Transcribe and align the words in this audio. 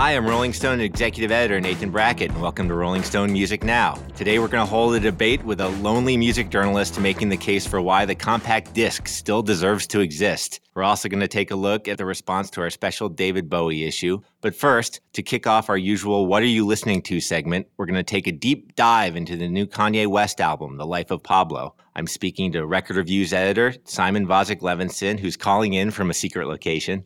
Hi, 0.00 0.16
I'm 0.16 0.24
Rolling 0.24 0.54
Stone 0.54 0.80
executive 0.80 1.30
editor 1.30 1.60
Nathan 1.60 1.90
Brackett, 1.90 2.30
and 2.30 2.40
welcome 2.40 2.66
to 2.68 2.74
Rolling 2.74 3.02
Stone 3.02 3.30
Music 3.34 3.62
Now. 3.62 3.96
Today, 4.16 4.38
we're 4.38 4.48
going 4.48 4.66
to 4.66 4.70
hold 4.70 4.94
a 4.94 4.98
debate 4.98 5.44
with 5.44 5.60
a 5.60 5.68
lonely 5.68 6.16
music 6.16 6.48
journalist 6.48 6.98
making 6.98 7.28
the 7.28 7.36
case 7.36 7.66
for 7.66 7.82
why 7.82 8.06
the 8.06 8.14
compact 8.14 8.72
disc 8.72 9.06
still 9.06 9.42
deserves 9.42 9.86
to 9.88 10.00
exist. 10.00 10.60
We're 10.72 10.84
also 10.84 11.10
going 11.10 11.20
to 11.20 11.28
take 11.28 11.50
a 11.50 11.54
look 11.54 11.86
at 11.86 11.98
the 11.98 12.06
response 12.06 12.48
to 12.52 12.62
our 12.62 12.70
special 12.70 13.10
David 13.10 13.50
Bowie 13.50 13.84
issue. 13.84 14.22
But 14.40 14.54
first, 14.54 15.02
to 15.12 15.22
kick 15.22 15.46
off 15.46 15.68
our 15.68 15.76
usual 15.76 16.24
What 16.24 16.42
Are 16.42 16.46
You 16.46 16.64
Listening 16.64 17.02
To 17.02 17.20
segment, 17.20 17.66
we're 17.76 17.84
going 17.84 17.96
to 17.96 18.02
take 18.02 18.26
a 18.26 18.32
deep 18.32 18.74
dive 18.76 19.16
into 19.16 19.36
the 19.36 19.48
new 19.50 19.66
Kanye 19.66 20.06
West 20.06 20.40
album, 20.40 20.78
The 20.78 20.86
Life 20.86 21.10
of 21.10 21.22
Pablo. 21.22 21.74
I'm 21.94 22.06
speaking 22.06 22.52
to 22.52 22.64
Record 22.64 22.96
Reviews 22.96 23.34
editor 23.34 23.74
Simon 23.84 24.26
Vozick 24.26 24.60
Levinson, 24.60 25.20
who's 25.20 25.36
calling 25.36 25.74
in 25.74 25.90
from 25.90 26.08
a 26.08 26.14
secret 26.14 26.48
location 26.48 27.04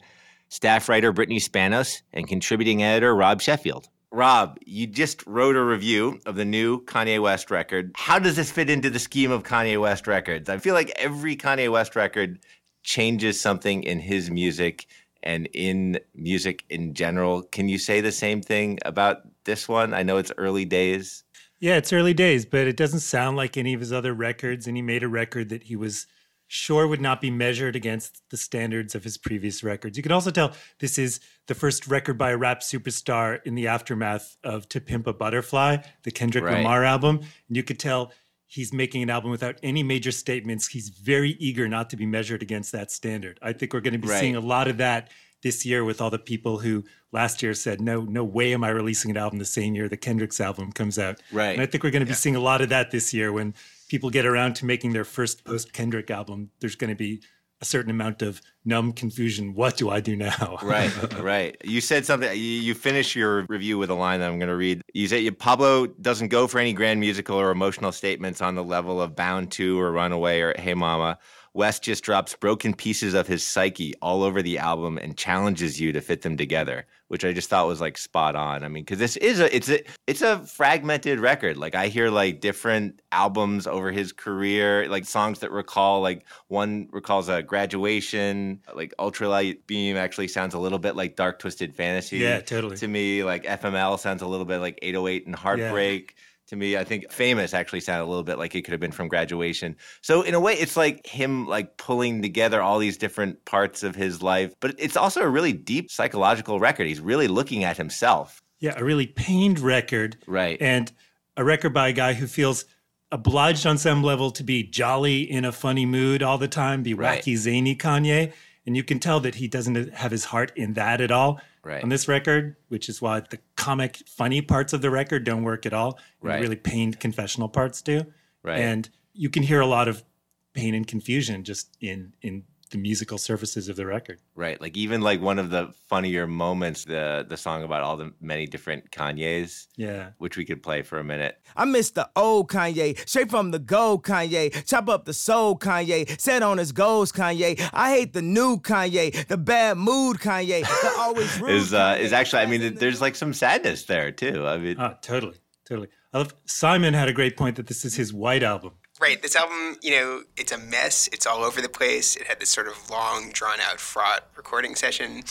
staff 0.49 0.89
writer 0.89 1.13
Brittany 1.13 1.41
Spanos, 1.41 2.03
and 2.13 2.29
contributing 2.29 2.83
editor 2.83 3.15
Rob 3.15 3.41
Sheffield. 3.41 3.89
Rob, 4.13 4.59
you 4.65 4.87
just 4.87 5.27
wrote 5.27 5.57
a 5.57 5.65
review 5.65 6.21
of 6.25 6.37
the 6.37 6.45
new 6.45 6.85
Kanye 6.85 7.21
West 7.21 7.51
record. 7.51 7.91
How 7.97 8.21
does 8.21 8.37
this 8.37 8.53
fit 8.53 8.71
into 8.71 8.89
the 8.89 9.01
scheme 9.01 9.33
of 9.33 9.43
Kanye 9.43 9.81
West 9.81 10.07
records? 10.07 10.49
I 10.49 10.59
feel 10.59 10.75
like 10.75 10.93
every 10.97 11.37
Kanye 11.37 11.71
West 11.71 11.97
record 11.97 12.39
changes 12.85 13.41
something 13.41 13.83
in 13.83 13.99
his 13.99 14.31
music 14.31 14.87
and 15.25 15.49
in 15.53 15.99
music 16.15 16.65
in 16.69 16.95
general. 16.95 17.43
Can 17.43 17.69
you 17.69 17.79
say 17.79 18.01
the 18.01 18.13
same 18.13 18.41
thing 18.41 18.79
about 18.85 19.23
this 19.45 19.69
one? 19.69 19.93
I 19.93 20.05
know 20.05 20.19
it's 20.19 20.33
early 20.37 20.65
days. 20.65 21.25
Yeah, 21.59 21.77
it's 21.77 21.93
early 21.93 22.15
days, 22.15 22.45
but 22.45 22.69
it 22.69 22.77
doesn't 22.77 23.01
sound 23.01 23.37
like 23.37 23.57
any 23.57 23.75
of 23.75 23.81
his 23.81 23.93
other 23.93 24.15
records. 24.15 24.69
And 24.69 24.77
he 24.77 24.83
made 24.83 25.03
a 25.03 25.09
record 25.09 25.49
that 25.49 25.65
he 25.65 25.75
was 25.75 26.07
sure 26.55 26.87
would 26.87 27.01
not 27.01 27.21
be 27.21 27.33
measured 27.33 27.75
against 27.75 28.23
the 28.31 28.37
standards 28.37 28.95
of 28.95 29.03
his 29.03 29.19
previous 29.19 29.65
records. 29.65 29.97
You 29.97 30.05
can 30.05 30.13
also 30.13 30.31
tell 30.31 30.53
this 30.79 30.99
is 30.99 31.19
the 31.49 31.55
first 31.55 31.89
record 31.89 32.17
by 32.17 32.31
a 32.31 32.37
rap 32.37 32.61
superstar 32.61 33.41
in 33.45 33.57
the 33.57 33.67
aftermath 33.67 34.37
of 34.45 34.69
To 34.69 34.81
Pimp 34.81 35.09
a 35.09 35.13
Butterfly, 35.13 35.79
the 36.05 36.13
Kendrick 36.13 36.45
right. 36.45 36.59
Lamar 36.59 36.85
album. 36.85 37.17
And 37.49 37.57
you 37.57 37.65
could 37.65 37.81
tell 37.81 38.13
he's 38.47 38.73
making 38.73 39.03
an 39.03 39.11
album 39.11 39.33
without 39.33 39.59
any 39.65 39.83
major 39.83 40.13
statements. 40.13 40.69
He's 40.69 40.91
very 40.91 41.31
eager 41.41 41.67
not 41.67 41.91
to 41.91 41.97
be 41.97 42.07
measured 42.07 42.41
against 42.41 42.71
that 42.71 42.93
standard. 42.93 43.41
I 43.43 43.53
think 43.53 43.73
we're 43.73 43.81
going 43.81 43.95
to 43.95 43.99
be 43.99 44.07
right. 44.07 44.21
seeing 44.21 44.37
a 44.37 44.41
lot 44.41 44.69
of 44.69 44.77
that 44.77 45.11
this 45.43 45.67
year 45.67 45.85
with 45.85 46.01
all 46.01 46.11
the 46.11 46.21
people 46.21 46.59
who 46.59 46.85
last 47.11 47.43
year 47.43 47.53
said, 47.55 47.81
no, 47.81 48.03
no 48.03 48.23
way 48.23 48.55
am 48.55 48.63
I 48.63 48.69
releasing 48.69 49.11
an 49.11 49.17
album 49.17 49.41
the 49.41 49.45
same 49.45 49.75
year 49.75 49.89
the 49.89 49.97
Kendrick's 49.97 50.41
album 50.41 50.71
comes 50.71 51.01
out. 51.01 51.21
Right. 51.33 51.53
And 51.53 51.61
I 51.61 51.67
think 51.67 51.83
we're 51.83 51.91
going 51.91 52.01
to 52.01 52.07
be 52.07 52.11
yeah. 52.11 52.17
seeing 52.17 52.37
a 52.37 52.41
lot 52.41 52.61
of 52.61 52.69
that 52.69 52.93
this 52.93 53.13
year 53.13 53.33
when 53.33 53.55
people 53.89 54.11
get 54.11 54.27
around 54.27 54.55
to 54.57 54.67
making 54.67 54.93
their 54.93 55.05
first 55.05 55.45
post 55.45 55.73
Kendrick 55.73 56.11
album, 56.11 56.51
there's 56.61 56.77
going 56.77 56.91
to 56.91 56.97
be 56.97 57.23
a 57.61 57.65
certain 57.65 57.91
amount 57.91 58.21
of 58.21 58.43
numb 58.65 58.93
confusion. 58.93 59.55
What 59.55 59.77
do 59.77 59.89
I 59.89 60.01
do 60.01 60.17
now? 60.17 60.59
right, 60.63 61.21
right. 61.21 61.57
You 61.65 61.81
said 61.81 62.05
something. 62.05 62.31
You, 62.37 62.75
finish 62.75 63.17
your 63.17 63.47
review 63.49 63.79
with 63.79 63.91
a 63.91 63.95
line 63.95 64.21
that 64.21 64.31
I'm 64.31 64.39
going 64.39 64.49
to 64.49 64.57
read. 64.57 64.83
You 64.93 65.07
said 65.09 65.39
Pablo 65.39 65.87
doesn't 65.87 66.29
go 66.29 66.47
for 66.47 66.59
any 66.59 66.73
grand 66.73 67.01
musical 67.01 67.41
or 67.41 67.51
emotional 67.51 67.93
statements 67.93 68.43
on 68.43 68.55
the 68.55 68.65
level 68.65 69.01
of 69.01 69.17
"Bound 69.17 69.51
to" 69.53 69.81
or 69.81 69.93
"Runaway" 69.93 70.41
or 70.41 70.55
"Hey 70.59 70.75
Mama." 70.75 71.19
West 71.55 71.85
just 71.85 72.03
drops 72.03 72.35
broken 72.35 72.75
pieces 72.75 73.15
of 73.15 73.29
his 73.29 73.47
psyche 73.47 73.95
all 74.03 74.25
over 74.25 74.43
the 74.43 74.59
album 74.59 74.99
and 74.99 75.17
challenges 75.17 75.81
you 75.81 75.93
to 75.93 76.01
fit 76.01 76.23
them 76.23 76.37
together, 76.37 76.85
which 77.09 77.25
I 77.25 77.33
just 77.33 77.49
thought 77.49 77.67
was 77.67 77.81
like 77.81 77.99
spot 77.99 78.35
on. 78.37 78.65
I 78.65 78.69
mean, 78.69 78.85
because 78.85 78.99
this 78.99 79.17
is 79.17 79.41
a 79.41 79.55
it's 79.55 79.69
a 79.69 79.81
it's 80.07 80.23
a 80.23 80.39
fragmented 80.41 81.21
record. 81.21 81.57
Like 81.57 81.75
I 81.75 81.89
hear 81.89 82.11
like 82.11 82.41
different 82.41 83.01
albums 83.13 83.67
over 83.67 83.93
his 83.93 84.13
career, 84.13 84.89
like 84.89 85.05
songs 85.05 85.41
that 85.41 85.51
recall 85.51 86.01
like 86.01 86.25
one 86.49 86.89
recalls 86.93 87.29
a 87.29 87.43
graduation, 87.43 88.61
like 88.75 88.95
Ultralight 88.99 89.67
Beam 89.67 89.97
actually 89.97 90.29
sounds 90.29 90.55
a 90.55 90.59
little 90.59 90.79
bit 90.79 90.97
like 90.97 91.17
Dark 91.17 91.39
Twisted 91.39 91.75
Fantasy. 91.75 92.19
Yeah, 92.19 92.41
totally. 92.41 92.77
To 92.79 92.89
me, 92.89 93.25
like 93.25 93.45
FML 93.45 93.99
sounds 93.99 94.23
a 94.23 94.27
little 94.27 94.47
bit 94.47 94.59
like 94.59 94.79
808 94.83 95.27
and 95.27 95.35
Heartbreak. 95.35 96.15
Yeah 96.17 96.24
to 96.49 96.57
me. 96.57 96.77
I 96.77 96.85
think 96.85 97.11
famous 97.11 97.55
actually 97.55 97.81
sounded 97.81 98.05
a 98.05 98.09
little 98.11 98.23
bit 98.23 98.39
like 98.39 98.55
it 98.55 98.63
could 98.63 98.73
have 98.73 98.81
been 98.81 98.93
from 98.93 99.09
graduation. 99.09 99.77
So 100.03 100.23
in 100.23 100.35
a 100.35 100.41
way, 100.41 100.55
it's 100.55 100.77
like 100.77 101.07
him 101.07 101.47
like 101.47 101.77
pulling 101.77 102.23
together 102.23 102.61
all 102.61 102.79
these 102.79 102.97
different 102.97 103.45
parts 103.45 103.83
of 103.83 103.95
his 103.95 104.23
life, 104.23 104.55
but 104.61 104.75
it's 104.79 104.97
also 104.97 105.23
a 105.23 105.29
really 105.29 105.53
deep 105.53 105.91
psychological 105.91 106.61
record. 106.61 106.87
He's 106.87 107.01
really 107.01 107.29
looking 107.29 107.65
at 107.65 107.77
himself. 107.77 108.43
Yeah, 108.61 108.75
a 108.77 108.85
really 108.85 109.07
pained 109.07 109.61
record. 109.61 110.17
Right. 110.27 110.61
And 110.61 110.91
a 111.37 111.45
record 111.45 111.75
by 111.75 111.89
a 111.89 111.93
guy 111.93 112.15
who 112.15 112.27
feels 112.27 112.65
obliged 113.11 113.67
on 113.67 113.79
some 113.79 114.03
level 114.03 114.31
to 114.33 114.43
be 114.43 114.63
jolly 114.63 115.23
in 115.23 115.45
a 115.45 115.53
funny 115.53 115.87
mood 115.87 116.23
all 116.23 116.39
the 116.39 116.49
time, 116.49 116.83
be 116.83 116.95
right. 116.95 117.23
wacky, 117.23 117.37
zany 117.37 117.77
Kanye. 117.77 118.33
And 118.67 118.77
you 118.77 118.83
can 118.83 118.99
tell 118.99 119.21
that 119.21 119.37
he 119.37 119.49
doesn't 119.49 119.93
have 119.95 120.11
his 120.11 120.27
heart 120.27 120.53
in 120.57 120.75
that 120.75 121.01
at 121.01 121.11
all 121.11 121.41
right. 121.65 121.83
on 121.83 121.89
this 121.89 122.09
record, 122.09 122.57
which 122.69 122.89
is 122.89 123.03
why 123.03 123.21
the 123.21 123.39
comic, 123.57 124.03
funny 124.07 124.41
parts 124.43 124.73
of 124.73 124.83
the 124.83 124.91
record 124.91 125.25
don't 125.25 125.43
work 125.43 125.67
at 125.67 125.73
all. 125.73 125.99
Right. 126.21 126.41
really 126.41 126.57
pained 126.57 127.01
confessional 127.01 127.49
parts 127.49 127.83
do. 127.83 128.07
Right. 128.43 128.61
And 128.61 128.89
you 129.13 129.31
can 129.31 129.43
hear 129.43 129.61
a 129.61 129.67
lot 129.67 129.89
of 129.89 130.05
pain 130.53 130.75
and 130.75 130.87
confusion 130.87 131.45
just 131.45 131.77
in 131.81 132.13
in 132.23 132.45
the 132.75 132.81
musical 132.81 133.19
surfaces 133.19 133.69
of 133.69 133.77
the 133.77 133.87
record. 133.87 134.19
Right. 134.35 134.61
Like 134.61 134.77
even 134.77 135.01
like 135.01 135.21
one 135.21 135.39
of 135.39 135.51
the 135.51 135.73
funnier 135.89 136.27
moments, 136.27 136.85
the 136.85 137.25
the 137.27 137.37
song 137.37 137.63
about 137.63 137.83
all 137.83 137.97
the 137.97 138.13
many 138.21 138.47
different 138.47 138.91
Kanyes. 138.91 139.69
Yeah. 139.77 140.11
Which 140.19 140.37
we 140.37 140.45
could 140.45 140.61
play 140.61 140.83
for 140.83 140.99
a 140.99 141.05
minute. 141.05 141.39
I 141.57 141.65
miss 141.67 141.91
the 141.91 142.11
old 142.17 142.51
Kanye, 142.51 143.09
straight 143.09 143.31
from 143.31 143.53
the 143.53 143.61
gold 143.61 144.03
Kanye. 144.05 144.67
Chop 144.67 144.89
up 144.89 145.05
the 145.05 145.15
soul 145.15 145.57
Kanye, 145.57 146.21
set 146.21 146.43
on 146.43 146.59
his 146.59 146.73
goals 146.73 147.13
Kanye. 147.13 147.61
I 147.73 147.91
hate 147.95 148.13
the 148.13 148.23
new 148.23 148.59
Kanye, 148.59 149.27
the 149.29 149.39
bad 149.39 149.79
mood 149.79 150.19
Kanye, 150.19 150.63
the 150.63 150.95
always 150.99 151.41
rude 151.41 151.51
is 151.53 151.73
uh 151.73 151.97
is 152.01 152.13
actually 152.13 152.43
I 152.43 152.47
mean 152.47 152.75
there's 152.75 153.01
like 153.01 153.15
some 153.15 153.33
sadness 153.33 153.85
there 153.85 154.11
too. 154.11 154.47
I 154.47 154.59
mean 154.59 154.77
Oh, 154.81 154.95
totally. 155.01 155.37
Totally. 155.65 155.89
I 156.13 156.19
love 156.19 156.35
Simon 156.45 156.93
had 156.93 157.09
a 157.09 157.13
great 157.13 157.37
point 157.37 157.55
that 157.57 157.69
this 157.69 157.85
is 157.85 157.95
his 157.95 158.13
white 158.13 158.43
album. 158.43 158.73
Right. 159.01 159.21
This 159.21 159.35
album, 159.35 159.77
you 159.83 159.91
know, 159.91 160.23
it's 160.37 160.53
a 160.53 160.59
mess. 160.59 161.09
It's 161.13 161.27
all 161.27 161.43
over 161.43 161.61
the 161.61 161.69
place. 161.69 162.17
It 162.17 162.27
had 162.27 162.41
this 162.41 162.51
sort 162.51 162.69
of 162.69 162.91
long, 162.91 163.31
drawn 163.33 163.59
out, 163.61 163.81
fraught 163.81 164.25
recording 164.37 164.77
session. 164.77 165.25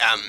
Um, 0.00 0.20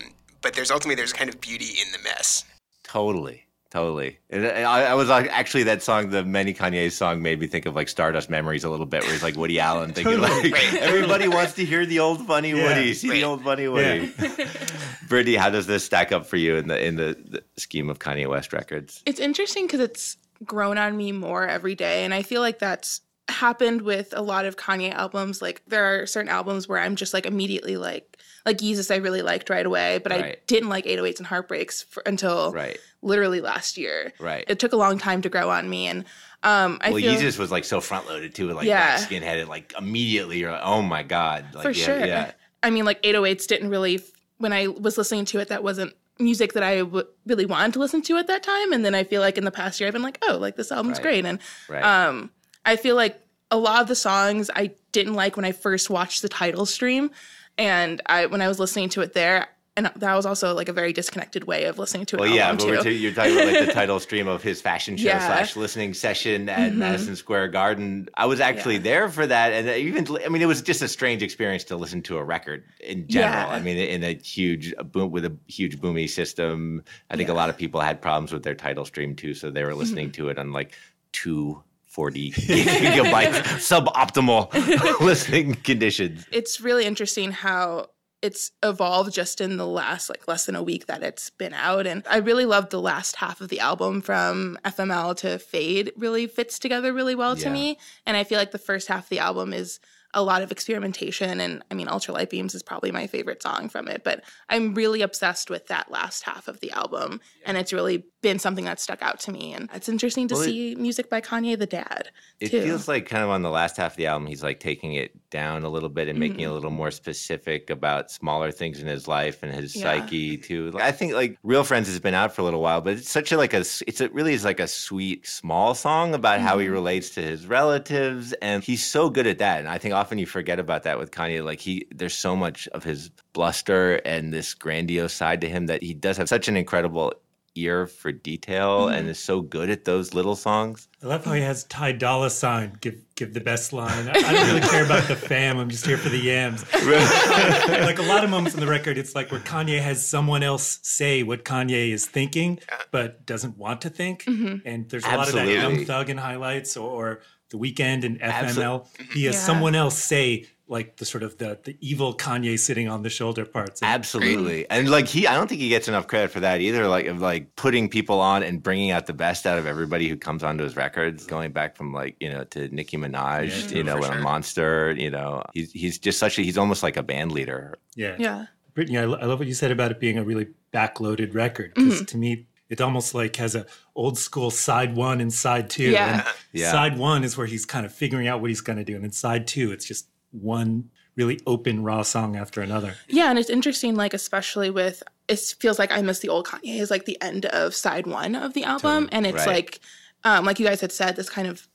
but 0.41 0.53
there's 0.53 0.71
ultimately 0.71 0.95
there's 0.95 1.13
kind 1.13 1.29
of 1.29 1.39
beauty 1.39 1.79
in 1.81 1.91
the 1.93 1.99
mess. 2.03 2.43
Totally. 2.83 3.45
Totally. 3.71 4.19
And 4.29 4.45
I, 4.45 4.91
I 4.91 4.93
was 4.95 5.07
like, 5.07 5.27
actually, 5.31 5.63
that 5.63 5.81
song, 5.81 6.09
the 6.09 6.25
Many 6.25 6.53
Kanye's 6.53 6.93
song, 6.93 7.21
made 7.21 7.39
me 7.39 7.47
think 7.47 7.65
of 7.65 7.73
like 7.73 7.87
Stardust 7.87 8.29
Memories 8.29 8.65
a 8.65 8.69
little 8.69 8.85
bit, 8.85 9.01
where 9.03 9.13
he's 9.13 9.23
like 9.23 9.37
Woody 9.37 9.61
Allen 9.61 9.93
thinking 9.93 10.19
totally. 10.19 10.51
like, 10.51 10.53
right. 10.53 10.73
everybody 10.81 11.29
wants 11.29 11.53
to 11.53 11.63
hear 11.63 11.85
the 11.85 11.99
old 11.99 12.27
funny 12.27 12.49
yeah. 12.49 12.63
Woody, 12.63 12.93
see 12.93 13.07
right. 13.07 13.15
the 13.15 13.23
old 13.23 13.41
funny 13.45 13.69
Woody. 13.69 14.11
Yeah. 14.19 14.47
Brittany, 15.07 15.37
how 15.37 15.49
does 15.49 15.67
this 15.67 15.85
stack 15.85 16.11
up 16.11 16.25
for 16.25 16.35
you 16.35 16.57
in 16.57 16.67
the 16.67 16.85
in 16.85 16.97
the, 16.97 17.17
the 17.29 17.43
scheme 17.55 17.89
of 17.89 17.99
Kanye 17.99 18.27
West 18.27 18.51
records? 18.51 19.01
It's 19.05 19.21
interesting 19.21 19.67
because 19.67 19.79
it's 19.79 20.17
grown 20.43 20.77
on 20.77 20.97
me 20.97 21.11
more 21.11 21.47
every 21.47 21.75
day. 21.75 22.03
And 22.03 22.13
I 22.13 22.23
feel 22.23 22.41
like 22.41 22.59
that's 22.59 23.01
happened 23.27 23.81
with 23.81 24.13
a 24.15 24.21
lot 24.21 24.45
of 24.45 24.57
Kanye 24.57 24.91
albums. 24.91 25.41
Like 25.41 25.61
there 25.67 26.01
are 26.01 26.05
certain 26.05 26.29
albums 26.29 26.67
where 26.67 26.79
I'm 26.79 26.95
just 26.95 27.13
like 27.13 27.25
immediately 27.25 27.77
like 27.77 28.17
like 28.45 28.57
Yeezus 28.57 28.91
I 28.91 28.97
really 28.97 29.21
liked 29.21 29.49
right 29.49 29.65
away, 29.65 29.99
but 29.99 30.11
right. 30.11 30.25
I 30.25 30.35
didn't 30.47 30.69
like 30.69 30.85
808s 30.85 31.19
and 31.19 31.27
Heartbreaks 31.27 31.83
for, 31.83 32.01
until 32.05 32.51
right. 32.51 32.77
literally 33.01 33.39
last 33.39 33.77
year. 33.77 34.13
Right. 34.19 34.43
It 34.47 34.59
took 34.59 34.73
a 34.73 34.77
long 34.77 34.97
time 34.97 35.21
to 35.21 35.29
grow 35.29 35.49
on 35.49 35.69
me 35.69 35.87
and 35.87 36.05
um 36.43 36.79
I 36.81 36.91
well, 36.91 37.01
Yeezus 37.01 37.37
was 37.37 37.51
like 37.51 37.63
so 37.63 37.81
front 37.81 38.07
loaded 38.07 38.35
too, 38.35 38.51
like 38.51 38.65
yeah. 38.65 38.97
skinheaded, 38.97 39.47
like 39.47 39.73
immediately 39.77 40.39
you're 40.39 40.51
like, 40.51 40.61
oh 40.63 40.81
my 40.81 41.03
god, 41.03 41.45
like, 41.53 41.63
for 41.63 41.71
yeah, 41.71 41.85
sure. 41.85 42.05
Yeah. 42.05 42.31
I 42.63 42.69
mean, 42.69 42.85
like 42.85 43.01
808s 43.03 43.47
didn't 43.47 43.69
really 43.69 44.01
when 44.37 44.53
I 44.53 44.67
was 44.67 44.97
listening 44.97 45.25
to 45.25 45.39
it, 45.39 45.49
that 45.49 45.63
wasn't 45.63 45.93
music 46.21 46.53
that 46.53 46.63
I 46.63 46.79
w- 46.79 47.07
really 47.25 47.45
wanted 47.45 47.73
to 47.73 47.79
listen 47.79 48.01
to 48.03 48.17
at 48.17 48.27
that 48.27 48.43
time. 48.43 48.71
And 48.71 48.85
then 48.85 48.95
I 48.95 49.03
feel 49.03 49.21
like 49.21 49.37
in 49.37 49.45
the 49.45 49.51
past 49.51 49.79
year, 49.79 49.87
I've 49.87 49.93
been 49.93 50.01
like, 50.01 50.19
oh, 50.27 50.37
like 50.37 50.55
this 50.55 50.71
album's 50.71 50.97
right. 50.97 51.03
great. 51.03 51.25
And 51.25 51.39
right. 51.67 51.83
um, 51.83 52.31
I 52.65 52.75
feel 52.75 52.95
like 52.95 53.19
a 53.49 53.57
lot 53.57 53.81
of 53.81 53.87
the 53.87 53.95
songs 53.95 54.49
I 54.55 54.71
didn't 54.91 55.13
like 55.13 55.35
when 55.35 55.45
I 55.45 55.51
first 55.51 55.89
watched 55.89 56.21
the 56.21 56.29
Tidal 56.29 56.65
stream. 56.65 57.11
And 57.57 58.01
I 58.05 58.27
when 58.27 58.41
I 58.41 58.47
was 58.47 58.59
listening 58.59 58.89
to 58.89 59.01
it 59.01 59.13
there, 59.13 59.49
and 59.85 60.01
that 60.01 60.15
was 60.15 60.25
also 60.25 60.53
like 60.53 60.69
a 60.69 60.73
very 60.73 60.93
disconnected 60.93 61.45
way 61.45 61.65
of 61.65 61.79
listening 61.79 62.05
to 62.07 62.17
it. 62.17 62.19
Well, 62.19 62.29
yeah, 62.29 62.53
but 62.53 62.83
too. 62.83 62.91
you're 62.91 63.13
talking 63.13 63.33
about 63.33 63.47
like 63.47 63.65
the 63.65 63.73
Tidal 63.73 63.99
stream 63.99 64.27
of 64.27 64.43
his 64.43 64.61
fashion 64.61 64.97
show 64.97 65.07
yeah. 65.07 65.25
slash 65.25 65.55
listening 65.55 65.93
session 65.93 66.49
at 66.49 66.69
mm-hmm. 66.69 66.79
Madison 66.79 67.15
Square 67.15 67.49
Garden. 67.49 68.09
I 68.15 68.25
was 68.25 68.39
actually 68.39 68.75
yeah. 68.75 68.81
there 68.81 69.09
for 69.09 69.25
that, 69.25 69.53
and 69.53 69.67
even 69.67 70.07
I 70.23 70.29
mean, 70.29 70.41
it 70.41 70.47
was 70.47 70.61
just 70.61 70.81
a 70.81 70.87
strange 70.87 71.23
experience 71.23 71.63
to 71.65 71.75
listen 71.75 72.01
to 72.03 72.17
a 72.17 72.23
record 72.23 72.63
in 72.79 73.07
general. 73.07 73.33
Yeah. 73.33 73.55
I 73.55 73.59
mean, 73.59 73.77
in 73.77 74.03
a 74.03 74.13
huge 74.13 74.73
boom 74.91 75.11
with 75.11 75.25
a 75.25 75.35
huge 75.47 75.79
boomy 75.79 76.09
system. 76.09 76.83
I 77.09 77.17
think 77.17 77.29
a 77.29 77.33
lot 77.33 77.49
of 77.49 77.57
people 77.57 77.81
had 77.81 78.01
problems 78.01 78.31
with 78.31 78.43
their 78.43 78.55
Tidal 78.55 78.85
stream 78.85 79.15
too, 79.15 79.33
so 79.33 79.49
they 79.49 79.63
were 79.63 79.75
listening 79.75 80.07
mm-hmm. 80.07 80.23
to 80.23 80.29
it 80.29 80.37
on 80.37 80.51
like 80.51 80.73
two 81.11 81.61
40 81.91 82.31
gigabytes 82.31 83.41
suboptimal 83.59 84.99
listening 85.01 85.55
conditions. 85.55 86.25
It's 86.31 86.61
really 86.61 86.85
interesting 86.85 87.31
how 87.31 87.87
it's 88.21 88.51
evolved 88.61 89.13
just 89.13 89.41
in 89.41 89.57
the 89.57 89.65
last 89.65 90.09
like 90.09 90.27
less 90.27 90.45
than 90.45 90.55
a 90.55 90.61
week 90.63 90.85
that 90.85 91.01
it's 91.03 91.29
been 91.31 91.53
out 91.53 91.87
and 91.87 92.03
i 92.09 92.17
really 92.17 92.45
loved 92.45 92.69
the 92.71 92.81
last 92.81 93.15
half 93.15 93.41
of 93.41 93.49
the 93.49 93.59
album 93.59 94.01
from 94.01 94.57
fml 94.65 95.15
to 95.15 95.39
fade 95.39 95.91
really 95.97 96.27
fits 96.27 96.59
together 96.59 96.93
really 96.93 97.15
well 97.15 97.35
to 97.35 97.49
me 97.49 97.77
and 98.05 98.15
i 98.17 98.23
feel 98.23 98.37
like 98.37 98.51
the 98.51 98.57
first 98.57 98.87
half 98.87 99.03
of 99.05 99.09
the 99.09 99.19
album 99.19 99.53
is 99.53 99.79
a 100.13 100.21
lot 100.21 100.41
of 100.41 100.51
experimentation. 100.51 101.39
And 101.39 101.63
I 101.71 101.73
mean, 101.73 101.87
Ultralight 101.87 102.29
Beams 102.29 102.53
is 102.53 102.61
probably 102.61 102.91
my 102.91 103.07
favorite 103.07 103.41
song 103.41 103.69
from 103.69 103.87
it, 103.87 104.03
but 104.03 104.25
I'm 104.49 104.73
really 104.73 105.01
obsessed 105.03 105.49
with 105.49 105.67
that 105.67 105.89
last 105.89 106.23
half 106.23 106.49
of 106.49 106.59
the 106.59 106.69
album. 106.71 107.21
And 107.45 107.55
it's 107.55 107.71
really 107.71 108.03
been 108.21 108.37
something 108.37 108.65
that 108.65 108.81
stuck 108.81 109.01
out 109.01 109.21
to 109.21 109.31
me. 109.31 109.53
And 109.53 109.69
it's 109.73 109.87
interesting 109.87 110.27
to 110.27 110.33
Well, 110.35 110.43
it- 110.43 110.47
see 110.47 110.75
music 110.75 111.09
by 111.09 111.21
Kanye 111.21 111.57
the 111.57 111.65
dad. 111.65 112.09
It 112.41 112.49
too. 112.51 112.61
feels 112.61 112.89
like 112.89 113.05
kind 113.07 113.23
of 113.23 113.29
on 113.29 113.41
the 113.41 113.49
last 113.49 113.77
half 113.77 113.91
of 113.93 113.97
the 113.97 114.07
album, 114.07 114.27
he's 114.27 114.43
like 114.43 114.59
taking 114.59 114.95
it 114.95 115.17
down 115.31 115.63
a 115.63 115.69
little 115.69 115.89
bit 115.89 116.07
and 116.07 116.19
making 116.19 116.41
it 116.41 116.43
Mm-hmm. 116.43 116.51
a 116.51 116.53
little 116.53 116.69
more 116.71 116.91
specific 116.91 117.69
about 117.69 118.11
smaller 118.11 118.51
things 118.51 118.79
in 118.79 118.87
his 118.87 119.07
life 119.07 119.41
and 119.41 119.51
his 119.53 119.75
Yeah. 119.75 119.81
psyche 119.83 120.37
too. 120.37 120.69
Like, 120.71 120.83
I 120.83 120.91
think 120.91 121.13
like 121.13 121.37
Real 121.41 121.63
Friends 121.63 121.87
has 121.87 121.99
been 121.99 122.13
out 122.13 122.35
for 122.35 122.41
a 122.41 122.45
little 122.45 122.61
while, 122.61 122.81
but 122.81 122.93
it's 122.93 123.09
such 123.09 123.31
a 123.31 123.37
like 123.37 123.53
a 123.53 123.59
it's 123.87 123.99
a, 124.01 124.09
really 124.09 124.33
is 124.33 124.45
like 124.45 124.59
a 124.59 124.67
sweet 124.67 125.25
small 125.27 125.73
song 125.73 126.13
about 126.13 126.39
how 126.39 126.59
he 126.59 126.67
Mhm. 126.67 126.71
relates 126.73 127.09
to 127.11 127.21
his 127.21 127.47
relatives, 127.47 128.33
and 128.41 128.63
he's 128.63 128.83
so 128.85 129.09
good 129.09 129.25
at 129.25 129.39
that. 129.39 129.59
And 129.59 129.67
I 129.69 129.77
think 129.79 129.93
often 129.93 130.19
you 130.19 130.25
forget 130.27 130.59
about 130.59 130.83
that 130.83 130.99
with 130.99 131.11
Kanye. 131.11 131.43
Like 131.43 131.59
he, 131.59 131.87
there's 131.95 132.13
so 132.13 132.35
much 132.35 132.67
of 132.69 132.83
his 132.83 133.09
bluster 133.33 133.95
and 134.05 134.33
this 134.33 134.53
grandiose 134.53 135.13
side 135.13 135.41
to 135.41 135.49
him 135.49 135.65
that 135.67 135.81
he 135.81 135.93
does 135.93 136.17
have 136.17 136.27
such 136.29 136.47
an 136.47 136.57
incredible 136.57 137.13
ear 137.55 137.87
for 137.87 138.11
detail 138.11 138.87
and 138.87 139.01
mm-hmm. 139.01 139.09
is 139.09 139.19
so 139.19 139.41
good 139.41 139.69
at 139.69 139.85
those 139.85 140.13
little 140.13 140.35
songs. 140.35 140.87
I 141.03 141.07
love 141.07 141.25
how 141.25 141.33
he 141.33 141.41
has 141.41 141.63
Ty 141.65 141.93
Dolla 141.93 142.29
Sign 142.29 142.77
give 142.81 142.95
give 143.15 143.33
the 143.33 143.41
best 143.41 143.73
line. 143.73 144.07
I, 144.07 144.11
I 144.11 144.33
don't 144.33 144.47
really 144.47 144.61
care 144.61 144.85
about 144.85 145.07
the 145.07 145.15
fam. 145.15 145.57
I'm 145.57 145.69
just 145.69 145.85
here 145.85 145.97
for 145.97 146.09
the 146.09 146.17
yams. 146.17 146.63
like 146.73 147.99
a 147.99 148.03
lot 148.03 148.23
of 148.23 148.29
moments 148.29 148.53
in 148.53 148.59
the 148.59 148.67
record, 148.67 148.97
it's 148.97 149.15
like 149.15 149.31
where 149.31 149.41
Kanye 149.41 149.81
has 149.81 150.05
someone 150.05 150.43
else 150.43 150.79
say 150.83 151.23
what 151.23 151.43
Kanye 151.43 151.91
is 151.91 152.05
thinking, 152.05 152.59
but 152.91 153.25
doesn't 153.25 153.57
want 153.57 153.81
to 153.81 153.89
think. 153.89 154.23
Mm-hmm. 154.23 154.67
And 154.67 154.89
there's 154.89 155.05
a 155.05 155.09
lot 155.09 155.27
of 155.27 155.33
that 155.33 155.47
Absolutely. 155.47 155.77
Young 155.77 155.85
Thug 155.85 156.09
in 156.09 156.17
highlights 156.17 156.77
or, 156.77 156.89
or 156.89 157.21
The 157.51 157.57
Weeknd 157.57 158.03
and 158.03 158.19
FML. 158.19 158.85
Absol- 158.87 159.13
He 159.13 159.25
has 159.25 159.35
Yeah. 159.35 159.41
someone 159.41 159.75
else 159.75 159.97
say 159.97 160.47
like 160.67 160.95
the 160.97 161.05
sort 161.05 161.21
of 161.21 161.37
the 161.37 161.59
the 161.65 161.75
evil 161.81 162.15
Kanye 162.15 162.57
sitting 162.57 162.87
on 162.87 163.03
the 163.03 163.09
shoulder 163.09 163.45
parts. 163.45 163.83
Absolutely, 163.83 164.69
and 164.69 164.89
like 164.89 165.05
he, 165.07 165.27
I 165.27 165.33
don't 165.35 165.47
think 165.49 165.59
he 165.59 165.67
gets 165.67 165.89
enough 165.89 166.07
credit 166.07 166.31
for 166.31 166.39
that 166.39 166.61
either. 166.61 166.87
Like 166.87 167.07
of 167.07 167.19
like 167.19 167.55
putting 167.57 167.89
people 167.89 168.21
on 168.21 168.41
and 168.41 168.63
bringing 168.63 168.89
out 168.91 169.05
the 169.05 169.13
best 169.13 169.45
out 169.45 169.57
of 169.57 169.65
everybody 169.65 170.07
who 170.07 170.15
comes 170.15 170.43
onto 170.43 170.63
his 170.63 170.77
records. 170.77 171.25
Going 171.27 171.51
back 171.51 171.75
from 171.75 171.93
like 171.93 172.15
you 172.21 172.29
know 172.29 172.45
to 172.45 172.69
Nicki 172.73 172.95
Minaj, 172.97 173.69
Yeah, 173.69 173.77
you 173.77 173.83
know, 173.83 173.97
for 173.97 174.05
on 174.07 174.13
sure. 174.13 174.21
Monster. 174.21 174.95
You 174.97 175.11
know, 175.11 175.43
he's 175.53 175.73
he's 175.73 175.99
just 175.99 176.19
such 176.19 176.39
a 176.39 176.41
he's 176.41 176.57
almost 176.57 176.83
like 176.83 176.95
a 176.95 177.03
band 177.03 177.33
leader. 177.33 177.77
yeah. 177.95 178.15
Yeah. 178.17 178.45
Brittany, 178.73 178.99
I, 178.99 179.03
lo- 179.03 179.17
I 179.21 179.25
love 179.25 179.39
what 179.39 179.49
you 179.49 179.53
said 179.53 179.71
about 179.71 179.91
it 179.91 179.99
being 179.99 180.17
a 180.17 180.23
really 180.23 180.47
backloaded 180.73 181.35
record 181.35 181.73
because 181.75 181.95
Mm-hmm. 181.95 182.05
to 182.05 182.17
me, 182.17 182.47
it 182.71 182.81
almost 182.81 183.13
like 183.13 183.35
has 183.35 183.53
a 183.53 183.65
old 183.95 184.17
school 184.17 184.49
side 184.49 184.95
one 184.95 185.21
and 185.21 185.31
side 185.31 185.69
two. 185.69 185.91
Yeah. 185.91 186.13
And 186.13 186.23
Yeah. 186.53 186.71
Side 186.71 186.97
one 186.97 187.23
is 187.23 187.37
where 187.37 187.45
he's 187.47 187.65
kind 187.65 187.85
of 187.85 187.93
figuring 187.93 188.27
out 188.27 188.41
what 188.41 188.49
he's 188.49 188.61
going 188.61 188.77
to 188.79 188.83
do, 188.83 188.95
and 188.95 189.03
then 189.03 189.11
side 189.11 189.45
two, 189.47 189.71
it's 189.71 189.85
just 189.85 190.07
one 190.31 190.89
really 191.15 191.39
open 191.45 191.83
raw 191.83 192.01
song 192.01 192.35
after 192.37 192.61
another. 192.61 192.95
Yeah, 193.07 193.29
and 193.29 193.37
it's 193.37 193.49
interesting, 193.49 193.95
like 193.95 194.13
especially 194.13 194.69
with 194.69 195.03
it 195.27 195.39
feels 195.59 195.77
like 195.79 195.91
I 195.91 196.01
Miss 196.01 196.19
the 196.19 196.29
Old 196.29 196.45
Kanye 196.47 196.79
is 196.79 196.89
like 196.91 197.05
the 197.05 197.21
end 197.21 197.45
of 197.47 197.75
side 197.75 198.07
one 198.07 198.35
of 198.35 198.53
the 198.53 198.63
album, 198.63 199.07
and 199.11 199.25
it's 199.27 199.45
Right. 199.45 199.47
like, 199.47 199.79
um, 200.23 200.45
like 200.45 200.59
you 200.59 200.65
guys 200.65 200.81
had 200.81 200.91
said, 200.91 201.15
this 201.17 201.29
kind 201.29 201.47
of 201.47 201.67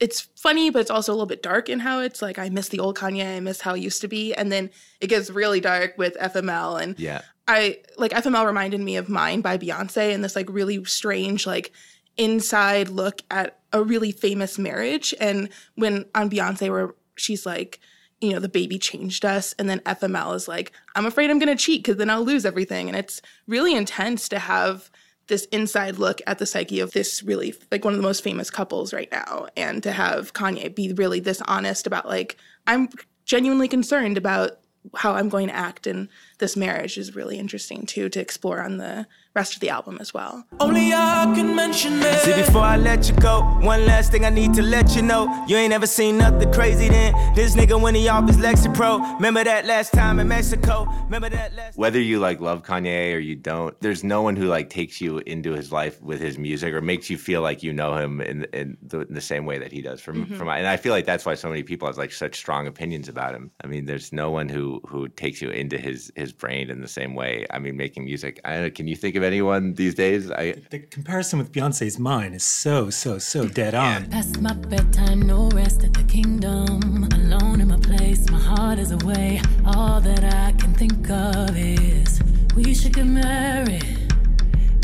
it's 0.00 0.22
funny, 0.36 0.70
but 0.70 0.80
it's 0.80 0.90
also 0.90 1.12
a 1.12 1.14
little 1.14 1.26
bit 1.26 1.40
dark 1.42 1.68
in 1.68 1.78
how 1.78 2.00
it's 2.00 2.20
like 2.20 2.36
I 2.38 2.48
miss 2.48 2.68
the 2.68 2.80
old 2.80 2.96
Kanye, 2.98 3.36
I 3.36 3.40
miss 3.40 3.60
how 3.60 3.74
it 3.74 3.80
used 3.80 4.00
to 4.00 4.08
be, 4.08 4.34
and 4.34 4.50
then 4.50 4.70
it 5.00 5.06
gets 5.06 5.30
really 5.30 5.60
dark 5.60 5.96
with 5.96 6.16
FML, 6.20 6.82
and 6.82 6.98
Yeah, 6.98 7.22
I 7.46 7.78
like 7.98 8.12
FML 8.12 8.46
reminded 8.46 8.80
me 8.80 8.96
of 8.96 9.08
Mine 9.08 9.40
by 9.40 9.58
Beyonce 9.58 10.14
and 10.14 10.24
this 10.24 10.36
like 10.36 10.48
really 10.48 10.82
strange 10.84 11.46
like 11.46 11.72
inside 12.16 12.88
look 12.88 13.20
at 13.30 13.58
a 13.72 13.82
really 13.82 14.12
famous 14.12 14.58
marriage. 14.58 15.14
And 15.20 15.48
when 15.74 16.06
on 16.14 16.30
Beyonce 16.30 16.70
where 16.70 16.94
she's 17.16 17.44
like 17.44 17.80
you 18.20 18.32
know 18.32 18.38
the 18.38 18.48
baby 18.48 18.78
changed 18.78 19.24
us 19.24 19.54
and 19.58 19.68
then 19.68 19.80
FML 19.80 20.34
is 20.34 20.48
like 20.48 20.72
I'm 20.94 21.04
afraid 21.04 21.30
I'm 21.30 21.38
going 21.38 21.54
to 21.54 21.62
cheat 21.62 21.84
cuz 21.84 21.96
then 21.96 22.10
I'll 22.10 22.24
lose 22.24 22.46
everything. 22.46 22.88
And 22.88 22.96
it's 22.96 23.20
really 23.46 23.74
intense 23.74 24.28
to 24.30 24.38
have 24.38 24.90
this 25.26 25.46
inside 25.46 25.98
look 25.98 26.20
at 26.26 26.38
the 26.38 26.46
psyche 26.46 26.80
of 26.80 26.92
this 26.92 27.22
really 27.22 27.54
like 27.70 27.84
one 27.84 27.94
of 27.94 27.98
the 27.98 28.06
most 28.06 28.22
famous 28.22 28.50
couples 28.50 28.92
right 28.92 29.10
now 29.10 29.46
and 29.56 29.82
to 29.82 29.92
have 29.92 30.32
Kanye 30.32 30.74
be 30.74 30.92
really 30.92 31.20
this 31.20 31.42
honest 31.46 31.86
about 31.86 32.06
like 32.06 32.36
I'm 32.66 32.88
genuinely 33.24 33.68
concerned 33.68 34.18
about 34.18 34.58
how 34.94 35.14
I'm 35.14 35.28
going 35.28 35.48
to 35.48 35.56
act 35.56 35.86
in 35.86 36.08
this 36.38 36.56
marriage 36.56 36.98
is 36.98 37.14
really 37.14 37.38
interesting 37.38 37.86
too 37.86 38.08
to 38.08 38.20
explore 38.20 38.62
on 38.62 38.78
the 38.78 39.06
rest 39.34 39.54
of 39.54 39.60
the 39.60 39.68
album 39.68 39.98
as 40.00 40.14
well. 40.14 40.44
Only 40.60 40.92
I 40.92 41.30
can 41.34 41.56
mention 41.56 41.94
it. 42.00 42.20
See, 42.20 42.34
before 42.34 42.62
I 42.62 42.76
let 42.76 43.08
you 43.08 43.16
go, 43.16 43.42
one 43.62 43.84
last 43.84 44.12
thing 44.12 44.24
I 44.24 44.30
need 44.30 44.54
to 44.54 44.62
let 44.62 44.94
you 44.94 45.02
know. 45.02 45.44
You 45.48 45.56
ain't 45.56 45.72
ever 45.72 45.86
seen 45.86 46.18
nothing 46.18 46.52
crazy 46.52 46.88
then. 46.88 47.34
This 47.34 47.56
nigga 47.56 47.80
when 47.80 47.96
he 47.96 48.08
off 48.08 48.28
his 48.28 48.36
Lexi 48.36 48.72
Pro. 48.72 48.98
Remember 49.14 49.42
that 49.42 49.66
last 49.66 49.92
time 49.92 50.20
in 50.20 50.28
Mexico? 50.28 50.86
Remember 51.04 51.28
that 51.30 51.54
last 51.54 51.76
whether 51.76 52.00
you 52.00 52.20
like 52.20 52.40
love 52.40 52.62
Kanye 52.62 53.14
or 53.14 53.18
you 53.18 53.34
don't, 53.34 53.78
there's 53.80 54.04
no 54.04 54.22
one 54.22 54.36
who 54.36 54.46
like 54.46 54.70
takes 54.70 55.00
you 55.00 55.18
into 55.18 55.52
his 55.52 55.72
life 55.72 56.00
with 56.00 56.20
his 56.20 56.38
music 56.38 56.72
or 56.72 56.80
makes 56.80 57.10
you 57.10 57.18
feel 57.18 57.42
like 57.42 57.62
you 57.62 57.72
know 57.72 57.96
him 57.96 58.20
in 58.20 58.44
in 58.52 58.76
the, 58.82 59.00
in 59.00 59.14
the 59.14 59.20
same 59.20 59.46
way 59.46 59.58
that 59.58 59.72
he 59.72 59.82
does. 59.82 60.00
From 60.00 60.26
mm-hmm. 60.26 60.36
from 60.36 60.48
and 60.48 60.66
I 60.66 60.76
feel 60.76 60.92
like 60.92 61.06
that's 61.06 61.26
why 61.26 61.34
so 61.34 61.48
many 61.48 61.64
people 61.64 61.88
have 61.88 61.98
like 61.98 62.12
such 62.12 62.36
strong 62.36 62.68
opinions 62.68 63.08
about 63.08 63.34
him. 63.34 63.50
I 63.64 63.66
mean, 63.66 63.86
there's 63.86 64.12
no 64.12 64.30
one 64.30 64.48
who 64.48 64.80
who 64.86 65.08
takes 65.08 65.42
you 65.42 65.50
into 65.50 65.76
his 65.76 66.12
his 66.14 66.23
brain 66.32 66.70
in 66.70 66.80
the 66.80 66.88
same 66.88 67.14
way. 67.14 67.46
I 67.50 67.58
mean, 67.58 67.76
making 67.76 68.04
music. 68.04 68.40
I 68.44 68.54
don't 68.54 68.62
know, 68.62 68.70
can 68.70 68.86
you 68.86 68.96
think 68.96 69.16
of 69.16 69.22
anyone 69.22 69.74
these 69.74 69.94
days? 69.94 70.30
I 70.30 70.54
The 70.70 70.80
comparison 70.80 71.38
with 71.38 71.52
Beyonce's 71.52 71.98
Mine 71.98 72.34
is 72.34 72.44
so, 72.44 72.90
so, 72.90 73.18
so 73.18 73.44
mm. 73.44 73.54
dead 73.54 73.74
on. 73.74 74.10
Past 74.10 74.40
my 74.40 74.52
bedtime, 74.52 75.22
no 75.22 75.48
rest 75.50 75.84
at 75.84 75.94
the 75.94 76.04
kingdom. 76.04 77.08
Alone 77.12 77.60
in 77.60 77.68
my 77.68 77.78
place, 77.78 78.30
my 78.30 78.38
heart 78.38 78.78
is 78.78 78.90
away. 78.90 79.40
All 79.66 80.00
that 80.00 80.24
I 80.24 80.52
can 80.52 80.74
think 80.74 81.08
of 81.10 81.56
is 81.56 82.20
we 82.54 82.74
should 82.74 82.94
get 82.94 83.06
married. 83.06 84.03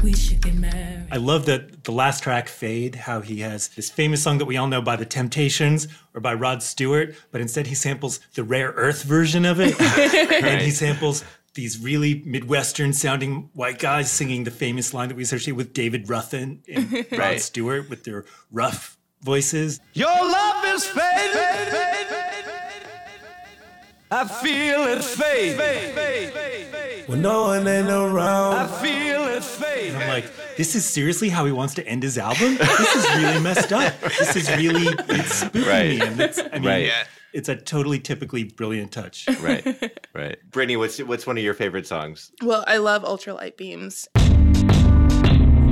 We 0.03 0.15
should 0.15 0.41
get 0.43 0.55
married. 0.55 1.09
I 1.11 1.17
love 1.17 1.47
that 1.47 1.85
the 1.85 1.93
last 1.93 2.23
track, 2.23 2.49
Fade, 2.49 2.95
how 2.95 3.21
he 3.21 3.41
has 3.41 3.69
this 3.69 3.91
famous 3.91 4.23
song 4.23 4.39
that 4.39 4.47
we 4.47 4.57
all 4.57 4.67
know 4.67 4.81
by 4.81 4.97
The 4.97 5.05
Temptations 5.05 5.89
or 6.15 6.21
by 6.21 6.33
Rod 6.35 6.63
Stewart, 6.63 7.15
but 7.33 7.41
instead 7.41 7.67
he 7.67 7.75
samples 7.75 8.21
the 8.35 8.45
Rare 8.45 8.71
Earth 8.71 9.03
version 9.03 9.45
of 9.45 9.61
it. 9.61 9.75
And 10.43 10.63
he 10.63 10.71
samples 10.71 11.25
these 11.55 11.79
really 11.79 12.23
Midwestern 12.25 12.93
sounding 12.93 13.51
white 13.53 13.79
guys 13.79 14.11
singing 14.11 14.45
the 14.45 14.51
famous 14.51 14.95
line 14.95 15.09
that 15.09 15.17
we 15.17 15.23
associate 15.23 15.55
with 15.55 15.75
David 15.75 16.09
Ruffin 16.09 16.63
and 16.73 17.07
Rod 17.13 17.41
Stewart 17.41 17.91
with 17.91 18.05
their 18.05 18.25
rough 18.51 18.97
voices. 19.21 19.81
Your 19.93 20.09
love 20.09 20.65
is 20.67 20.87
fading. 20.87 22.20
I 24.13 24.27
feel 24.27 24.83
it 24.89 25.05
fade. 25.05 27.09
When 27.09 27.23
no 27.23 27.43
one 27.45 27.67
ain't 27.69 27.89
around, 27.89 28.55
I 28.55 28.67
feel 28.83 29.23
it 29.29 29.45
fade. 29.45 29.93
And 29.95 30.03
I'm 30.03 30.09
like, 30.09 30.25
this 30.57 30.75
is 30.75 30.85
seriously 30.85 31.29
how 31.29 31.45
he 31.47 31.53
wants 31.53 31.75
to 31.75 31.87
end 31.87 32.03
his 32.03 32.19
album? 32.19 32.57
This 32.57 32.97
is 32.97 33.05
really 33.17 33.41
messed 33.41 33.73
up. 33.73 33.99
This 34.01 34.35
is 34.37 34.51
really, 34.57 34.87
it's 35.09 35.45
spooking 35.45 35.67
Right. 35.69 35.91
me. 35.91 36.01
And 36.01 36.21
it's, 36.21 36.39
I 36.41 36.49
mean, 36.59 36.65
Right. 36.65 36.87
Yeah. 36.87 37.05
it's 37.33 37.49
a 37.49 37.55
totally 37.57 37.99
typically 38.01 38.43
brilliant 38.45 38.91
touch. 38.93 39.29
right, 39.41 39.65
right. 40.15 40.39
Brittany, 40.51 40.77
what's 40.77 40.99
what's 41.03 41.25
one 41.27 41.39
of 41.39 41.45
your 41.45 41.55
favorite 41.55 41.87
songs? 41.87 42.33
Well, 42.43 42.65
I 42.67 42.79
love 42.79 43.03
ultralight 43.05 43.57
beams. 43.57 44.09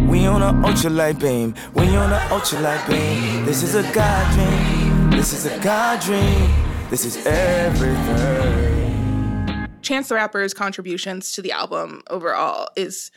We 0.09 0.27
on 0.27 0.43
a 0.43 0.53
ultralight 0.67 1.21
beam. 1.21 1.55
We 1.75 1.89
on 1.97 2.13
a 2.13 2.19
ultralight 2.31 2.89
beam. 2.89 3.45
This 3.45 3.63
is 3.65 3.75
a 3.75 3.83
God 3.93 4.33
dream. 4.35 5.11
This 5.11 5.33
is 5.33 5.47
a 5.47 5.59
God 5.59 6.01
dream. 6.01 6.68
This 6.91 7.05
is 7.05 7.27
everything. 7.27 8.79
Chance 9.83 10.09
the 10.09 10.15
Rapper's 10.15 10.55
contributions 10.55 11.33
to 11.33 11.43
the 11.43 11.53
album 11.53 12.03
overall 12.09 12.71
is, 12.77 13.11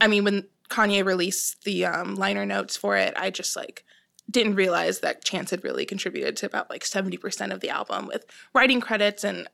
I 0.00 0.06
mean, 0.06 0.24
when 0.24 0.46
Kanye 0.70 1.04
released 1.04 1.64
the 1.64 1.84
um, 1.84 2.14
liner 2.14 2.46
notes 2.46 2.78
for 2.78 2.96
it, 2.96 3.12
I 3.18 3.28
just 3.28 3.54
like 3.54 3.84
didn't 4.30 4.54
realize 4.54 5.00
that 5.00 5.24
Chance 5.24 5.50
had 5.50 5.62
really 5.62 5.84
contributed 5.84 6.38
to 6.38 6.46
about 6.46 6.70
like 6.70 6.84
70% 6.84 7.52
of 7.52 7.60
the 7.60 7.68
album 7.68 8.06
with 8.06 8.24
writing 8.54 8.80
credits. 8.80 9.24
And 9.24 9.46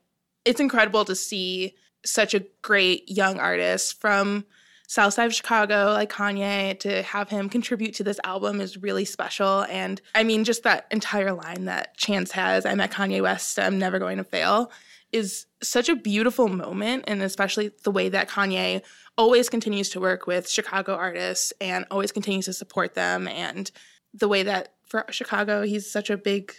it's 0.45 0.61
incredible 0.61 1.03
to 1.03 1.15
see 1.15 1.75
such 2.05 2.33
a 2.33 2.45
great 2.61 3.11
young 3.11 3.39
artist 3.39 3.99
from 3.99 4.45
Southside 4.87 5.27
of 5.27 5.33
Chicago, 5.33 5.91
like 5.93 6.11
Kanye, 6.11 6.79
to 6.79 7.01
have 7.03 7.29
him 7.29 7.49
contribute 7.49 7.93
to 7.95 8.03
this 8.03 8.19
album 8.23 8.61
is 8.61 8.77
really 8.77 9.05
special. 9.05 9.65
And 9.69 10.01
I 10.13 10.23
mean, 10.23 10.43
just 10.43 10.63
that 10.63 10.87
entire 10.91 11.33
line 11.33 11.65
that 11.65 11.97
Chance 11.97 12.31
has, 12.31 12.65
I 12.65 12.75
met 12.75 12.91
Kanye 12.91 13.21
West, 13.21 13.57
I'm 13.59 13.79
never 13.79 13.99
going 13.99 14.17
to 14.17 14.23
fail, 14.23 14.71
is 15.11 15.45
such 15.61 15.89
a 15.89 15.95
beautiful 15.95 16.47
moment. 16.47 17.05
And 17.07 17.21
especially 17.21 17.71
the 17.83 17.91
way 17.91 18.09
that 18.09 18.29
Kanye 18.29 18.81
always 19.17 19.49
continues 19.49 19.89
to 19.89 19.99
work 19.99 20.27
with 20.27 20.49
Chicago 20.49 20.95
artists 20.95 21.53
and 21.61 21.85
always 21.89 22.11
continues 22.11 22.45
to 22.45 22.53
support 22.53 22.93
them. 22.93 23.27
And 23.27 23.71
the 24.13 24.27
way 24.27 24.43
that 24.43 24.73
for 24.85 25.05
Chicago, 25.09 25.63
he's 25.63 25.89
such 25.89 26.09
a 26.09 26.17
big 26.17 26.53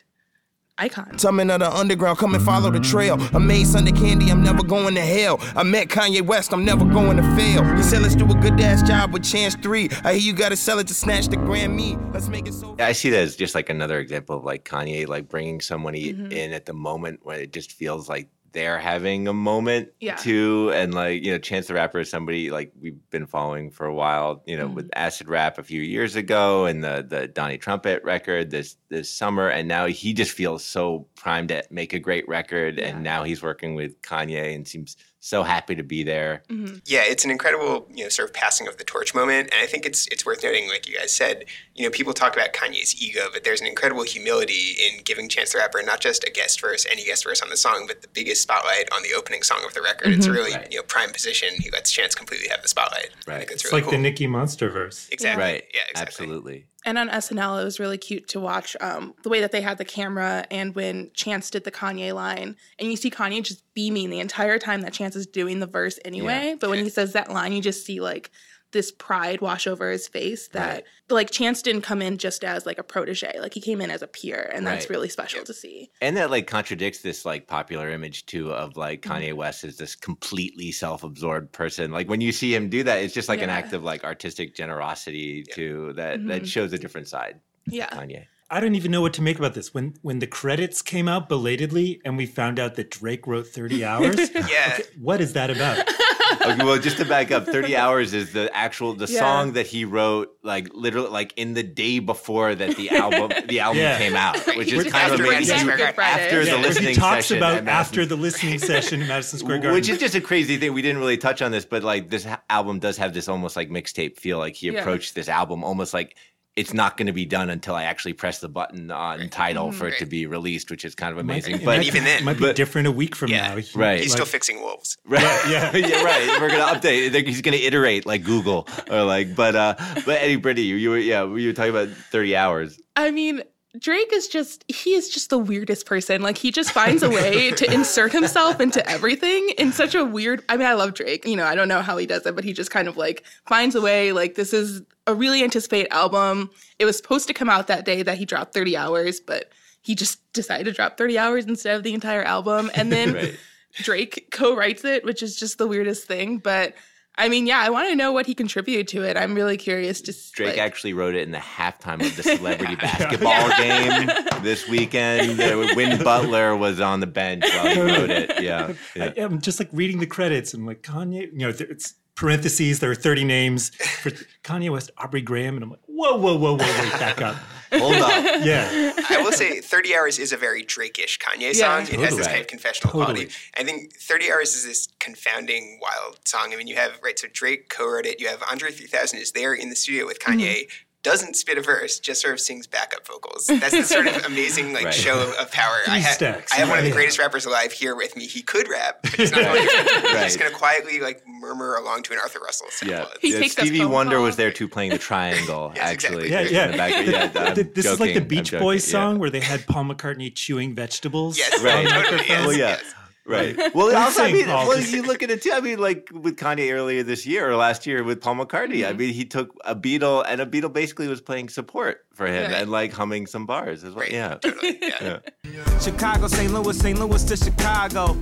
icon. 0.78 1.16
Tumbling 1.16 1.50
of 1.50 1.60
the 1.60 1.70
underground, 1.74 2.18
come 2.18 2.34
and 2.34 2.44
follow 2.44 2.70
the 2.70 2.80
trail. 2.80 3.16
I 3.34 3.38
made 3.38 3.66
Sunday 3.66 3.92
candy, 3.92 4.30
I'm 4.30 4.42
never 4.42 4.62
going 4.62 4.94
to 4.94 5.00
hell. 5.00 5.38
I 5.54 5.62
met 5.62 5.88
Kanye 5.88 6.22
West, 6.22 6.52
I'm 6.52 6.64
never 6.64 6.84
going 6.84 7.16
to 7.16 7.22
fail. 7.36 7.64
He 7.76 7.82
said, 7.82 8.02
let's 8.02 8.14
do 8.14 8.24
a 8.24 8.34
good 8.34 8.60
ass 8.60 8.82
job 8.82 9.12
with 9.12 9.24
Chance 9.24 9.56
3. 9.56 9.88
I 10.04 10.12
hear 10.14 10.22
you 10.22 10.32
gotta 10.32 10.56
sell 10.56 10.78
it 10.78 10.86
to 10.88 10.94
snatch 10.94 11.28
the 11.28 11.36
Grammy. 11.36 11.96
Let's 12.12 12.28
make 12.28 12.46
it 12.46 12.54
so. 12.54 12.76
I 12.78 12.92
see 12.92 13.10
that 13.10 13.20
as 13.20 13.36
just 13.36 13.54
like 13.54 13.70
another 13.70 13.98
example 14.00 14.36
of 14.36 14.44
like 14.44 14.64
Kanye 14.64 15.06
like 15.06 15.28
bringing 15.28 15.60
somebody 15.60 15.96
Mm-hmm. 16.06 16.30
in 16.32 16.52
at 16.52 16.66
the 16.66 16.72
moment 16.72 17.20
when 17.22 17.40
it 17.40 17.52
just 17.52 17.72
feels 17.72 18.08
like 18.08 18.28
they're 18.56 18.78
having 18.78 19.28
a 19.28 19.32
moment 19.34 19.90
Yeah. 20.00 20.16
too 20.16 20.72
and 20.74 20.94
like 20.94 21.22
you 21.22 21.30
know 21.30 21.38
Chance 21.38 21.66
the 21.66 21.74
Rapper 21.74 22.00
is 22.00 22.08
somebody 22.10 22.50
like 22.50 22.72
we've 22.80 22.98
been 23.10 23.26
following 23.26 23.70
for 23.70 23.84
a 23.86 23.94
while 23.94 24.42
you 24.46 24.56
know 24.56 24.66
with 24.66 24.86
Mm-hmm. 24.86 25.04
Acid 25.06 25.28
Rap 25.28 25.58
a 25.58 25.62
few 25.62 25.82
years 25.82 26.16
ago 26.16 26.64
and 26.64 26.82
the 26.82 27.04
the 27.06 27.28
Donnie 27.28 27.58
Trumpet 27.58 28.02
record 28.02 28.50
this 28.50 28.76
this 28.88 29.10
summer 29.10 29.48
and 29.48 29.68
now 29.68 29.84
he 29.86 30.14
just 30.14 30.32
feels 30.32 30.64
so 30.64 31.06
primed 31.16 31.50
to 31.50 31.62
make 31.70 31.92
a 31.92 31.98
great 31.98 32.26
record 32.28 32.78
Yeah. 32.78 32.86
and 32.88 33.02
now 33.04 33.24
he's 33.24 33.42
working 33.42 33.74
with 33.74 34.00
Kanye 34.00 34.54
and 34.54 34.66
seems 34.66 34.96
so 35.26 35.42
happy 35.42 35.74
to 35.74 35.82
be 35.82 36.04
there 36.04 36.42
mm-hmm. 36.48 36.76
Yeah, 36.86 37.02
it's 37.04 37.24
an 37.24 37.30
incredible, 37.32 37.88
you 37.92 38.04
know, 38.04 38.08
sort 38.08 38.28
of 38.28 38.34
passing 38.34 38.68
of 38.68 38.76
the 38.76 38.84
torch 38.84 39.12
moment, 39.14 39.48
and 39.52 39.60
I 39.60 39.66
think 39.66 39.84
it's 39.84 40.06
it's 40.08 40.24
worth 40.24 40.44
noting, 40.44 40.68
like 40.68 40.88
you 40.88 40.96
guys 40.96 41.12
said, 41.12 41.44
you 41.74 41.84
know, 41.84 41.90
people 41.90 42.12
talk 42.12 42.34
about 42.36 42.52
Kanye's 42.52 43.00
ego, 43.02 43.22
but 43.32 43.42
there's 43.42 43.60
an 43.60 43.66
incredible 43.66 44.04
humility 44.04 44.76
in 44.86 45.02
giving 45.02 45.28
Chance 45.28 45.52
the 45.52 45.58
Rapper 45.58 45.82
not 45.82 46.00
just 46.00 46.22
a 46.24 46.30
guest 46.30 46.60
verse, 46.60 46.86
any 46.90 47.04
guest 47.04 47.24
verse 47.24 47.42
on 47.42 47.48
the 47.50 47.56
song, 47.56 47.84
but 47.88 48.02
the 48.02 48.08
biggest 48.08 48.42
spotlight 48.42 48.88
on 48.92 49.02
the 49.02 49.14
opening 49.16 49.42
song 49.42 49.64
of 49.66 49.74
the 49.74 49.82
record. 49.82 50.12
It's 50.12 50.26
a 50.26 50.28
mm-hmm. 50.28 50.38
really, 50.38 50.52
Right. 50.52 50.70
you 50.70 50.78
know, 50.78 50.84
prime 50.84 51.10
position. 51.10 51.48
He 51.58 51.70
lets 51.70 51.90
Chance 51.90 52.14
completely 52.14 52.48
have 52.48 52.62
the 52.62 52.68
spotlight. 52.68 53.10
I 53.26 53.30
Right. 53.30 53.38
think 53.38 53.50
it's, 53.50 53.64
It's 53.64 53.72
really 53.72 53.82
like 53.82 53.84
cool. 53.84 53.92
the 53.92 53.98
Nicki 53.98 54.26
Monster 54.28 54.70
verse. 54.70 55.08
exactly. 55.10 55.42
right 55.42 55.64
Yeah, 55.74 55.80
exactly. 55.90 56.02
absolutely 56.02 56.66
And 56.86 56.98
on 56.98 57.08
SNL, 57.08 57.60
it 57.60 57.64
was 57.64 57.80
really 57.80 57.98
cute 57.98 58.28
to 58.28 58.38
watch 58.40 58.76
um, 58.80 59.12
the 59.24 59.28
way 59.28 59.40
that 59.40 59.50
they 59.50 59.60
had 59.60 59.76
the 59.76 59.84
camera 59.84 60.46
and 60.52 60.72
when 60.72 61.10
Chance 61.14 61.50
did 61.50 61.64
the 61.64 61.72
Kanye 61.72 62.14
line. 62.14 62.56
And 62.78 62.88
you 62.88 62.96
see 62.96 63.10
Kanye 63.10 63.42
just 63.42 63.62
beaming 63.74 64.08
the 64.08 64.20
entire 64.20 64.58
time 64.60 64.82
that 64.82 64.92
Chance 64.92 65.16
is 65.16 65.26
doing 65.26 65.58
the 65.58 65.66
verse 65.66 65.98
anyway. 66.04 66.54
But 66.60 66.70
when 66.70 66.84
he 66.84 66.88
says 66.88 67.12
that 67.14 67.30
line, 67.32 67.52
you 67.52 67.60
just 67.60 67.84
see 67.84 68.00
like 68.00 68.30
this 68.72 68.90
pride 68.92 69.40
wash 69.40 69.66
over 69.66 69.90
his 69.90 70.08
face 70.08 70.48
that 70.48 70.84
like 71.08 71.30
Chance 71.30 71.62
didn't 71.62 71.82
come 71.82 72.02
in 72.02 72.18
just 72.18 72.44
as 72.44 72.66
like 72.66 72.78
a 72.78 72.82
protege. 72.82 73.38
Like 73.40 73.54
he 73.54 73.60
came 73.60 73.80
in 73.80 73.90
as 73.90 74.02
a 74.02 74.06
peer. 74.06 74.50
And 74.54 74.66
that's 74.66 74.84
Right. 74.84 74.90
really 74.90 75.08
special 75.08 75.44
to 75.44 75.54
see. 75.54 75.90
and 76.02 76.16
that 76.16 76.30
like 76.30 76.46
contradicts 76.46 77.00
this 77.00 77.24
like 77.24 77.46
popular 77.46 77.88
image 77.90 78.26
too 78.26 78.52
of 78.52 78.76
like 78.76 79.02
Mm-hmm. 79.02 79.12
Kanye 79.12 79.32
West 79.34 79.64
as 79.64 79.76
this 79.76 79.94
completely 79.94 80.72
self-absorbed 80.72 81.52
person. 81.52 81.90
Like 81.92 82.08
when 82.08 82.20
you 82.20 82.32
see 82.32 82.54
him 82.54 82.68
do 82.68 82.82
that, 82.82 82.98
it's 83.02 83.14
just 83.14 83.28
like 83.28 83.40
an 83.42 83.50
act 83.50 83.72
of 83.72 83.84
like 83.84 84.04
artistic 84.04 84.54
generosity 84.54 85.44
too 85.44 85.92
that 85.96 86.26
that 86.26 86.42
Mhm. 86.42 86.46
shows 86.46 86.72
a 86.72 86.78
different 86.78 87.08
side 87.08 87.40
Yeah. 87.66 87.88
Kanye. 87.90 88.26
I 88.48 88.60
don't 88.60 88.76
even 88.76 88.92
know 88.92 89.00
what 89.00 89.12
to 89.14 89.22
make 89.22 89.38
about 89.38 89.54
this. 89.54 89.74
When 89.74 89.94
when 90.02 90.18
the 90.20 90.26
credits 90.26 90.80
came 90.82 91.08
out 91.08 91.28
belatedly 91.28 92.00
and 92.04 92.16
we 92.16 92.26
found 92.26 92.60
out 92.60 92.74
that 92.76 92.90
Drake 92.90 93.26
wrote 93.26 93.46
30 93.48 93.84
hours, 93.90 94.30
Yeah. 94.34 94.78
what 94.98 95.20
is 95.20 95.32
that 95.32 95.50
about? 95.50 95.78
Okay, 96.42 96.64
well, 96.64 96.78
just 96.78 96.96
to 96.98 97.04
back 97.04 97.30
up, 97.30 97.46
30 97.46 97.76
hours 97.82 98.12
is 98.14 98.32
the 98.32 98.54
actual 98.56 98.94
the 98.94 99.06
Yeah. 99.06 99.18
song 99.20 99.52
that 99.52 99.66
he 99.66 99.84
wrote 99.84 100.30
like 100.42 100.68
literally 100.74 101.08
like 101.08 101.32
in 101.36 101.54
the 101.54 101.62
day 101.62 101.98
before 101.98 102.54
that 102.54 102.76
the 102.76 102.90
album 102.90 103.32
the 103.48 103.60
album 103.60 103.78
Yeah. 103.82 103.98
came 103.98 104.14
out, 104.16 104.36
which 104.56 104.72
is 104.72 104.84
just 104.84 104.90
kind 104.94 105.12
of 105.12 105.20
after 105.20 105.24
amazing. 105.24 105.48
Madison 105.48 105.58
Square 105.58 105.76
Good 105.76 105.82
Garden. 105.82 105.94
Friday. 105.94 106.22
After 106.24 106.38
the 106.44 106.46
Yeah, 106.46 106.52
where 106.56 106.62
listening 106.62 106.88
he 106.88 106.94
talks 106.94 107.26
session 107.26 107.36
about 107.38 107.68
after 107.68 108.06
the 108.06 108.16
listening 108.16 108.58
session 108.58 109.00
in 109.02 109.08
Madison 109.08 109.38
Square 109.38 109.58
Garden. 109.60 109.74
Which 109.74 109.88
is 109.88 109.98
just 109.98 110.14
a 110.14 110.20
crazy 110.20 110.56
thing. 110.56 110.72
We 110.72 110.82
didn't 110.82 110.98
really 110.98 111.18
touch 111.18 111.42
on 111.42 111.50
this, 111.52 111.64
but 111.64 111.82
like 111.82 112.10
this 112.10 112.26
album 112.50 112.78
does 112.78 112.96
have 112.98 113.14
this 113.14 113.28
almost 113.28 113.56
like 113.56 113.68
mixtape 113.70 114.18
feel. 114.18 114.38
Like 114.38 114.54
he 114.54 114.68
Yeah. 114.70 114.80
approached 114.80 115.14
this 115.14 115.28
album 115.28 115.62
almost 115.64 115.92
like 115.94 116.16
it's 116.56 116.72
not 116.72 116.96
going 116.96 117.06
to 117.06 117.12
be 117.12 117.26
done 117.26 117.50
until 117.50 117.74
I 117.74 117.84
actually 117.84 118.14
press 118.14 118.38
the 118.38 118.48
button 118.48 118.90
on 118.90 119.28
Tidal 119.28 119.72
for 119.72 119.86
it 119.88 119.98
to 119.98 120.06
be 120.06 120.24
released, 120.26 120.70
which 120.70 120.84
is 120.86 120.94
kind 120.94 121.12
of 121.12 121.18
It 121.18 121.24
might- 121.24 121.46
amazing. 121.46 121.56
but 121.58 121.76
might 121.78 121.86
even 121.86 122.04
then- 122.04 122.18
it 122.22 122.24
might 122.24 122.34
be 122.38 122.40
but- 122.40 122.56
different 122.56 122.88
a 122.88 122.90
week 122.92 123.14
from 123.14 123.30
Yeah. 123.30 123.48
now. 123.48 123.56
He- 123.56 123.78
Right. 123.78 124.00
He's 124.00 124.08
like- 124.08 124.16
still 124.16 124.26
fixing 124.26 124.60
wolves. 124.62 124.96
Right. 125.06 125.22
Yeah. 125.50 125.76
yeah, 125.76 126.02
right. 126.02 126.40
We're 126.40 126.48
gonna 126.48 126.78
update. 126.80 127.26
He's 127.26 127.42
gonna 127.42 127.56
iterate 127.58 128.06
like 128.06 128.24
Google 128.24 128.66
or 128.90 129.02
like. 129.04 129.36
But 129.36 129.54
uh, 129.54 129.74
but 130.06 130.20
Eddie 130.22 130.36
Brittany, 130.36 130.66
you, 130.66 130.76
you 130.76 130.90
were 130.90 130.98
yeah, 130.98 131.22
you 131.24 131.48
were 131.48 131.52
talking 131.52 131.70
about 131.70 131.88
thirty 131.90 132.34
hours. 132.34 132.80
I 132.96 133.10
mean, 133.10 133.42
Drake 133.78 134.12
is 134.12 134.28
just 134.28 134.64
he 134.68 134.94
is 134.94 135.08
just 135.08 135.30
the 135.30 135.38
weirdest 135.38 135.86
person. 135.86 136.22
Like 136.22 136.38
he 136.38 136.50
just 136.50 136.72
finds 136.72 137.02
a 137.02 137.10
way 137.10 137.50
to 137.52 137.72
insert 137.72 138.12
himself 138.12 138.60
into 138.60 138.86
everything 138.88 139.50
in 139.58 139.72
such 139.72 139.94
a 139.94 140.04
weird 140.04 140.44
I 140.48 140.56
mean, 140.56 140.66
I 140.66 140.74
love 140.74 140.94
Drake. 140.94 141.26
You 141.26 141.36
know, 141.36 141.44
I 141.44 141.54
don't 141.54 141.68
know 141.68 141.82
how 141.82 141.96
he 141.96 142.06
does 142.06 142.26
it, 142.26 142.34
but 142.34 142.44
he 142.44 142.52
just 142.52 142.70
kind 142.70 142.88
of 142.88 142.96
like 142.96 143.24
finds 143.46 143.74
a 143.74 143.80
way 143.80 144.12
like 144.12 144.34
this 144.34 144.52
is 144.52 144.82
a 145.06 145.14
really 145.14 145.42
anticipated 145.42 145.92
album. 145.92 146.50
It 146.78 146.84
was 146.84 146.96
supposed 146.96 147.28
to 147.28 147.34
come 147.34 147.48
out 147.48 147.66
that 147.68 147.84
day 147.84 148.02
that 148.02 148.18
he 148.18 148.24
dropped 148.24 148.54
30 148.54 148.76
hours, 148.76 149.20
but 149.20 149.50
he 149.82 149.94
just 149.94 150.20
decided 150.32 150.64
to 150.64 150.72
drop 150.72 150.98
30 150.98 151.18
hours 151.18 151.46
instead 151.46 151.76
of 151.76 151.82
the 151.82 151.94
entire 151.94 152.22
album. 152.22 152.70
And 152.74 152.90
then 152.92 153.14
Right. 153.14 153.38
Drake 153.84 154.28
co-writes 154.30 154.84
it, 154.84 155.04
which 155.04 155.22
is 155.22 155.36
just 155.36 155.58
the 155.58 155.66
weirdest 155.66 156.06
thing, 156.06 156.38
but 156.38 156.74
I 157.18 157.28
mean, 157.30 157.46
yeah, 157.46 157.60
I 157.60 157.70
want 157.70 157.88
to 157.88 157.96
know 157.96 158.12
what 158.12 158.26
he 158.26 158.34
contributed 158.34 158.88
to 158.88 159.02
it. 159.02 159.16
I'm 159.16 159.34
really 159.34 159.56
curious 159.56 160.02
to 160.02 160.12
s- 160.12 160.30
Drake 160.30 160.50
like, 160.50 160.58
actually 160.58 160.92
wrote 160.92 161.14
it 161.14 161.22
in 161.22 161.30
the 161.32 161.38
halftime 161.38 162.04
of 162.04 162.14
the 162.14 162.22
celebrity 162.36 162.76
basketball 162.76 163.48
game 163.58 164.10
this 164.42 164.68
weekend. 164.68 165.38
Win 165.76 166.02
Butler 166.02 166.54
was 166.56 166.78
on 166.80 167.00
the 167.00 167.06
bench 167.06 167.44
while 167.44 167.68
he 167.74 167.80
wrote 167.80 168.10
it. 168.10 168.42
Yeah. 168.42 168.74
yeah. 168.96 169.12
I, 169.16 169.20
am 169.20 169.40
just 169.40 169.58
like 169.58 169.70
reading 169.72 170.00
the 170.00 170.06
credits 170.06 170.52
and 170.52 170.66
like 170.66 170.82
Kanye, 170.82 171.32
you 171.32 171.38
know, 171.38 171.52
there- 171.52 171.68
it's 171.70 171.94
parentheses. 172.16 172.80
There 172.80 172.90
are 172.90 172.94
30 172.94 173.24
names 173.24 173.70
for 173.70 174.10
Kanye 174.44 174.70
West, 174.70 174.90
Aubrey 174.98 175.22
Graham, 175.22 175.54
and 175.54 175.64
I'm 175.64 175.70
like, 175.70 175.80
whoa, 175.86 176.16
whoa, 176.16 176.36
whoa, 176.36 176.52
whoa, 176.56 176.58
wait, 176.58 176.92
back 176.92 177.22
up. 177.22 177.36
Hold 177.72 177.94
on. 177.96 178.42
Yeah, 178.46 178.92
I 179.10 179.20
will 179.22 179.32
say 179.32 179.60
30 179.60 179.94
Hours 179.96 180.18
is 180.18 180.32
a 180.32 180.36
very 180.36 180.62
Drake-ish 180.62 181.18
Kanye 181.18 181.52
Yeah. 181.54 181.82
song. 181.84 181.92
It 181.92 182.00
has 182.00 182.16
this 182.16 182.26
kind 182.26 182.40
of 182.40 182.46
confessional 182.46 182.92
Totally. 182.92 183.26
quality. 183.26 183.34
I 183.56 183.64
think 183.64 183.94
30 183.96 184.30
Hours 184.32 184.54
is 184.54 184.64
this 184.64 184.88
confounding, 185.00 185.78
wild 185.82 186.18
song. 186.24 186.52
I 186.52 186.56
mean, 186.56 186.66
you 186.68 186.76
have, 186.76 186.98
right, 187.02 187.18
so 187.18 187.28
Drake 187.32 187.68
co-wrote 187.68 188.06
it. 188.06 188.20
You 188.20 188.28
have 188.28 188.42
Andre 188.50 188.70
3000 188.70 189.18
is 189.18 189.32
there 189.32 189.54
in 189.54 189.68
the 189.70 189.76
studio 189.76 190.06
with 190.06 190.18
Kanye, 190.20 190.36
Mm-hmm. 190.36 190.85
Doesn't 191.06 191.36
spit 191.36 191.56
a 191.56 191.60
verse, 191.62 192.00
just 192.00 192.20
sort 192.20 192.34
of 192.34 192.40
sings 192.40 192.66
backup 192.66 193.06
vocals. 193.06 193.46
That's 193.46 193.70
the 193.70 193.84
sort 193.84 194.08
of 194.08 194.24
amazing, 194.26 194.72
like, 194.72 194.86
Right. 194.86 194.94
show 194.94 195.22
of, 195.22 195.30
of 195.34 195.50
power. 195.52 195.78
I, 195.86 195.92
Three 195.92 196.00
ha- 196.02 196.10
stacks. 196.10 196.52
I 196.52 196.56
have 196.56 196.68
one 196.68 196.78
of 196.78 196.84
the 196.84 196.90
Yeah. 196.90 196.96
greatest 196.96 197.18
rappers 197.20 197.46
alive 197.46 197.70
here 197.72 197.94
with 197.94 198.16
me. 198.16 198.26
He 198.26 198.42
could 198.42 198.68
rap, 198.68 198.98
but 199.02 199.12
he's 199.14 199.30
not 199.30 199.40
going 199.44 199.66
to. 199.66 199.72
He's 199.72 200.02
Right. 200.14 200.24
just 200.24 200.38
going 200.40 200.50
to 200.50 200.56
quietly, 200.56 200.98
like, 201.00 201.22
murmur 201.26 201.76
along 201.76 202.02
to 202.04 202.12
an 202.12 202.18
Arthur 202.18 202.40
Russell 202.40 202.66
sample. 202.70 202.96
Yeah. 202.98 203.06
He 203.22 203.32
yeah 203.32 203.38
takes 203.38 203.52
Stevie 203.52 203.84
Wonder 203.84 204.16
call. 204.16 204.24
was 204.24 204.36
there 204.36 204.50
too, 204.50 204.66
playing 204.68 204.90
the 204.90 204.98
triangle. 204.98 205.72
Yes, 205.76 205.84
actually, 205.92 206.24
exactly. 206.26 206.54
yeah, 206.56 206.66
yeah. 206.66 206.70
the 206.72 206.76
back- 206.76 207.06
yeah, 207.36 207.48
I'm 207.48 207.54
Th- 207.54 207.68
this 207.74 207.86
is 207.86 208.00
like 208.00 208.14
the 208.14 208.20
Beach 208.20 208.50
joking, 208.50 208.58
Boys 208.66 208.86
yeah. 208.88 208.92
song 208.92 209.18
where 209.18 209.30
they 209.30 209.40
had 209.40 209.64
Paul 209.66 209.84
McCartney 209.84 210.34
chewing 210.34 210.74
vegetables. 210.74 211.38
Yes, 211.38 211.62
Right. 211.62 211.86
the 211.88 211.94
oh, 211.96 212.02
totally, 212.02 212.24
yes, 212.28 212.46
Well, 212.46 212.52
yeah. 212.56 212.68
yes. 212.68 212.94
Right. 213.26 213.56
Well, 213.74 213.94
also, 213.96 214.22
I 214.22 214.32
mean, 214.32 214.46
well, 214.46 214.80
you 214.80 215.02
look 215.02 215.22
at 215.22 215.30
it 215.30 215.42
too. 215.42 215.50
I 215.52 215.60
mean, 215.60 215.78
like 215.78 216.08
with 216.12 216.36
Kanye 216.36 216.72
earlier 216.72 217.02
this 217.02 217.26
year 217.26 217.50
or 217.50 217.56
last 217.56 217.84
year 217.86 218.04
with 218.04 218.20
Paul 218.20 218.36
McCartney. 218.36 218.88
I 218.88 218.92
mean, 218.92 219.12
he 219.12 219.24
took 219.24 219.50
a 219.64 219.74
Beatle, 219.74 220.24
and 220.28 220.40
a 220.40 220.46
Beatle 220.46 220.72
basically 220.72 221.08
was 221.08 221.20
playing 221.20 221.48
support 221.48 222.06
for 222.12 222.26
him 222.26 222.44
Right. 222.50 222.60
and 222.60 222.70
like 222.70 222.92
humming 222.92 223.26
some 223.26 223.44
bars 223.44 223.82
as 223.82 223.94
well. 223.94 224.02
Right. 224.02 224.12
Yeah. 224.12 224.34
Totally, 224.36 224.78
yeah. 224.82 225.18
Yeah. 225.44 225.78
Chicago, 225.80 226.28
St. 226.28 226.52
Louis, 226.52 226.78
St. 226.78 226.98
Louis 226.98 227.24
to 227.24 227.36
Chicago. 227.36 228.16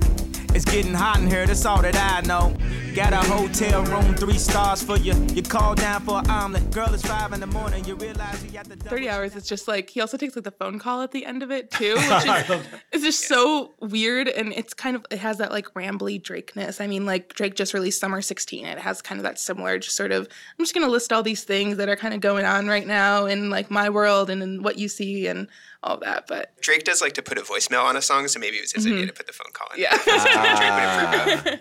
It's 0.55 0.63
getting 0.63 0.93
hot 0.93 1.19
in 1.19 1.27
here, 1.27 1.45
that's 1.45 1.65
all 1.65 1.81
that 1.81 1.97
I 1.97 2.25
know. 2.25 2.55
Got 2.95 3.11
a 3.11 3.17
hotel 3.17 3.83
room, 3.83 4.15
three 4.15 4.37
stars 4.37 4.81
for 4.81 4.95
you. 4.95 5.13
You 5.33 5.41
call 5.41 5.75
down 5.75 6.01
for 6.03 6.19
an 6.19 6.29
omelet. 6.29 6.71
Girl, 6.71 6.93
it's 6.93 7.05
five 7.05 7.33
in 7.33 7.41
the 7.41 7.47
morning. 7.47 7.83
You 7.83 7.95
realize 7.95 8.41
you 8.41 8.51
got 8.51 8.69
the 8.69 8.77
30 8.77 9.09
hours 9.09 9.35
is 9.35 9.47
just 9.47 9.67
like 9.67 9.89
he 9.89 9.99
also 9.99 10.15
takes 10.15 10.35
like 10.35 10.45
the 10.45 10.51
phone 10.51 10.79
call 10.79 11.01
at 11.01 11.11
the 11.11 11.25
end 11.25 11.43
of 11.43 11.51
it 11.51 11.71
too 11.71 11.95
which 11.95 12.25
is 12.25 12.67
it's 12.93 13.03
just 13.03 13.27
so 13.27 13.73
weird 13.81 14.27
and 14.27 14.53
it's 14.53 14.73
kind 14.73 14.95
of 14.95 15.05
it 15.11 15.19
has 15.19 15.39
that 15.39 15.51
like 15.51 15.73
rambly 15.73 16.21
drakeness 16.21 16.79
i 16.79 16.87
mean 16.87 17.05
like 17.05 17.33
drake 17.33 17.55
just 17.55 17.73
released 17.73 17.99
summer 17.99 18.21
16 18.21 18.65
it 18.65 18.77
has 18.77 19.01
kind 19.01 19.19
of 19.19 19.23
that 19.23 19.39
similar 19.39 19.77
just 19.79 19.95
sort 19.95 20.11
of 20.11 20.27
i'm 20.27 20.63
just 20.63 20.73
going 20.73 20.85
to 20.85 20.91
list 20.91 21.11
all 21.11 21.23
these 21.23 21.43
things 21.43 21.77
that 21.77 21.89
are 21.89 21.95
kind 21.95 22.13
of 22.13 22.21
going 22.21 22.45
on 22.45 22.67
right 22.67 22.87
now 22.87 23.25
in 23.25 23.49
like 23.49 23.71
my 23.71 23.89
world 23.89 24.29
and 24.29 24.41
in 24.43 24.63
what 24.63 24.77
you 24.77 24.87
see 24.87 25.27
and 25.27 25.47
all 25.85 25.97
that 25.97 26.25
but 26.27 26.59
Drake 26.61 26.83
does 26.83 27.01
like 27.01 27.13
to 27.13 27.21
put 27.21 27.37
a 27.37 27.41
voicemail 27.41 27.83
on 27.83 27.95
a 27.95 28.01
song, 28.01 28.27
so 28.27 28.39
maybe 28.39 28.57
it 28.57 28.61
was 28.61 28.71
his 28.73 28.85
idea 28.87 29.05
to 29.05 29.13
put 29.13 29.27
the 29.27 29.33
phone 29.33 29.51
call 29.53 29.67
in. 29.75 29.81
yeah 29.81 29.91
Drake 30.03 30.23
would 30.25 30.83
approve 30.83 31.45
of. 31.45 31.59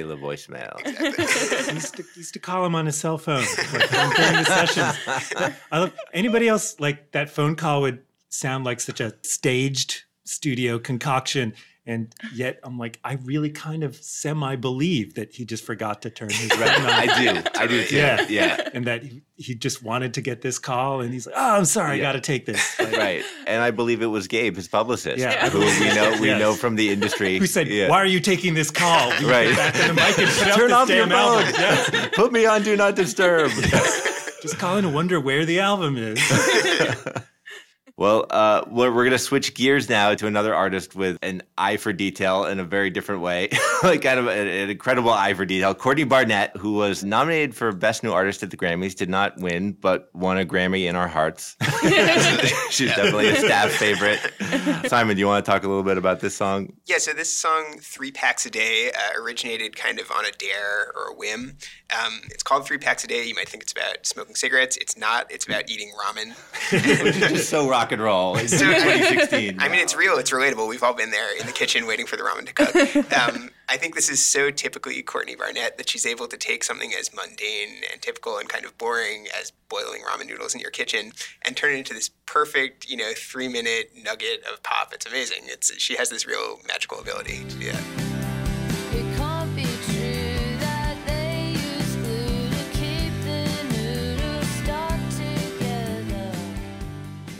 Ah, 0.00 0.06
le 0.06 0.16
voicemail. 0.26 0.74
He 1.68 1.74
used, 1.74 1.96
to, 1.96 2.02
he 2.14 2.20
used 2.20 2.32
to 2.34 2.38
call 2.38 2.64
him 2.64 2.74
on 2.74 2.86
his 2.86 2.96
cell 2.96 3.18
phone 3.18 3.44
like, 3.72 3.90
during 3.90 4.10
the 4.10 4.44
sessions. 4.44 5.54
I 5.72 5.78
love 5.80 5.92
anybody 6.12 6.48
else 6.48 6.78
like 6.80 7.12
that 7.12 7.30
phone 7.30 7.56
call 7.56 7.82
would 7.82 8.00
sound 8.28 8.64
like 8.64 8.80
such 8.80 9.00
a 9.00 9.14
staged 9.22 10.04
studio 10.24 10.78
concoction. 10.78 11.54
And 11.88 12.14
yet 12.34 12.60
I'm 12.64 12.78
like, 12.78 13.00
I 13.02 13.14
really 13.14 13.48
kind 13.48 13.82
of 13.82 13.96
semi 13.96 14.56
believe 14.56 15.14
that 15.14 15.32
he 15.32 15.46
just 15.46 15.64
forgot 15.64 16.02
to 16.02 16.10
turn 16.10 16.28
his 16.28 16.52
on. 16.52 16.58
I 16.62 17.06
do. 17.18 17.42
I 17.58 17.66
do 17.66 17.82
too. 17.82 17.96
Yeah. 17.96 18.26
Yeah. 18.28 18.68
And 18.74 18.86
that 18.86 19.02
he, 19.02 19.22
he 19.36 19.54
just 19.54 19.82
wanted 19.82 20.12
to 20.14 20.20
get 20.20 20.42
this 20.42 20.58
call 20.58 21.00
and 21.00 21.14
he's 21.14 21.26
like, 21.26 21.34
oh, 21.38 21.56
I'm 21.56 21.64
sorry, 21.64 21.96
I 21.96 22.00
got 22.00 22.12
to 22.12 22.20
take 22.20 22.44
this. 22.44 22.78
Like, 22.78 22.94
Right. 22.94 23.24
And 23.46 23.62
I 23.62 23.70
believe 23.70 24.02
it 24.02 24.06
was 24.06 24.28
Gabe, 24.28 24.54
his 24.56 24.68
publicist, 24.68 25.18
Yeah. 25.18 25.48
who 25.48 25.60
we 25.60 25.94
know 25.94 26.20
we 26.20 26.26
Yes. 26.26 26.38
know 26.38 26.52
from 26.52 26.76
the 26.76 26.90
industry. 26.90 27.38
Who 27.38 27.46
said, 27.46 27.68
Yeah. 27.68 27.88
why 27.88 27.96
are 27.96 28.06
you 28.06 28.20
taking 28.20 28.52
this 28.52 28.70
call? 28.70 29.08
We 29.18 29.24
Right. 29.24 29.56
back 29.56 29.72
the 29.72 29.94
mic 29.94 30.18
and 30.18 30.28
put 30.38 30.54
Turn 30.56 30.72
off 30.72 30.90
your 30.90 31.06
phone. 31.06 31.40
Yes. 31.54 32.08
Put 32.14 32.32
me 32.32 32.44
on 32.44 32.62
Do 32.64 32.76
Not 32.76 32.96
Disturb. 32.96 33.50
Just 34.42 34.58
calling 34.58 34.82
to 34.82 34.90
wonder 34.90 35.18
where 35.18 35.46
the 35.46 35.60
album 35.60 35.96
is. 35.96 36.20
Well, 37.98 38.26
uh, 38.30 38.62
we're, 38.70 38.94
we're 38.94 39.02
going 39.02 39.10
to 39.10 39.18
switch 39.18 39.54
gears 39.54 39.88
now 39.88 40.14
to 40.14 40.28
another 40.28 40.54
artist 40.54 40.94
with 40.94 41.18
an 41.20 41.42
eye 41.58 41.78
for 41.78 41.92
detail 41.92 42.44
in 42.44 42.60
a 42.60 42.64
very 42.64 42.90
different 42.90 43.22
way. 43.22 43.48
like, 43.82 44.02
kind 44.02 44.20
of 44.20 44.28
an, 44.28 44.46
an, 44.46 44.70
incredible 44.70 45.10
eye 45.10 45.34
for 45.34 45.44
detail. 45.44 45.74
Courtney 45.74 46.04
Barnett, 46.04 46.56
who 46.56 46.74
was 46.74 47.02
nominated 47.02 47.56
for 47.56 47.72
Best 47.72 48.04
New 48.04 48.12
Artist 48.12 48.44
at 48.44 48.52
the 48.52 48.56
Grammys, 48.56 48.94
did 48.94 49.08
not 49.08 49.36
win, 49.38 49.72
but 49.72 50.10
won 50.14 50.38
a 50.38 50.46
Grammy 50.46 50.88
in 50.88 50.94
our 50.94 51.08
hearts. 51.08 51.56
She's 52.70 52.94
definitely 52.94 53.30
a 53.30 53.36
staff 53.36 53.72
favorite. 53.72 54.20
Simon, 54.86 55.16
do 55.16 55.20
you 55.20 55.26
want 55.26 55.44
to 55.44 55.50
talk 55.50 55.64
a 55.64 55.68
little 55.68 55.82
bit 55.82 55.98
about 55.98 56.20
this 56.20 56.36
song? 56.36 56.72
Yeah, 56.86 56.98
so 56.98 57.12
this 57.12 57.36
song, 57.36 57.78
Three 57.80 58.12
Packs 58.12 58.46
a 58.46 58.50
Day, 58.50 58.92
uh, 58.92 59.20
originated 59.20 59.74
kind 59.74 59.98
of 59.98 60.08
on 60.12 60.24
a 60.24 60.30
dare 60.30 60.92
or 60.94 61.10
a 61.10 61.14
whim. 61.16 61.56
Um, 61.92 62.20
it's 62.26 62.44
called 62.44 62.64
Three 62.64 62.78
Packs 62.78 63.02
a 63.02 63.08
Day. 63.08 63.26
You 63.26 63.34
might 63.34 63.48
think 63.48 63.64
it's 63.64 63.72
about 63.72 64.06
smoking 64.06 64.36
cigarettes. 64.36 64.76
It's 64.76 64.96
not. 64.96 65.32
It's 65.32 65.46
about 65.46 65.68
eating 65.68 65.90
ramen. 66.00 66.34
Which 67.02 67.16
is 67.16 67.28
just 67.28 67.50
so 67.50 67.68
rock 67.68 67.87
and 67.92 68.02
roll. 68.02 68.36
It's 68.36 68.52
2016. 68.52 69.60
I 69.60 69.68
mean, 69.68 69.80
it's 69.80 69.94
real. 69.94 70.16
It's 70.18 70.30
relatable. 70.30 70.68
We've 70.68 70.82
all 70.82 70.94
been 70.94 71.10
there 71.10 71.36
in 71.38 71.46
the 71.46 71.52
kitchen 71.52 71.86
waiting 71.86 72.06
for 72.06 72.16
the 72.16 72.22
ramen 72.22 72.46
to 72.46 72.52
cook. 72.52 73.08
Um, 73.18 73.50
I 73.68 73.76
think 73.76 73.94
this 73.94 74.08
is 74.08 74.24
so 74.24 74.50
typically 74.50 75.02
Courtney 75.02 75.34
Barnett 75.34 75.76
that 75.76 75.88
she's 75.88 76.06
able 76.06 76.28
to 76.28 76.36
take 76.36 76.62
something 76.62 76.92
as 76.98 77.12
mundane 77.14 77.82
and 77.90 78.00
typical 78.00 78.38
and 78.38 78.48
kind 78.48 78.64
of 78.64 78.76
boring 78.78 79.26
as 79.38 79.52
boiling 79.68 80.02
ramen 80.02 80.26
noodles 80.26 80.54
in 80.54 80.60
your 80.60 80.70
kitchen 80.70 81.12
and 81.42 81.56
turn 81.56 81.72
it 81.72 81.78
into 81.78 81.94
this 81.94 82.10
perfect, 82.26 82.88
you 82.88 82.96
know, 82.96 83.10
three 83.16 83.48
minute 83.48 83.90
nugget 84.02 84.42
of 84.50 84.62
pop. 84.62 84.92
It's 84.94 85.06
amazing. 85.06 85.42
It's 85.44 85.76
she 85.80 85.96
has 85.96 86.10
this 86.10 86.26
real 86.26 86.60
magical 86.66 86.98
ability 87.00 87.44
to 87.48 87.56
do 87.56 87.72
that. 87.72 88.07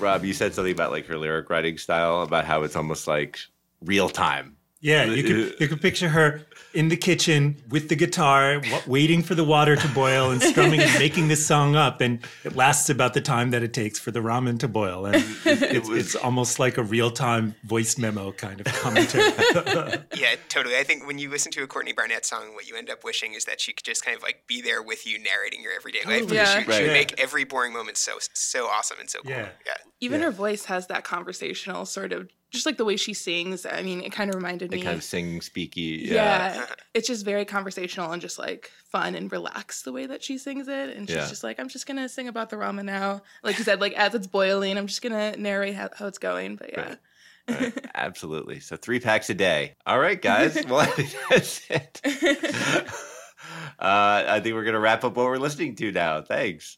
Rob, 0.09 0.25
you 0.25 0.33
said 0.33 0.55
something 0.55 0.73
about 0.73 0.91
like 0.91 1.07
her 1.07 1.19
lyric 1.19 1.51
writing 1.51 1.77
style, 1.77 2.23
about 2.23 2.47
how 2.47 2.63
it's 2.63 2.77
almost 2.77 3.07
like 3.07 3.39
real 3.83 4.09
time. 4.09 4.57
Yeah, 4.81 5.05
you 5.05 5.25
could 5.25 5.61
you 5.61 5.69
could 5.69 5.81
picture 5.81 6.09
her 6.09 6.47
in 6.73 6.89
the 6.89 6.97
kitchen 6.97 7.57
with 7.69 7.89
the 7.89 7.97
guitar, 7.97 8.63
waiting 8.87 9.23
for 9.23 9.35
the 9.35 9.43
water 9.43 9.75
to 9.75 9.89
boil 9.89 10.31
and 10.31 10.41
strumming 10.41 10.81
and 10.81 10.99
making 10.99 11.27
this 11.27 11.45
song 11.45 11.75
up, 11.75 12.01
and 12.01 12.21
it 12.45 12.55
lasts 12.55 12.89
about 12.89 13.15
the 13.15 13.21
time 13.21 13.51
that 13.51 13.63
it 13.65 13.73
takes 13.73 13.99
for 13.99 14.13
the 14.13 14.21
ramen 14.21 14.59
to 14.61 14.69
boil, 14.69 15.07
and 15.07 15.17
it's, 15.45 15.89
it's 15.89 16.15
almost 16.15 16.61
like 16.61 16.77
a 16.79 16.83
real 16.85 17.11
time 17.11 17.57
voice 17.65 17.99
memo 17.99 18.31
kind 18.33 18.61
of 18.61 18.67
commentary. 18.67 19.33
Yeah, 20.17 20.35
totally. 20.49 20.77
I 20.77 20.83
think 20.83 21.07
when 21.07 21.19
you 21.19 21.31
listen 21.31 21.53
to 21.53 21.63
a 21.63 21.67
Courtney 21.67 21.93
Barnett 21.93 22.25
song, 22.25 22.55
what 22.55 22.69
you 22.69 22.77
end 22.77 22.91
up 22.91 23.05
wishing 23.05 23.35
is 23.35 23.45
that 23.45 23.61
she 23.61 23.73
could 23.73 23.85
just 23.85 24.05
kind 24.05 24.17
of 24.17 24.23
like 24.23 24.47
be 24.47 24.61
there 24.61 24.83
with 24.83 25.07
you, 25.07 25.19
narrating 25.19 25.63
your 25.63 25.73
everyday 25.73 26.03
life. 26.05 26.31
Yeah. 26.31 26.59
She, 26.59 26.73
she 26.73 26.83
would 26.83 26.93
make 26.93 27.21
every 27.21 27.45
boring 27.45 27.73
moment 27.73 27.97
so 27.97 28.19
so 28.33 28.67
awesome 28.67 28.99
and 28.99 29.09
so 29.09 29.21
cool. 29.21 29.31
Yeah. 29.31 29.49
yeah. 29.65 29.75
Even 30.01 30.23
her 30.23 30.31
voice 30.31 30.65
has 30.67 30.87
that 30.89 31.05
conversational 31.05 31.87
sort 31.87 32.13
of, 32.13 32.31
just 32.51 32.67
like 32.67 32.77
the 32.77 32.85
way 32.85 32.97
she 32.97 33.13
sings. 33.15 33.67
I 33.67 33.83
mean, 33.83 34.01
it 34.01 34.11
kind 34.13 34.31
of 34.31 34.37
reminded 34.37 34.71
They 34.71 34.77
me. 34.77 34.83
kind 34.83 34.97
of 34.97 35.05
sing 35.05 35.41
speaky. 35.41 36.07
yeah. 36.07 36.65
it's 36.95 37.07
just 37.09 37.25
very 37.25 37.45
conversational 37.45 38.11
and 38.13 38.21
just 38.23 38.39
like 38.39 38.71
fun 38.91 39.15
and 39.15 39.31
relaxed 39.31 39.85
the 39.85 39.93
way 39.93 40.07
that 40.07 40.23
she 40.23 40.39
sings 40.39 40.67
it. 40.69 40.97
And 40.97 41.09
she's 41.09 41.17
Yeah. 41.17 41.29
just 41.29 41.45
like, 41.45 41.61
I'm 41.61 41.69
just 41.69 41.87
gonna 41.87 42.09
sing 42.09 42.29
about 42.29 42.51
the 42.51 42.57
ramen 42.57 42.85
now. 42.85 43.23
Like 43.43 43.59
you 43.59 43.65
said, 43.65 43.81
like 43.81 43.93
as 43.95 44.15
it's 44.15 44.27
boiling, 44.27 44.79
I'm 44.79 44.87
just 44.87 45.03
gonna 45.03 45.37
narrate 45.37 45.75
how, 45.75 45.91
how 45.95 46.07
it's 46.07 46.19
going. 46.19 46.57
But 46.57 46.71
yeah. 46.73 46.81
Right. 46.81 46.99
Right, 47.61 47.87
Absolutely. 47.95 48.61
So 48.61 48.77
three 48.77 49.01
packs 49.01 49.31
a 49.31 49.35
day. 49.35 49.77
All 49.87 49.99
right, 49.99 50.21
guys. 50.21 50.55
Well, 50.69 50.81
I 50.81 50.87
think 50.87 51.15
that's 51.31 51.63
it. 51.71 52.01
Uh, 53.79 54.25
I 54.27 54.41
think 54.41 54.55
we're 54.57 54.65
going 54.65 54.75
to 54.75 54.81
wrap 54.81 55.05
up 55.05 55.17
what 55.17 55.27
we're 55.27 55.37
listening 55.39 55.77
to 55.77 55.93
now. 55.93 56.21
Thanks. 56.21 56.77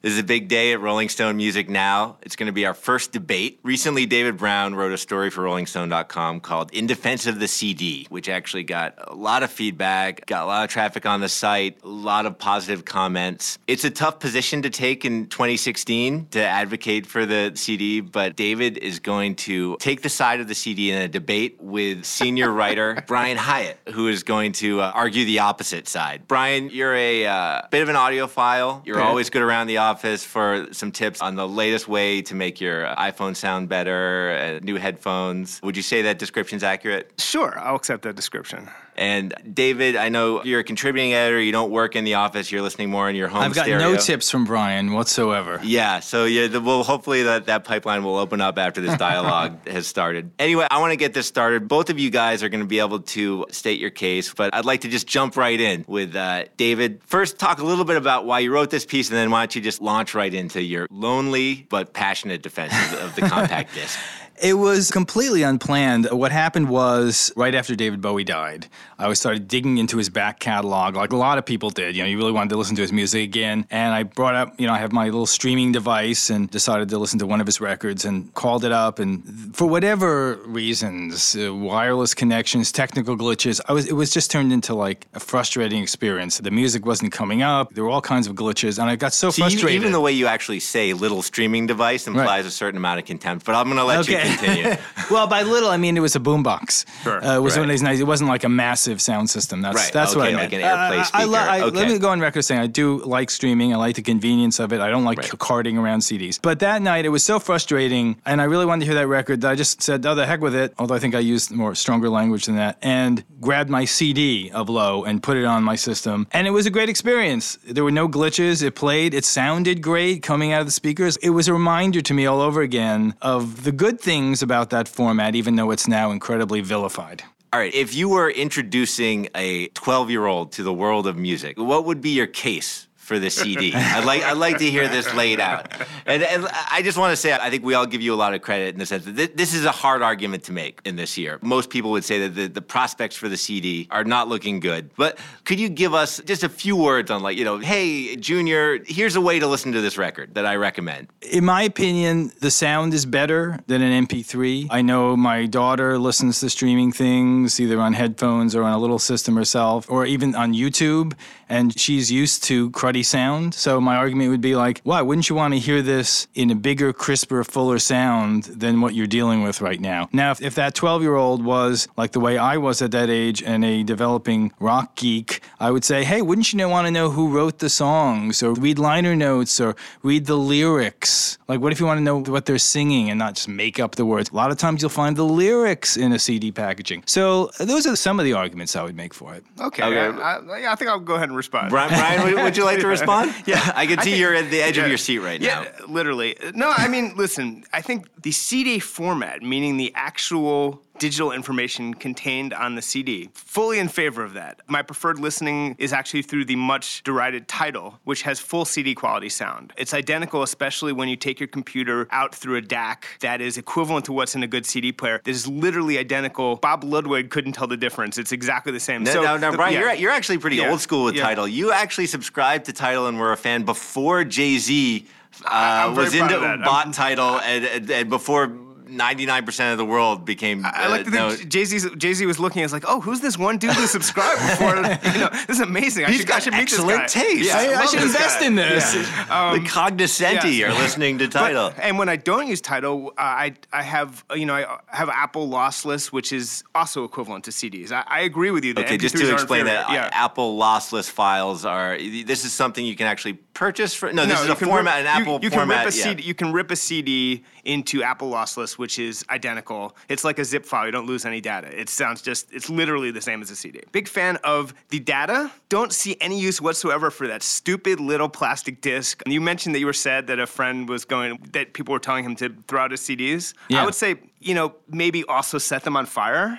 This 0.00 0.12
is 0.12 0.20
a 0.20 0.24
big 0.24 0.46
day 0.46 0.72
at 0.72 0.80
Rolling 0.80 1.08
Stone 1.08 1.36
Music 1.36 1.68
Now. 1.68 2.18
It's 2.22 2.36
going 2.36 2.46
to 2.46 2.52
be 2.52 2.64
our 2.66 2.72
first 2.72 3.10
debate. 3.10 3.58
Recently, 3.64 4.06
David 4.06 4.36
Browne 4.36 4.76
wrote 4.76 4.92
a 4.92 4.96
story 4.96 5.28
for 5.28 5.42
RollingStone.com 5.42 6.38
called 6.38 6.72
In 6.72 6.86
Defense 6.86 7.26
of 7.26 7.40
the 7.40 7.48
CD, 7.48 8.06
which 8.08 8.28
actually 8.28 8.62
got 8.62 8.94
a 8.96 9.12
lot 9.16 9.42
of 9.42 9.50
feedback, 9.50 10.24
got 10.26 10.44
a 10.44 10.46
lot 10.46 10.62
of 10.62 10.70
traffic 10.70 11.04
on 11.04 11.20
the 11.20 11.28
site, 11.28 11.78
a 11.82 11.88
lot 11.88 12.26
of 12.26 12.38
positive 12.38 12.84
comments. 12.84 13.58
It's 13.66 13.82
a 13.82 13.90
tough 13.90 14.20
position 14.20 14.62
to 14.62 14.70
take 14.70 15.04
in 15.04 15.26
2016 15.26 16.28
to 16.30 16.44
advocate 16.44 17.04
for 17.04 17.26
the 17.26 17.50
CD, 17.56 18.00
but 18.00 18.36
David 18.36 18.78
is 18.78 19.00
going 19.00 19.34
to 19.34 19.76
take 19.80 20.02
the 20.02 20.08
side 20.08 20.38
of 20.38 20.46
the 20.46 20.54
CD 20.54 20.92
in 20.92 21.02
a 21.02 21.08
debate 21.08 21.56
with 21.58 22.04
senior 22.04 22.52
writer 22.52 23.02
Brian 23.08 23.36
Hiatt, 23.36 23.78
who 23.88 24.06
is 24.06 24.22
going 24.22 24.52
to 24.52 24.80
uh, 24.80 24.92
argue 24.94 25.24
the 25.24 25.40
opposite 25.40 25.88
side. 25.88 26.28
Brian, 26.28 26.70
you're 26.70 26.94
a 26.94 27.26
uh, 27.26 27.62
bit 27.72 27.82
of 27.82 27.88
an 27.88 27.96
audiophile. 27.96 28.86
You're 28.86 29.00
always 29.00 29.28
good 29.28 29.42
around 29.42 29.66
the 29.66 29.87
office 29.88 30.22
for 30.34 30.48
some 30.72 30.90
tips 30.92 31.18
on 31.20 31.32
the 31.42 31.48
latest 31.62 31.86
way 31.88 32.22
to 32.22 32.34
make 32.34 32.60
your 32.60 32.78
iPhone 33.10 33.34
sound 33.34 33.68
better, 33.68 34.00
uh, 34.38 34.64
new 34.70 34.76
headphones. 34.76 35.60
Would 35.62 35.76
you 35.76 35.82
say 35.92 36.02
that 36.02 36.18
description's 36.18 36.62
accurate? 36.62 37.04
Sure, 37.18 37.52
I'll 37.58 37.76
accept 37.76 38.02
that 38.02 38.16
description. 38.16 38.68
And 38.98 39.32
David, 39.54 39.94
I 39.94 40.08
know 40.08 40.42
you're 40.42 40.60
a 40.60 40.64
contributing 40.64 41.14
editor. 41.14 41.40
You 41.40 41.52
don't 41.52 41.70
work 41.70 41.94
in 41.94 42.02
the 42.02 42.14
office. 42.14 42.50
You're 42.50 42.62
listening 42.62 42.90
more 42.90 43.08
in 43.08 43.14
your 43.14 43.28
home 43.28 43.42
I've 43.42 43.54
got 43.54 43.66
stereo. 43.66 43.92
no 43.92 43.96
tips 43.96 44.28
from 44.28 44.44
Brian 44.44 44.92
whatsoever. 44.92 45.60
Yeah, 45.62 46.00
so 46.00 46.24
yeah, 46.24 46.48
the, 46.48 46.60
well, 46.60 46.82
hopefully 46.82 47.22
that, 47.22 47.46
that 47.46 47.62
pipeline 47.62 48.02
will 48.02 48.16
open 48.16 48.40
up 48.40 48.58
after 48.58 48.80
this 48.80 48.98
dialogue 48.98 49.68
has 49.68 49.86
started. 49.86 50.32
Anyway, 50.40 50.66
I 50.68 50.80
want 50.80 50.90
to 50.90 50.96
get 50.96 51.14
this 51.14 51.28
started. 51.28 51.68
Both 51.68 51.90
of 51.90 52.00
you 52.00 52.10
guys 52.10 52.42
are 52.42 52.48
going 52.48 52.60
to 52.60 52.66
be 52.66 52.80
able 52.80 53.00
to 53.00 53.46
state 53.50 53.78
your 53.78 53.90
case, 53.90 54.34
but 54.34 54.52
I'd 54.52 54.64
like 54.64 54.80
to 54.80 54.88
just 54.88 55.06
jump 55.06 55.36
right 55.36 55.60
in 55.60 55.84
with 55.86 56.16
uh, 56.16 56.46
David. 56.56 57.00
First, 57.06 57.38
talk 57.38 57.60
a 57.60 57.64
little 57.64 57.84
bit 57.84 57.96
about 57.96 58.26
why 58.26 58.40
you 58.40 58.52
wrote 58.52 58.70
this 58.70 58.84
piece, 58.84 59.10
and 59.10 59.16
then 59.16 59.30
why 59.30 59.42
don't 59.42 59.54
you 59.54 59.62
just 59.62 59.80
launch 59.80 60.12
right 60.14 60.34
into 60.34 60.60
your 60.60 60.88
lonely 60.90 61.66
but 61.70 61.92
passionate 61.92 62.42
defense 62.42 62.72
of, 62.92 63.00
of 63.00 63.14
the 63.14 63.20
compact 63.28 63.74
disc. 63.74 63.96
It 64.42 64.54
was 64.54 64.90
completely 64.90 65.42
unplanned. 65.42 66.06
What 66.10 66.32
happened 66.32 66.68
was 66.68 67.32
right 67.36 67.54
after 67.54 67.74
David 67.74 68.00
Bowie 68.00 68.24
died, 68.24 68.66
I 68.98 69.08
was 69.08 69.18
started 69.18 69.48
digging 69.48 69.78
into 69.78 69.96
his 69.96 70.08
back 70.10 70.38
catalog, 70.40 70.96
like 70.96 71.12
a 71.12 71.16
lot 71.16 71.38
of 71.38 71.46
people 71.46 71.70
did. 71.70 71.96
You 71.96 72.02
know, 72.02 72.08
you 72.08 72.16
really 72.18 72.32
wanted 72.32 72.50
to 72.50 72.56
listen 72.56 72.74
to 72.76 72.82
his 72.82 72.92
music 72.92 73.22
again. 73.22 73.66
And 73.70 73.92
I 73.94 74.02
brought 74.02 74.34
up, 74.34 74.54
you 74.60 74.66
know, 74.66 74.72
I 74.72 74.78
have 74.78 74.92
my 74.92 75.06
little 75.06 75.26
streaming 75.26 75.72
device 75.72 76.30
and 76.30 76.50
decided 76.50 76.88
to 76.90 76.98
listen 76.98 77.18
to 77.20 77.26
one 77.26 77.40
of 77.40 77.46
his 77.46 77.60
records 77.60 78.04
and 78.04 78.32
called 78.34 78.64
it 78.64 78.72
up. 78.72 78.98
And 78.98 79.54
for 79.56 79.66
whatever 79.66 80.34
reasons, 80.46 81.36
uh, 81.36 81.54
wireless 81.54 82.14
connections, 82.14 82.70
technical 82.72 83.16
glitches, 83.16 83.60
I 83.68 83.72
was 83.72 83.86
it 83.86 83.94
was 83.94 84.10
just 84.10 84.30
turned 84.30 84.52
into 84.52 84.74
like 84.74 85.06
a 85.14 85.20
frustrating 85.20 85.82
experience. 85.82 86.38
The 86.38 86.50
music 86.50 86.84
wasn't 86.86 87.12
coming 87.12 87.42
up. 87.42 87.74
There 87.74 87.84
were 87.84 87.90
all 87.90 88.00
kinds 88.02 88.26
of 88.26 88.34
glitches, 88.36 88.78
and 88.78 88.90
I 88.90 88.96
got 88.96 89.12
so 89.12 89.28
even- 89.28 89.40
frustrated. 89.42 89.80
even 89.80 89.92
the 89.92 90.00
way 90.00 90.12
you 90.12 90.26
actually 90.26 90.60
say 90.60 90.92
little 90.92 91.22
streaming 91.22 91.66
device 91.66 92.06
implies 92.06 92.46
a 92.46 92.50
certain 92.50 92.76
amount 92.76 93.00
of 93.00 93.06
contempt, 93.06 93.46
but 93.46 93.54
I'm 93.54 93.66
going 93.66 93.76
to 93.78 93.84
let 93.84 94.06
you 94.08 94.16
Okay. 94.16 94.27
Continue. 94.36 94.76
well, 95.10 95.26
by 95.26 95.42
little, 95.42 95.68
I 95.70 95.76
mean 95.76 95.96
it 95.96 96.00
was 96.00 96.16
a 96.16 96.20
boombox. 96.20 96.84
Sure. 97.02 97.24
Uh, 97.24 97.36
it 97.36 97.40
was 97.40 97.54
Right. 97.54 97.60
one 97.62 97.70
of 97.70 97.72
these 97.74 97.82
nice. 97.82 97.98
It 98.00 98.06
wasn't 98.06 98.28
like 98.28 98.44
a 98.44 98.48
massive 98.48 99.00
sound 99.00 99.30
system. 99.30 99.62
That's 99.62 99.76
Right, 99.76 99.92
that's 99.92 100.14
what 100.14 100.24
I 100.26 100.28
okay, 100.28 100.36
meant. 100.36 100.52
like 100.52 100.60
an 100.62 100.66
AirPlay 100.68 101.00
Uh, 101.04 101.10
I, 101.14 101.24
lo-. 101.24 101.38
I, 101.38 101.64
Let 101.68 101.88
me 101.88 101.98
go 101.98 102.10
on 102.10 102.20
record 102.20 102.42
saying 102.42 102.60
I 102.60 102.66
do 102.66 103.02
like 103.04 103.30
streaming. 103.30 103.72
I 103.72 103.76
like 103.76 103.96
the 103.96 104.02
convenience 104.02 104.58
of 104.60 104.72
it. 104.72 104.80
I 104.80 104.90
don't 104.90 105.04
like 105.04 105.18
Right. 105.18 105.38
carting 105.38 105.76
around 105.78 106.00
CDs. 106.02 106.38
But 106.40 106.58
that 106.60 106.82
night 106.82 107.04
it 107.04 107.10
was 107.10 107.24
so 107.24 107.38
frustrating, 107.38 108.16
and 108.26 108.40
I 108.40 108.44
really 108.44 108.66
wanted 108.66 108.80
to 108.80 108.86
hear 108.86 108.94
that 109.00 109.06
record 109.08 109.40
that 109.42 109.50
I 109.50 109.54
just 109.54 109.82
said, 109.82 110.04
"Oh, 110.06 110.14
the 110.14 110.26
heck 110.26 110.40
with 110.40 110.54
it." 110.54 110.74
Although 110.78 110.94
I 110.94 110.98
think 110.98 111.14
I 111.14 111.20
used 111.20 111.50
more 111.50 111.74
stronger 111.74 112.08
language 112.08 112.46
than 112.46 112.56
that, 112.56 112.76
and 112.82 113.24
grabbed 113.40 113.70
my 113.70 113.84
CD 113.84 114.50
of 114.52 114.68
Low 114.68 115.04
and 115.04 115.22
put 115.22 115.36
it 115.36 115.44
on 115.44 115.62
my 115.64 115.76
system, 115.76 116.26
and 116.32 116.46
it 116.46 116.50
was 116.50 116.66
a 116.66 116.70
great 116.70 116.88
experience. 116.88 117.58
There 117.66 117.84
were 117.84 117.90
no 118.02 118.08
glitches. 118.08 118.62
It 118.62 118.74
played. 118.74 119.14
It 119.14 119.24
sounded 119.24 119.80
great 119.82 120.22
coming 120.22 120.52
out 120.52 120.60
of 120.60 120.66
the 120.66 120.72
speakers. 120.72 121.16
It 121.18 121.30
was 121.30 121.48
a 121.48 121.52
reminder 121.52 122.00
to 122.00 122.14
me 122.14 122.26
all 122.26 122.40
over 122.40 122.60
again 122.62 123.14
of 123.22 123.64
the 123.64 123.72
good 123.72 124.00
things 124.00 124.17
about 124.42 124.70
that 124.70 124.88
format, 124.88 125.34
even 125.34 125.54
though 125.56 125.70
it's 125.70 125.86
now 125.86 126.10
incredibly 126.10 126.60
vilified. 126.60 127.22
All 127.52 127.60
right, 127.60 127.74
if 127.74 127.94
you 127.94 128.08
were 128.08 128.28
introducing 128.28 129.28
a 129.34 129.68
12 129.68 130.10
year 130.10 130.26
old 130.26 130.52
to 130.52 130.62
the 130.62 130.72
world 130.72 131.06
of 131.06 131.16
music, 131.16 131.56
what 131.56 131.84
would 131.84 132.00
be 132.00 132.10
your 132.10 132.26
case? 132.26 132.87
For 133.08 133.18
the 133.18 133.30
CD, 133.30 133.72
I'd 133.74 134.04
like 134.04 134.22
I'd 134.22 134.36
like 134.36 134.58
to 134.58 134.70
hear 134.70 134.86
this 134.86 135.14
laid 135.14 135.40
out, 135.40 135.72
and, 136.04 136.22
and 136.22 136.46
I 136.70 136.82
just 136.82 136.98
want 136.98 137.12
to 137.12 137.16
say 137.16 137.32
I 137.32 137.48
think 137.48 137.64
we 137.64 137.72
all 137.72 137.86
give 137.86 138.02
you 138.02 138.12
a 138.12 138.20
lot 138.24 138.34
of 138.34 138.42
credit 138.42 138.74
in 138.74 138.78
the 138.78 138.84
sense 138.84 139.06
that 139.06 139.16
thi- 139.16 139.32
this 139.34 139.54
is 139.54 139.64
a 139.64 139.70
hard 139.70 140.02
argument 140.02 140.44
to 140.44 140.52
make 140.52 140.82
in 140.84 140.96
this 140.96 141.16
year. 141.16 141.38
Most 141.40 141.70
people 141.70 141.90
would 141.92 142.04
say 142.04 142.20
that 142.28 142.34
the, 142.34 142.48
the 142.48 142.60
prospects 142.60 143.16
for 143.16 143.30
the 143.30 143.38
CD 143.38 143.88
are 143.90 144.04
not 144.04 144.28
looking 144.28 144.60
good. 144.60 144.90
But 144.94 145.18
could 145.44 145.58
you 145.58 145.70
give 145.70 145.94
us 145.94 146.20
just 146.26 146.42
a 146.42 146.50
few 146.50 146.76
words 146.76 147.10
on 147.10 147.22
like 147.22 147.38
you 147.38 147.46
know, 147.46 147.56
hey 147.56 148.14
Junior, 148.16 148.78
here's 148.84 149.16
a 149.16 149.22
way 149.22 149.38
to 149.38 149.46
listen 149.46 149.72
to 149.72 149.80
this 149.80 149.96
record 149.96 150.34
that 150.34 150.44
I 150.44 150.56
recommend. 150.56 151.08
In 151.22 151.46
my 151.46 151.62
opinion, 151.62 152.30
the 152.40 152.50
sound 152.50 152.92
is 152.92 153.06
better 153.06 153.58
than 153.68 153.80
an 153.80 154.06
MP3. 154.06 154.66
I 154.70 154.82
know 154.82 155.16
my 155.16 155.46
daughter 155.46 155.98
listens 155.98 156.40
to 156.40 156.50
streaming 156.50 156.92
things 156.92 157.58
either 157.58 157.80
on 157.80 157.94
headphones 157.94 158.54
or 158.54 158.64
on 158.64 158.74
a 158.74 158.78
little 158.78 158.98
system 158.98 159.34
herself, 159.34 159.90
or 159.90 160.04
even 160.04 160.34
on 160.34 160.52
YouTube, 160.52 161.14
and 161.48 161.78
she's 161.78 162.10
used 162.10 162.44
to 162.44 162.70
cruddy 162.70 163.04
sound. 163.04 163.54
So 163.54 163.80
my 163.80 163.96
argument 163.96 164.30
would 164.30 164.40
be 164.40 164.54
like, 164.54 164.80
why 164.84 165.02
wouldn't 165.02 165.28
you 165.28 165.36
want 165.36 165.54
to 165.54 165.60
hear 165.60 165.82
this 165.82 166.28
in 166.34 166.50
a 166.50 166.54
bigger, 166.54 166.92
crisper, 166.92 167.44
fuller 167.44 167.78
sound 167.78 168.44
than 168.44 168.80
what 168.80 168.94
you're 168.94 169.06
dealing 169.06 169.42
with 169.42 169.60
right 169.60 169.80
now? 169.80 170.08
Now, 170.12 170.30
if, 170.32 170.42
if 170.42 170.54
that 170.56 170.74
12 170.74 171.02
year 171.02 171.14
old 171.14 171.44
was 171.44 171.88
like 171.96 172.12
the 172.12 172.20
way 172.20 172.38
I 172.38 172.56
was 172.56 172.82
at 172.82 172.90
that 172.92 173.10
age 173.10 173.42
and 173.42 173.64
a 173.64 173.82
developing 173.82 174.52
rock 174.60 174.96
geek, 174.96 175.40
I 175.58 175.70
would 175.70 175.84
say, 175.84 176.04
hey, 176.04 176.22
wouldn't 176.22 176.52
you 176.52 176.68
want 176.68 176.86
to 176.86 176.90
know 176.90 177.10
who 177.10 177.34
wrote 177.34 177.58
the 177.58 177.70
songs 177.70 178.42
or 178.42 178.52
read 178.52 178.78
liner 178.78 179.16
notes 179.16 179.60
or 179.60 179.74
read 180.02 180.26
the 180.26 180.36
lyrics? 180.36 181.38
Like, 181.48 181.60
what 181.60 181.72
if 181.72 181.80
you 181.80 181.86
want 181.86 181.98
to 181.98 182.04
know 182.04 182.20
what 182.20 182.46
they're 182.46 182.58
singing 182.58 183.08
and 183.08 183.18
not 183.18 183.34
just 183.34 183.48
make 183.48 183.80
up 183.80 183.94
the 183.94 184.04
words? 184.04 184.30
A 184.30 184.34
lot 184.34 184.50
of 184.50 184.58
times 184.58 184.82
you'll 184.82 184.90
find 184.90 185.16
the 185.16 185.24
lyrics 185.24 185.96
in 185.96 186.12
a 186.12 186.18
CD 186.18 186.52
packaging. 186.52 187.04
So 187.06 187.50
those 187.58 187.86
are 187.86 187.96
some 187.96 188.18
of 188.18 188.24
the 188.24 188.34
arguments 188.34 188.76
I 188.76 188.82
would 188.82 188.96
make 188.96 189.14
for 189.14 189.34
it. 189.34 189.44
Okay. 189.60 189.82
Okay. 189.82 190.20
I, 190.20 190.36
I, 190.36 190.72
I 190.72 190.74
think 190.74 190.90
I'll 190.90 191.00
go 191.00 191.14
ahead 191.14 191.28
and 191.28 191.37
respond. 191.38 191.70
Brian, 191.70 191.88
Brian 191.88 192.24
would, 192.24 192.42
would 192.44 192.56
you 192.56 192.64
like 192.64 192.80
to 192.80 192.86
respond? 192.86 193.34
Yeah, 193.46 193.72
I 193.74 193.86
can 193.86 193.98
I 193.98 194.02
see 194.02 194.10
think- 194.10 194.20
you're 194.20 194.34
at 194.34 194.50
the 194.50 194.60
edge 194.60 194.76
of 194.76 194.88
your 194.88 194.98
seat 194.98 195.20
right 195.20 195.40
yeah, 195.40 195.48
now. 195.48 195.62
Yeah, 195.62 195.86
literally. 195.88 196.36
No, 196.54 196.70
I 196.76 196.88
mean, 196.88 197.14
listen, 197.16 197.64
I 197.72 197.80
think 197.80 198.22
the 198.22 198.32
CD 198.32 198.78
format, 198.78 199.42
meaning 199.42 199.78
the 199.78 199.92
actual 199.94 200.82
digital 200.98 201.32
information 201.32 201.94
contained 201.94 202.52
on 202.52 202.74
the 202.74 202.82
CD, 202.82 203.30
fully 203.34 203.78
in 203.78 203.88
favor 203.88 204.22
of 204.24 204.34
that. 204.34 204.60
My 204.66 204.82
preferred 204.82 205.18
listening 205.18 205.76
is 205.78 205.92
actually 205.92 206.22
through 206.22 206.44
the 206.46 206.56
much 206.56 207.02
derided 207.04 207.48
Tidal, 207.48 207.98
which 208.04 208.22
has 208.22 208.40
full 208.40 208.64
CD 208.64 208.94
quality 208.94 209.28
sound. 209.28 209.72
It's 209.76 209.94
identical, 209.94 210.42
especially 210.42 210.92
when 210.92 211.08
you 211.08 211.16
take 211.16 211.40
your 211.40 211.46
computer 211.46 212.08
out 212.10 212.34
through 212.34 212.56
a 212.58 212.62
DAC 212.62 213.04
that 213.20 213.40
is 213.40 213.56
equivalent 213.58 214.04
to 214.06 214.12
what's 214.12 214.34
in 214.34 214.42
a 214.42 214.46
good 214.48 214.66
CD 214.66 214.92
player. 214.92 215.20
That 215.24 215.30
is 215.30 215.46
literally 215.46 215.98
identical. 215.98 216.56
Bob 216.56 216.84
Ludwig 216.84 217.30
couldn't 217.30 217.52
tell 217.52 217.66
the 217.66 217.76
difference. 217.76 218.18
It's 218.18 218.32
exactly 218.32 218.72
the 218.72 218.80
same. 218.80 219.04
No, 219.04 219.12
So 219.12 219.22
no, 219.22 219.36
no, 219.36 219.52
Brian, 219.52 219.74
yeah. 219.74 219.80
you're, 219.80 219.92
you're 219.94 220.10
actually 220.12 220.38
pretty 220.38 220.56
Yeah. 220.56 220.70
old 220.70 220.80
school 220.80 221.04
with 221.04 221.14
Yeah. 221.14 221.22
Tidal. 221.22 221.48
You 221.48 221.72
actually 221.72 222.06
subscribed 222.06 222.66
to 222.66 222.72
Tidal 222.72 223.06
and 223.06 223.18
were 223.18 223.32
a 223.32 223.36
fan 223.36 223.64
before 223.64 224.24
Jay 224.24 224.58
Z 224.58 225.06
uh, 225.44 225.92
was 225.96 226.14
into 226.14 226.38
bought 226.38 226.86
I'm- 226.86 226.92
Tidal 226.92 227.38
and, 227.40 227.64
and, 227.64 227.90
and 227.90 228.10
before 228.10 228.48
99% 228.88 229.72
of 229.72 229.78
the 229.78 229.84
world 229.84 230.24
became. 230.24 230.62
I 230.64 230.88
like 230.88 231.04
to 231.06 231.18
uh, 231.18 231.30
think 231.36 231.48
Jay 231.48 231.64
Z 231.64 231.90
Jay 231.96 232.12
Z 232.14 232.24
was 232.26 232.38
looking. 232.40 232.62
I 232.62 232.64
was 232.64 232.72
like, 232.72 232.84
oh, 232.86 233.00
who's 233.00 233.20
this 233.20 233.38
one 233.38 233.58
dude 233.58 233.72
who 233.74 233.86
subscribed 233.86 234.40
before? 234.40 234.76
you 235.12 235.20
know, 235.20 235.28
this 235.46 235.50
is 235.50 235.60
amazing. 235.60 236.04
I 236.04 236.08
He's 236.08 236.18
should, 236.18 236.28
got 236.28 236.36
I 236.36 236.40
should 236.40 236.52
meet 236.54 236.62
excellent 236.62 237.02
this 237.04 237.14
guy. 237.14 237.20
taste. 237.22 237.46
Yeah, 237.48 237.56
I- 237.58 237.64
I 237.64 237.80
love 237.80 237.90
should 237.90 238.02
invest 238.02 238.40
guy. 238.40 238.46
in 238.46 238.54
this. 238.54 238.94
Yeah. 238.94 239.52
the 239.58 239.68
cognoscenti 239.68 240.48
yeah. 240.58 240.66
are 240.66 240.72
listening 240.72 241.18
to 241.18 241.26
But- 241.26 241.32
Tidal. 241.32 241.72
and 241.80 241.98
when 241.98 242.08
I 242.08 242.16
don't 242.16 242.46
use 242.46 242.60
Tidal, 242.60 243.08
uh, 243.10 243.20
I 243.20 243.54
I 243.72 243.82
have 243.82 244.24
uh, 244.30 244.34
you 244.34 244.46
know 244.46 244.54
I 244.54 244.78
have 244.96 245.08
Apple 245.08 245.48
Lossless, 245.48 246.12
which 246.12 246.32
is 246.32 246.64
also 246.74 247.04
equivalent 247.04 247.44
to 247.44 247.50
CDs. 247.50 247.92
I, 247.92 248.04
I 248.06 248.20
agree 248.20 248.50
with 248.50 248.64
you. 248.64 248.74
Okay, 248.76 248.96
just 248.96 249.14
MP3s 249.14 249.20
to 249.20 249.32
explain 249.32 249.64
that. 249.66 249.88
Apple 250.12 250.58
lossless 250.58 251.08
files 251.10 251.64
are. 251.64 251.96
This 251.98 252.44
is 252.44 252.52
something 252.52 252.84
you 252.84 252.96
can 252.96 253.06
actually 253.06 253.34
purchase 253.58 253.92
for. 253.92 254.12
No, 254.12 254.24
this 254.24 254.40
is 254.40 254.48
a 254.48 254.54
format, 254.54 254.98
rip- 254.98 255.06
an 255.06 255.16
you- 255.16 255.22
Apple 255.22 255.40
you, 255.42 255.50
format. 255.50 255.78
Can 255.78 255.84
rip 255.86 255.94
a 255.94 255.96
yeah. 255.96 256.04
CD, 256.04 256.22
you 256.22 256.34
can 256.34 256.52
rip 256.52 256.70
a 256.70 256.76
CD 256.76 257.44
into 257.64 258.02
Apple 258.02 258.30
Lossless, 258.30 258.78
which 258.78 258.98
is 258.98 259.24
identical. 259.30 259.96
It's 260.08 260.22
like 260.24 260.38
a 260.38 260.44
zip 260.44 260.64
file. 260.64 260.86
You 260.86 260.92
don't 260.92 261.06
lose 261.06 261.26
any 261.26 261.40
data. 261.40 261.68
It 261.78 261.88
sounds 261.88 262.22
just, 262.22 262.52
it's 262.52 262.70
literally 262.70 263.10
the 263.10 263.20
same 263.20 263.42
as 263.42 263.50
a 263.50 263.56
CD. 263.56 263.82
Big 263.90 264.06
fan 264.06 264.36
of 264.44 264.72
the 264.90 265.00
data. 265.00 265.50
Don't 265.68 265.92
see 265.92 266.16
any 266.20 266.40
use 266.40 266.60
whatsoever 266.60 267.10
for 267.10 267.26
that 267.26 267.42
stupid 267.42 267.98
little 267.98 268.28
plastic 268.28 268.80
disc. 268.80 269.22
You 269.26 269.40
mentioned 269.40 269.74
that 269.74 269.80
you 269.80 269.86
were 269.86 269.92
sad 269.92 270.28
that 270.28 270.38
a 270.38 270.46
friend 270.46 270.88
was 270.88 271.04
going, 271.04 271.38
that 271.52 271.72
people 271.72 271.92
were 271.92 271.98
telling 271.98 272.24
him 272.24 272.36
to 272.36 272.54
throw 272.68 272.82
out 272.82 272.92
his 272.92 273.00
CDs. 273.00 273.54
Yeah. 273.68 273.82
I 273.82 273.84
would 273.84 273.94
say, 273.94 274.16
you 274.40 274.54
know, 274.54 274.74
maybe 274.88 275.24
also 275.24 275.58
set 275.58 275.82
them 275.82 275.96
on 275.96 276.06
fire 276.06 276.58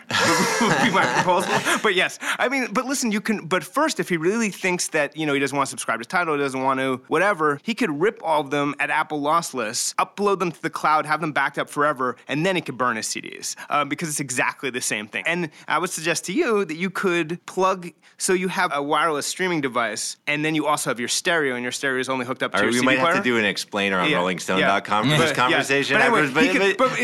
would 0.62 0.82
be 0.84 0.92
my 0.92 1.06
proposal. 1.16 1.52
But 1.82 1.96
yes, 1.96 2.20
I 2.38 2.50
mean, 2.50 2.68
but 2.74 2.86
listen, 2.86 3.12
you 3.12 3.22
can. 3.22 3.46
But 3.48 3.64
first, 3.64 4.00
if 4.00 4.10
he 4.10 4.18
really 4.18 4.50
thinks 4.50 4.90
that 4.90 5.16
you 5.16 5.26
know 5.26 5.34
he 5.34 5.40
doesn't 5.40 5.56
want 5.56 5.68
to 5.68 5.72
subscribe 5.72 6.00
to 6.02 6.06
Tidal, 6.06 6.36
he 6.36 6.40
doesn't 6.42 6.62
want 6.62 6.80
to 6.80 7.02
whatever, 7.08 7.60
he 7.64 7.74
could 7.74 7.90
rip 8.02 8.20
all 8.24 8.42
of 8.42 8.50
them 8.52 8.76
at 8.80 8.90
Apple 8.90 9.22
Lossless, 9.22 9.96
upload 9.96 10.40
them 10.40 10.52
to 10.52 10.62
the 10.62 10.70
cloud, 10.70 11.06
have 11.06 11.22
them 11.22 11.32
backed 11.32 11.58
up 11.58 11.70
forever, 11.70 12.16
and 12.28 12.46
then 12.46 12.56
he 12.56 12.62
could 12.62 12.78
burn 12.78 12.98
his 12.98 13.08
CDs 13.08 13.56
um, 13.70 13.88
because 13.90 14.10
it's 14.10 14.20
exactly 14.20 14.70
the 14.70 14.82
same 14.82 15.08
thing. 15.08 15.24
And 15.26 15.50
I 15.68 15.78
would 15.80 15.90
suggest 15.90 16.26
to 16.26 16.34
you 16.34 16.66
that 16.66 16.76
you 16.76 16.90
could 16.90 17.44
plug. 17.46 17.92
So 18.18 18.34
you 18.34 18.50
have 18.50 18.72
a 18.74 18.84
wireless 18.84 19.26
streaming 19.26 19.62
device, 19.62 20.18
and 20.28 20.44
then 20.44 20.54
you 20.54 20.66
also 20.68 20.90
have 20.90 21.00
your 21.00 21.08
stereo, 21.08 21.56
and 21.56 21.64
your 21.64 21.72
stereo 21.72 22.02
is 22.02 22.10
only 22.10 22.26
hooked 22.26 22.44
up 22.44 22.52
to 22.52 22.58
right, 22.58 22.64
your 22.64 22.72
we 22.72 22.80
CD 22.80 22.86
might 22.86 23.00
have 23.00 23.16
to 23.16 23.24
do 23.24 23.38
an 23.38 23.46
explainer 23.46 23.98
on 23.98 24.10
Yeah, 24.10 24.18
RollingStone.com 24.18 25.10
yeah. 25.10 25.16
for 25.16 25.22
this 25.22 25.32
But- 25.32 25.38
yeah. 25.38 25.50
conversation. 25.50 25.98
But 25.98 26.02
anyway, 26.04 26.20
could- 26.52 26.78
but, 26.78 27.00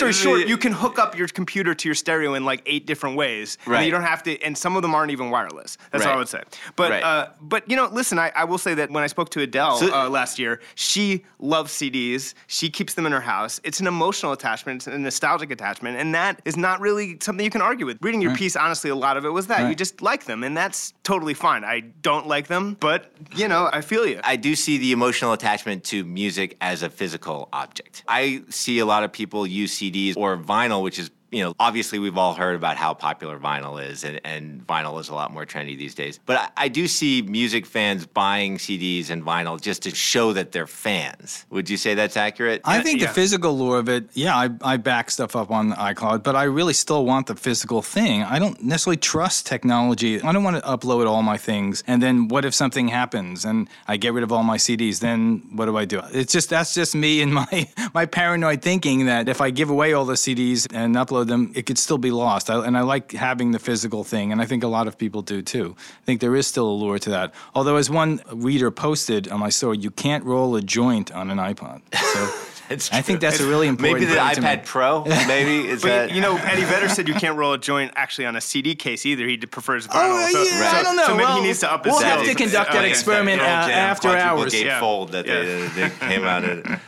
story 0.00 0.12
short, 0.12 0.48
you 0.48 0.56
can 0.56 0.72
hook 0.72 0.98
up 0.98 1.16
your 1.16 1.28
computer 1.28 1.74
to 1.74 1.88
your 1.88 1.94
stereo 1.94 2.34
in 2.34 2.44
like 2.44 2.62
eight 2.66 2.86
different 2.86 3.16
ways. 3.16 3.58
And 3.64 3.72
Right. 3.74 3.84
you 3.86 3.90
don't 3.90 4.02
have 4.02 4.22
to, 4.24 4.40
and 4.42 4.56
some 4.56 4.76
of 4.76 4.82
them 4.82 4.94
aren't 4.94 5.12
even 5.12 5.30
wireless. 5.30 5.76
That's 5.90 6.04
all 6.04 6.10
Right. 6.10 6.16
I 6.16 6.18
would 6.18 6.28
say. 6.28 6.42
But 6.76 6.90
Right. 6.90 7.02
uh, 7.02 7.28
but 7.40 7.68
you 7.70 7.76
know, 7.76 7.88
listen, 7.92 8.18
I, 8.18 8.32
I 8.34 8.44
will 8.44 8.58
say 8.58 8.74
that 8.74 8.90
when 8.90 9.02
I 9.04 9.06
spoke 9.06 9.30
to 9.30 9.40
Adele 9.40 9.76
So- 9.78 9.94
uh, 9.94 10.08
last 10.08 10.38
year, 10.38 10.60
she 10.74 11.24
loves 11.38 11.72
CDs. 11.72 12.34
She 12.46 12.68
keeps 12.70 12.94
them 12.94 13.06
in 13.06 13.12
her 13.12 13.20
house. 13.20 13.60
It's 13.64 13.80
an 13.80 13.86
emotional 13.86 14.32
attachment, 14.32 14.76
it's 14.82 14.86
a 14.86 14.98
nostalgic 14.98 15.50
attachment, 15.50 15.98
and 15.98 16.14
that 16.14 16.40
is 16.44 16.56
not 16.56 16.80
really 16.80 17.18
something 17.20 17.44
you 17.44 17.50
can 17.50 17.62
argue 17.62 17.86
with. 17.86 17.98
Reading 18.00 18.20
your 18.22 18.34
piece, 18.34 18.56
honestly, 18.56 18.90
a 18.90 18.94
lot 18.94 19.16
of 19.16 19.24
it 19.24 19.30
was 19.30 19.46
that 19.48 19.68
you 19.68 19.74
just 19.74 20.00
like 20.02 20.24
them, 20.24 20.42
and 20.44 20.56
that's 20.56 20.92
totally 21.04 21.34
fine. 21.34 21.64
I 21.64 21.80
don't 22.02 22.26
like 22.26 22.46
them, 22.48 22.76
but 22.80 23.12
you 23.34 23.48
know, 23.48 23.68
I 23.72 23.80
feel 23.80 24.06
you. 24.06 24.20
I 24.24 24.36
do 24.36 24.54
see 24.56 24.78
the 24.78 24.92
emotional 24.92 25.32
attachment 25.32 25.84
to 25.84 26.04
music 26.04 26.56
as 26.60 26.82
a 26.82 26.90
physical 26.90 27.48
object. 27.52 28.02
I 28.08 28.42
see 28.48 28.78
a 28.78 28.86
lot 28.86 29.02
of 29.04 29.12
people 29.12 29.46
use 29.46 29.76
CDs 29.76 29.89
or 30.16 30.36
vinyl, 30.36 30.82
which 30.82 30.98
is 30.98 31.10
you 31.30 31.44
know, 31.44 31.54
obviously 31.60 31.98
we've 31.98 32.18
all 32.18 32.34
heard 32.34 32.56
about 32.56 32.76
how 32.76 32.92
popular 32.92 33.38
vinyl 33.38 33.82
is, 33.82 34.04
and, 34.04 34.20
and 34.24 34.66
vinyl 34.66 35.00
is 35.00 35.08
a 35.08 35.14
lot 35.14 35.32
more 35.32 35.46
trendy 35.46 35.78
these 35.78 35.94
days. 35.94 36.18
But 36.26 36.38
I, 36.38 36.64
I 36.64 36.68
do 36.68 36.88
see 36.88 37.22
music 37.22 37.66
fans 37.66 38.06
buying 38.06 38.58
CDs 38.58 39.10
and 39.10 39.22
vinyl 39.22 39.60
just 39.60 39.82
to 39.82 39.94
show 39.94 40.32
that 40.32 40.52
they're 40.52 40.66
fans. 40.66 41.46
Would 41.50 41.70
you 41.70 41.76
say 41.76 41.94
that's 41.94 42.16
accurate? 42.16 42.62
I 42.64 42.82
think 42.82 43.00
yeah. 43.00 43.06
the 43.06 43.12
physical 43.12 43.56
lure 43.56 43.78
of 43.78 43.88
it, 43.88 44.10
yeah, 44.14 44.36
I, 44.36 44.50
I 44.62 44.76
back 44.76 45.10
stuff 45.10 45.36
up 45.36 45.50
on 45.50 45.72
iCloud, 45.72 46.24
but 46.24 46.34
I 46.34 46.44
really 46.44 46.74
still 46.74 47.04
want 47.04 47.28
the 47.28 47.36
physical 47.36 47.80
thing. 47.80 48.22
I 48.22 48.38
don't 48.38 48.60
necessarily 48.62 48.96
trust 48.96 49.46
technology. 49.46 50.20
I 50.20 50.32
don't 50.32 50.42
want 50.42 50.56
to 50.56 50.62
upload 50.62 51.06
all 51.06 51.22
my 51.22 51.36
things, 51.36 51.84
and 51.86 52.02
then 52.02 52.28
what 52.28 52.44
if 52.44 52.54
something 52.54 52.88
happens 52.88 53.44
and 53.44 53.68
I 53.86 53.96
get 53.96 54.12
rid 54.14 54.24
of 54.24 54.32
all 54.32 54.42
my 54.42 54.56
CDs? 54.56 54.98
Then 54.98 55.42
what 55.54 55.66
do 55.66 55.76
I 55.76 55.84
do? 55.84 56.02
It's 56.12 56.32
just 56.32 56.50
that's 56.50 56.74
just 56.74 56.94
me 56.94 57.22
and 57.22 57.32
my 57.40 57.68
my 57.94 58.06
paranoid 58.06 58.62
thinking 58.62 59.06
that 59.06 59.28
if 59.28 59.40
I 59.40 59.50
give 59.50 59.70
away 59.70 59.92
all 59.92 60.04
the 60.04 60.14
CDs 60.14 60.66
and 60.74 60.96
upload 60.96 61.19
them, 61.24 61.52
it 61.54 61.66
could 61.66 61.78
still 61.78 61.98
be 61.98 62.10
lost. 62.10 62.50
I, 62.50 62.64
and 62.66 62.76
I 62.76 62.82
like 62.82 63.12
having 63.12 63.52
the 63.52 63.58
physical 63.58 64.04
thing, 64.04 64.32
and 64.32 64.40
I 64.40 64.46
think 64.46 64.62
a 64.64 64.68
lot 64.68 64.86
of 64.86 64.96
people 64.98 65.22
do 65.22 65.42
too. 65.42 65.76
I 65.78 66.04
think 66.04 66.20
there 66.20 66.36
is 66.36 66.46
still 66.46 66.68
a 66.68 66.72
lure 66.72 66.98
to 66.98 67.10
that. 67.10 67.32
Although, 67.54 67.76
as 67.76 67.88
one 67.90 68.20
reader 68.32 68.70
posted 68.70 69.28
on 69.28 69.40
my 69.40 69.48
story, 69.50 69.78
you 69.78 69.90
can't 69.90 70.24
roll 70.24 70.56
a 70.56 70.62
joint 70.62 71.12
on 71.12 71.30
an 71.30 71.38
iPod. 71.38 71.82
So. 71.94 72.30
It's 72.70 72.92
I 72.92 73.02
think 73.02 73.18
that's 73.18 73.40
a 73.40 73.48
really 73.48 73.66
important 73.66 73.98
Maybe 74.02 74.04
the 74.14 74.20
thing 74.20 74.34
to 74.36 74.40
iPad 74.42 74.58
me. 74.58 74.62
Pro. 74.64 75.04
Maybe 75.04 75.66
is 75.74 75.82
But 75.82 75.88
that 75.88 76.12
you 76.14 76.20
know, 76.20 76.36
Eddie 76.36 76.62
Vedder 76.62 76.88
said 76.88 77.08
you 77.08 77.14
can't 77.24 77.36
roll 77.36 77.52
a 77.52 77.58
joint 77.58 77.90
actually 77.96 78.26
on 78.26 78.36
a 78.36 78.40
CD 78.40 78.76
case 78.76 79.04
either. 79.04 79.26
He 79.26 79.38
prefers 79.38 79.88
vinyl. 79.88 79.94
Oh, 79.96 80.30
so, 80.32 80.42
yeah, 80.44 80.70
so- 80.70 80.76
I 80.78 80.82
don't 80.84 80.94
know. 80.94 81.06
So 81.06 81.14
maybe 81.16 81.24
Well, 81.24 81.40
he 81.40 81.46
needs 81.48 81.58
to 81.60 81.72
up 81.72 81.84
his 81.84 81.90
we'll 81.94 82.02
have 82.04 82.24
to 82.24 82.32
conduct 82.32 82.70
that 82.70 82.78
Okay. 82.78 82.88
experiment. 82.90 83.40
Pearl 83.40 83.48
uh, 83.48 83.70
after 83.70 84.08
quadruple 84.10 84.38
hours. 84.42 84.52
gate 84.52 84.66
Yeah. 84.66 84.78
fold 84.78 85.10
that 85.10 85.26
Yeah. 85.26 85.40
they, 85.42 85.66
they 85.88 85.90
came 85.98 86.22
out 86.24 86.44
in. 86.44 86.78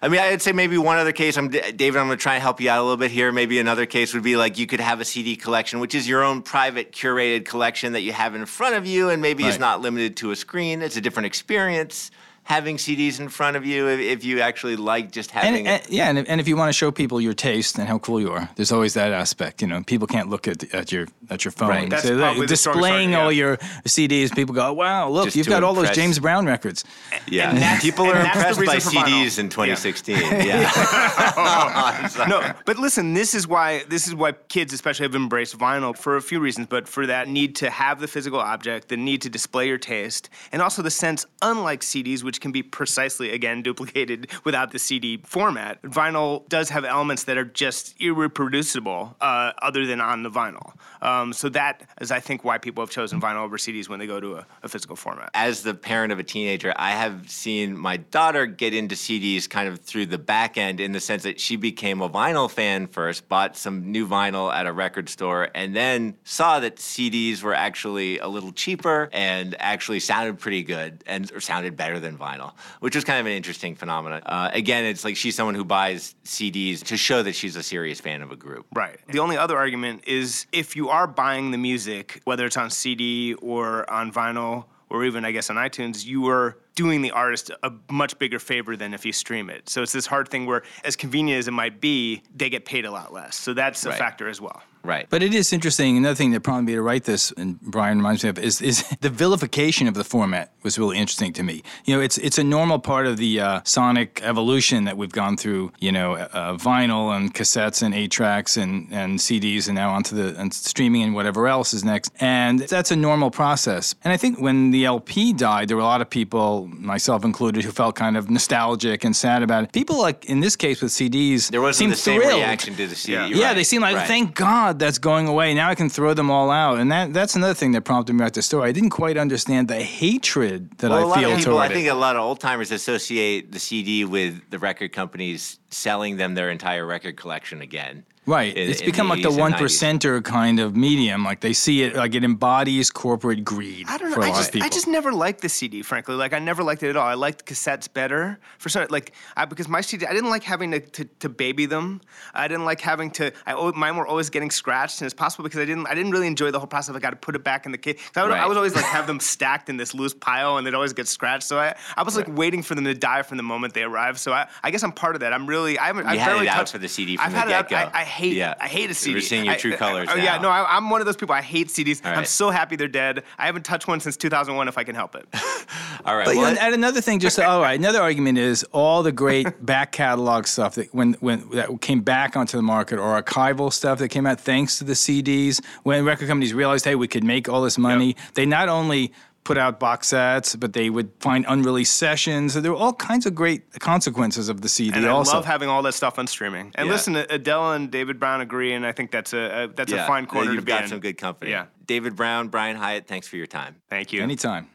I 0.00 0.08
mean, 0.08 0.20
I'd 0.20 0.42
say 0.42 0.52
maybe 0.52 0.78
one 0.78 0.98
other 0.98 1.12
case. 1.12 1.36
I'm 1.36 1.48
David. 1.48 1.96
I'm 1.96 2.06
going 2.06 2.10
to 2.10 2.16
try 2.16 2.34
and 2.34 2.42
help 2.42 2.60
you 2.60 2.70
out 2.70 2.78
a 2.78 2.82
little 2.82 2.96
bit 2.96 3.10
here. 3.10 3.32
Maybe 3.32 3.58
another 3.58 3.84
case 3.84 4.14
would 4.14 4.22
be 4.22 4.36
like 4.36 4.58
you 4.58 4.66
could 4.66 4.80
have 4.80 5.00
a 5.00 5.04
CD 5.04 5.34
collection, 5.34 5.80
which 5.80 5.94
is 5.94 6.08
your 6.08 6.22
own 6.22 6.42
private 6.42 6.92
curated 6.92 7.44
collection 7.44 7.94
that 7.94 8.02
you 8.02 8.12
have 8.12 8.34
in 8.34 8.46
front 8.46 8.76
of 8.76 8.86
you, 8.86 9.08
and 9.08 9.20
maybe 9.20 9.44
it's 9.44 9.58
not 9.58 9.80
limited 9.80 10.16
to 10.18 10.30
a 10.30 10.36
screen. 10.36 10.82
It's 10.82 10.96
a 10.96 11.00
different 11.00 11.26
experience 11.26 12.10
having 12.48 12.78
CDs 12.78 13.20
in 13.20 13.28
front 13.28 13.58
of 13.58 13.66
you 13.66 13.88
if, 13.88 14.00
if 14.00 14.24
you 14.24 14.40
actually 14.40 14.74
like 14.74 15.12
just 15.12 15.30
having. 15.30 15.68
And, 15.68 15.82
and 15.82 15.92
yeah, 15.92 16.08
and 16.08 16.18
if, 16.18 16.24
and 16.30 16.40
if 16.40 16.48
you 16.48 16.56
want 16.56 16.70
to 16.70 16.72
show 16.72 16.90
people 16.90 17.20
your 17.20 17.34
taste 17.34 17.76
and 17.78 17.86
how 17.86 17.98
cool 17.98 18.18
you 18.22 18.32
are, 18.32 18.48
there's 18.56 18.72
always 18.72 18.94
that 18.94 19.12
aspect. 19.12 19.60
You 19.60 19.68
know, 19.68 19.82
people 19.82 20.06
can't 20.06 20.30
look 20.30 20.48
at, 20.48 20.64
at 20.72 20.90
your 20.90 21.08
at 21.28 21.44
your 21.44 21.52
phone. 21.52 21.68
Right. 21.68 21.90
That's 21.90 22.04
So, 22.04 22.16
uh, 22.16 22.20
probably 22.20 22.40
the 22.40 22.46
displaying 22.46 23.14
all 23.14 23.30
yeah. 23.30 23.38
your 23.44 23.56
CDs. 23.84 24.34
People 24.34 24.54
go, 24.54 24.72
"Wow, 24.72 25.10
look, 25.10 25.26
Just 25.26 25.36
you've 25.36 25.44
to 25.46 25.50
got 25.50 25.62
all 25.62 25.74
those 25.74 25.90
James 25.90 26.18
Brown 26.18 26.46
records." 26.46 26.84
yeah, 27.28 27.50
and 27.50 27.58
that's- 27.58 27.82
people 27.88 28.06
are 28.06 28.14
that's 28.14 28.58
impressed 28.58 28.64
by 28.64 28.74
reason 28.74 28.92
vinyl. 28.92 29.24
CDs 29.26 29.38
in 29.38 29.44
Yeah. 29.46 29.50
2016. 29.50 30.16
Yeah. 30.48 32.24
no, 32.28 32.52
but 32.64 32.78
listen, 32.78 33.12
this 33.14 33.34
is 33.34 33.46
why 33.46 33.84
this 33.88 34.06
is 34.06 34.14
why 34.14 34.32
kids 34.48 34.72
especially 34.72 35.04
have 35.04 35.14
embraced 35.14 35.58
vinyl 35.58 35.96
for 35.96 36.16
a 36.16 36.22
few 36.22 36.40
reasons, 36.40 36.66
but 36.68 36.88
for 36.88 37.06
that 37.06 37.28
need 37.28 37.54
to 37.56 37.68
have 37.70 38.00
the 38.00 38.08
physical 38.08 38.38
object, 38.40 38.88
the 38.88 38.96
need 38.96 39.20
to 39.22 39.28
display 39.30 39.66
your 39.68 39.78
taste, 39.78 40.30
and 40.52 40.62
also 40.62 40.80
the 40.82 40.90
sense, 40.90 41.26
unlike 41.42 41.80
CDs, 41.80 42.22
which 42.22 42.37
which 42.38 42.42
can 42.42 42.52
be 42.52 42.62
precisely 42.62 43.32
again 43.32 43.62
duplicated 43.62 44.30
without 44.44 44.70
the 44.70 44.78
CD 44.78 45.16
format. 45.24 45.82
Vinyl 45.82 46.48
does 46.48 46.68
have 46.68 46.84
elements 46.84 47.24
that 47.24 47.36
are 47.36 47.44
just 47.44 47.98
irreproducible, 47.98 49.16
uh, 49.20 49.52
other 49.60 49.84
than 49.86 50.00
on 50.00 50.22
the 50.22 50.30
vinyl. 50.30 50.74
Um, 51.02 51.32
so 51.32 51.48
that 51.50 51.82
is, 52.00 52.10
I 52.10 52.20
think, 52.20 52.44
why 52.44 52.58
people 52.58 52.82
have 52.82 52.90
chosen 52.90 53.20
vinyl 53.20 53.44
over 53.44 53.56
CDs 53.56 53.88
when 53.88 53.98
they 53.98 54.06
go 54.06 54.20
to 54.20 54.36
a, 54.36 54.46
a 54.62 54.68
physical 54.68 54.96
format. 54.96 55.30
As 55.34 55.62
the 55.62 55.74
parent 55.74 56.12
of 56.12 56.18
a 56.18 56.22
teenager, 56.22 56.72
I 56.76 56.90
have 56.90 57.30
seen 57.30 57.76
my 57.76 57.98
daughter 57.98 58.46
get 58.46 58.74
into 58.74 58.94
CDs 58.94 59.48
kind 59.48 59.68
of 59.68 59.80
through 59.80 60.06
the 60.06 60.18
back 60.18 60.58
end 60.58 60.80
in 60.80 60.92
the 60.92 61.00
sense 61.00 61.22
that 61.22 61.40
she 61.40 61.56
became 61.56 62.02
a 62.02 62.08
vinyl 62.08 62.50
fan 62.50 62.86
first, 62.86 63.28
bought 63.28 63.56
some 63.56 63.90
new 63.90 64.06
vinyl 64.06 64.52
at 64.52 64.66
a 64.66 64.72
record 64.72 65.08
store, 65.08 65.48
and 65.54 65.74
then 65.74 66.16
saw 66.24 66.60
that 66.60 66.76
CDs 66.76 67.42
were 67.42 67.54
actually 67.54 68.18
a 68.18 68.28
little 68.28 68.52
cheaper 68.52 69.08
and 69.12 69.56
actually 69.60 70.00
sounded 70.00 70.38
pretty 70.38 70.62
good 70.62 71.02
and 71.06 71.30
sounded 71.42 71.76
better 71.76 72.00
than 72.00 72.16
vinyl, 72.16 72.52
which 72.80 72.94
was 72.94 73.04
kind 73.04 73.20
of 73.20 73.26
an 73.26 73.32
interesting 73.32 73.74
phenomenon. 73.74 74.22
Uh, 74.26 74.50
again, 74.52 74.84
it's 74.84 75.04
like 75.04 75.16
she's 75.16 75.34
someone 75.34 75.54
who 75.54 75.64
buys 75.64 76.14
CDs 76.24 76.82
to 76.84 76.96
show 76.96 77.22
that 77.22 77.34
she's 77.34 77.56
a 77.56 77.62
serious 77.62 78.00
fan 78.00 78.22
of 78.22 78.32
a 78.32 78.36
group. 78.36 78.66
Right. 78.74 78.98
The 79.08 79.18
only 79.18 79.36
other 79.36 79.56
argument 79.56 80.04
is 80.06 80.46
if 80.52 80.76
you 80.76 80.87
are 80.90 81.06
buying 81.06 81.50
the 81.50 81.58
music, 81.58 82.20
whether 82.24 82.46
it's 82.46 82.56
on 82.56 82.70
CD 82.70 83.34
or 83.34 83.88
on 83.90 84.12
vinyl 84.12 84.64
or 84.90 85.04
even, 85.04 85.24
I 85.24 85.32
guess, 85.32 85.50
on 85.50 85.56
iTunes, 85.56 86.04
you 86.04 86.28
are 86.28 86.58
doing 86.78 87.02
the 87.02 87.10
artist 87.10 87.50
a 87.64 87.72
much 87.90 88.16
bigger 88.20 88.38
favor 88.38 88.76
than 88.76 88.94
if 88.94 89.04
you 89.04 89.12
stream 89.12 89.50
it. 89.50 89.68
So 89.68 89.82
it's 89.82 89.92
this 89.92 90.06
hard 90.06 90.28
thing 90.28 90.46
where, 90.46 90.62
as 90.84 90.94
convenient 90.94 91.40
as 91.40 91.48
it 91.48 91.50
might 91.50 91.80
be, 91.80 92.22
they 92.36 92.48
get 92.48 92.64
paid 92.64 92.84
a 92.84 92.90
lot 92.92 93.12
less. 93.12 93.34
So 93.34 93.52
that's 93.52 93.84
a 93.84 93.88
Right. 93.90 93.98
factor 93.98 94.28
as 94.28 94.40
well. 94.40 94.62
Right. 94.84 95.06
But 95.10 95.24
it 95.24 95.34
is 95.34 95.52
interesting. 95.52 95.96
Another 95.96 96.14
thing 96.14 96.30
that 96.30 96.42
prompted 96.42 96.66
me 96.70 96.74
to 96.76 96.82
write 96.82 97.02
this, 97.02 97.32
and 97.32 97.60
Brian 97.60 97.98
reminds 97.98 98.22
me 98.22 98.30
of, 98.30 98.38
is, 98.38 98.62
is 98.62 98.84
the 99.00 99.10
vilification 99.10 99.88
of 99.88 99.94
the 99.94 100.04
format 100.04 100.52
was 100.62 100.78
really 100.78 100.96
interesting 100.96 101.32
to 101.32 101.42
me. 101.42 101.62
You 101.84 101.96
know, 101.96 102.00
it's 102.00 102.16
it's 102.16 102.38
a 102.38 102.44
normal 102.44 102.78
part 102.78 103.06
of 103.06 103.16
the 103.16 103.40
uh, 103.40 103.60
sonic 103.64 104.20
evolution 104.22 104.84
that 104.84 104.96
we've 104.96 105.10
gone 105.12 105.36
through. 105.36 105.72
You 105.80 105.90
know, 105.92 106.14
uh, 106.14 106.56
vinyl 106.56 107.14
and 107.14 107.34
cassettes 107.34 107.82
and 107.82 107.92
eight 107.92 108.12
tracks 108.12 108.56
and, 108.56 108.88
and 108.92 109.18
CDs, 109.18 109.66
and 109.66 109.74
now 109.74 109.90
onto 109.90 110.14
the 110.14 110.38
and 110.40 110.54
streaming 110.54 111.02
and 111.02 111.14
whatever 111.14 111.48
else 111.48 111.74
is 111.74 111.82
next. 111.84 112.12
And 112.20 112.60
that's 112.60 112.92
a 112.92 112.96
normal 112.96 113.30
process. 113.32 113.96
And 114.04 114.12
I 114.12 114.16
think 114.16 114.38
when 114.40 114.70
the 114.70 114.84
LP 114.84 115.32
died, 115.32 115.66
there 115.68 115.76
were 115.76 115.82
a 115.82 115.86
lot 115.86 116.00
of 116.02 116.08
people, 116.08 116.67
myself 116.76 117.24
included, 117.24 117.64
who 117.64 117.72
felt 117.72 117.94
kind 117.96 118.16
of 118.16 118.28
nostalgic 118.30 119.04
and 119.04 119.14
sad 119.16 119.42
about 119.42 119.64
it. 119.64 119.72
People 119.72 119.98
like 119.98 120.24
in 120.26 120.40
this 120.40 120.56
case 120.56 120.80
with 120.82 120.92
CDs, 120.92 121.50
There 121.50 121.60
wasn't 121.60 121.78
seemed 121.78 121.92
the 121.92 121.96
same 121.96 122.20
thrilled. 122.20 122.36
reaction 122.40 122.74
to 122.76 122.86
the 122.86 122.94
CD. 122.94 123.12
Yeah. 123.14 123.26
Yeah, 123.26 123.46
right. 123.46 123.54
they 123.54 123.64
seem 123.64 123.82
like 123.82 123.96
Right. 123.96 124.06
thank 124.06 124.34
God 124.34 124.78
that's 124.78 124.98
going 124.98 125.26
away. 125.28 125.54
Now 125.54 125.68
I 125.70 125.74
can 125.74 125.88
throw 125.88 126.14
them 126.14 126.30
all 126.30 126.50
out, 126.50 126.78
and 126.78 126.90
that 126.92 127.12
that's 127.12 127.34
another 127.36 127.54
thing 127.54 127.72
that 127.72 127.82
prompted 127.82 128.12
me 128.12 128.18
to 128.18 128.24
write 128.24 128.34
the 128.34 128.42
story. 128.42 128.68
I 128.68 128.72
didn't 128.72 128.90
quite 128.90 129.16
understand 129.16 129.68
the 129.68 129.82
hatred 129.82 130.70
that 130.78 130.90
Well, 130.90 130.98
a 130.98 131.02
I 131.02 131.04
lot 131.04 131.18
feel 131.18 131.30
of 131.32 131.38
people, 131.38 131.52
toward 131.54 131.70
I 131.70 131.74
think 131.74 131.86
it. 131.86 131.90
a 131.90 131.94
lot 131.94 132.16
of 132.16 132.22
old 132.22 132.40
timers 132.40 132.70
associate 132.70 133.52
the 133.52 133.58
CD 133.58 134.04
with 134.04 134.40
the 134.50 134.58
record 134.58 134.92
companies 134.92 135.58
selling 135.70 136.16
them 136.16 136.34
their 136.34 136.50
entire 136.50 136.86
record 136.86 137.16
collection 137.16 137.60
again. 137.60 138.04
Right, 138.28 138.54
in- 138.54 138.70
it's 138.70 138.80
in 138.80 138.86
become 138.86 139.08
the 139.08 139.14
like 139.14 139.22
the 139.22 139.32
one 139.32 139.52
percenter 139.54 140.22
kind 140.22 140.60
of 140.60 140.76
medium. 140.76 141.24
Like 141.24 141.40
they 141.40 141.54
see 141.54 141.82
it, 141.82 141.96
like 141.96 142.14
it 142.14 142.24
embodies 142.24 142.90
corporate 142.90 143.42
greed 143.42 143.86
I 143.88 143.96
don't 143.96 144.10
know. 144.10 144.14
for 144.16 144.20
a 144.20 144.26
I 144.26 144.28
just, 144.30 144.54
of. 144.54 144.62
I 144.62 144.68
just 144.68 144.86
never 144.86 145.12
liked 145.12 145.40
the 145.40 145.48
CD, 145.48 145.80
frankly. 145.82 146.14
Like 146.14 146.32
I 146.34 146.38
never 146.38 146.62
liked 146.62 146.82
it 146.82 146.90
at 146.90 146.96
all. 146.96 147.06
I 147.06 147.14
liked 147.14 147.46
cassettes 147.46 147.92
better 147.92 148.38
for 148.58 148.68
some 148.68 148.86
like 148.90 149.12
I, 149.36 149.46
because 149.46 149.66
my 149.66 149.80
CD. 149.80 150.04
I 150.06 150.12
didn't 150.12 150.28
like 150.30 150.42
having 150.42 150.70
to, 150.72 150.80
to, 150.80 151.04
to 151.20 151.28
baby 151.30 151.64
them. 151.66 152.02
I 152.34 152.48
didn't 152.48 152.66
like 152.66 152.80
having 152.82 153.10
to. 153.12 153.32
I 153.46 153.52
al- 153.52 153.72
mine 153.72 153.96
were 153.96 154.06
always 154.06 154.28
getting 154.28 154.50
scratched, 154.50 155.00
and 155.00 155.06
it's 155.06 155.14
possible 155.14 155.44
because 155.44 155.60
I 155.60 155.64
didn't. 155.64 155.86
I 155.86 155.94
didn't 155.94 156.12
really 156.12 156.26
enjoy 156.26 156.50
the 156.50 156.58
whole 156.58 156.68
process. 156.68 156.90
of 156.90 156.96
I 156.96 157.00
got 157.00 157.10
to 157.10 157.16
put 157.16 157.34
it 157.34 157.42
back 157.44 157.64
in 157.64 157.72
the 157.72 157.78
case. 157.78 157.98
I, 158.14 158.22
would, 158.24 158.32
I 158.32 158.46
was 158.46 158.56
always 158.58 158.74
like 158.74 158.84
have 158.96 159.06
them 159.06 159.20
stacked 159.20 159.70
in 159.70 159.78
this 159.78 159.94
loose 159.94 160.12
pile, 160.12 160.58
and 160.58 160.66
they'd 160.66 160.74
always 160.74 160.92
get 160.92 161.08
scratched. 161.08 161.44
So 161.44 161.58
I, 161.58 161.74
I 161.96 162.02
was 162.02 162.14
like 162.14 162.26
waiting 162.28 162.62
for 162.62 162.74
them 162.74 162.84
to 162.84 162.94
die 162.94 163.22
from 163.22 163.38
the 163.38 163.42
moment 163.42 163.72
they 163.72 163.84
arrived. 163.84 164.18
So 164.18 164.32
I, 164.32 164.48
I 164.62 164.70
guess 164.70 164.82
I'm 164.82 164.92
part 164.92 165.16
of 165.16 165.20
that. 165.20 165.32
I'm 165.32 165.46
really. 165.46 165.78
I 165.78 165.86
haven't. 165.86 166.04
You 166.04 166.10
I've 166.10 166.18
had 166.18 166.42
it 166.42 166.48
out 166.48 166.56
touched 166.56 166.72
for 166.72 166.78
the 166.78 166.88
CD 166.88 167.16
from 167.16 167.24
I've 167.26 167.32
the 167.32 167.38
had 167.38 167.48
it 167.48 167.54
out- 167.54 167.68
get-go. 167.70 167.96
I, 167.96 168.00
I 168.02 168.04
hate. 168.18 168.34
Yeah. 168.34 168.54
I 168.60 168.68
hate 168.68 168.90
a 168.90 168.94
CD. 168.94 169.14
We're 169.14 169.20
seeing 169.20 169.44
your 169.44 169.54
I- 169.54 169.58
true 169.58 169.74
I- 169.74 169.76
colors 169.76 170.08
oh, 170.10 170.16
Yeah. 170.16 170.38
No. 170.38 170.50
I, 170.50 170.76
I'm 170.76 170.90
one 170.90 171.00
of 171.00 171.06
those 171.06 171.16
people. 171.16 171.34
I 171.34 171.42
hate 171.42 171.68
CDs. 171.68 172.04
All 172.04 172.12
I'm 172.12 172.24
so 172.24 172.50
happy 172.50 172.76
they're 172.76 172.88
dead. 172.88 173.22
I 173.38 173.46
haven't 173.46 173.64
touched 173.64 173.86
one 173.88 174.00
since 174.00 174.16
2001 174.16 174.68
if 174.68 174.76
I 174.76 174.84
can 174.84 174.94
help 174.94 175.14
it. 175.14 175.26
All 176.04 176.16
right. 176.16 176.24
But 176.24 176.34
you 176.34 176.40
well, 176.40 176.54
know, 176.54 176.60
and 176.60 176.74
another 176.74 177.00
thing, 177.00 177.20
just 177.20 177.38
oh, 177.38 177.42
all 177.42 177.60
right. 177.60 177.78
Another 177.78 178.00
argument 178.00 178.38
is 178.38 178.64
all 178.72 179.02
the 179.02 179.12
great 179.12 179.64
back 179.64 179.92
catalog 179.92 180.46
stuff 180.46 180.76
that 180.76 180.94
when 180.94 181.14
when 181.14 181.48
that 181.50 181.80
came 181.80 182.00
back 182.00 182.36
onto 182.36 182.56
the 182.56 182.62
market, 182.62 182.98
or 182.98 183.20
archival 183.20 183.72
stuff 183.72 183.98
that 183.98 184.08
came 184.08 184.26
out 184.26 184.40
thanks 184.40 184.78
to 184.78 184.84
the 184.84 184.94
CDs. 184.94 185.62
When 185.82 186.04
record 186.04 186.28
companies 186.28 186.54
realized, 186.54 186.84
hey, 186.84 186.94
we 186.94 187.08
could 187.08 187.24
make 187.24 187.48
all 187.48 187.62
this 187.62 187.78
money, 187.78 188.16
they 188.34 188.46
not 188.46 188.68
only 188.68 189.12
put 189.48 189.56
out 189.56 189.80
box 189.80 190.08
sets, 190.08 190.54
but 190.54 190.74
they 190.74 190.90
would 190.90 191.10
find 191.20 191.46
unreleased 191.48 191.96
sessions. 191.96 192.52
There 192.52 192.70
were 192.70 192.76
all 192.76 192.92
kinds 192.92 193.24
of 193.24 193.34
great 193.34 193.80
consequences 193.80 194.50
of 194.50 194.60
the 194.60 194.68
CD. 194.68 194.94
And 194.98 195.06
also, 195.06 195.32
I 195.32 195.34
love 195.36 195.46
having 195.46 195.70
all 195.70 195.80
that 195.84 195.94
stuff 195.94 196.18
on 196.18 196.26
streaming. 196.26 196.70
And 196.74 196.86
Yeah. 196.86 196.92
listen, 196.92 197.16
Adele 197.16 197.72
and 197.72 197.90
David 197.90 198.20
Browne 198.20 198.42
agree, 198.42 198.74
and 198.74 198.84
I 198.84 198.92
think 198.92 199.10
that's 199.10 199.32
a, 199.32 199.64
a 199.64 199.68
that's 199.68 199.90
yeah, 199.90 200.04
a 200.04 200.06
fine 200.06 200.26
corner 200.26 200.52
You've 200.52 200.60
to 200.60 200.66
be 200.66 200.72
got 200.72 200.82
in. 200.82 200.88
some 200.90 201.00
good 201.00 201.16
company. 201.16 201.50
Yeah. 201.52 201.64
David 201.86 202.14
Browne, 202.14 202.48
Brian 202.48 202.76
Hiatt, 202.76 203.06
thanks 203.06 203.26
for 203.26 203.36
your 203.36 203.46
time. 203.46 203.76
Thank 203.88 204.12
you. 204.12 204.22
anytime. 204.22 204.68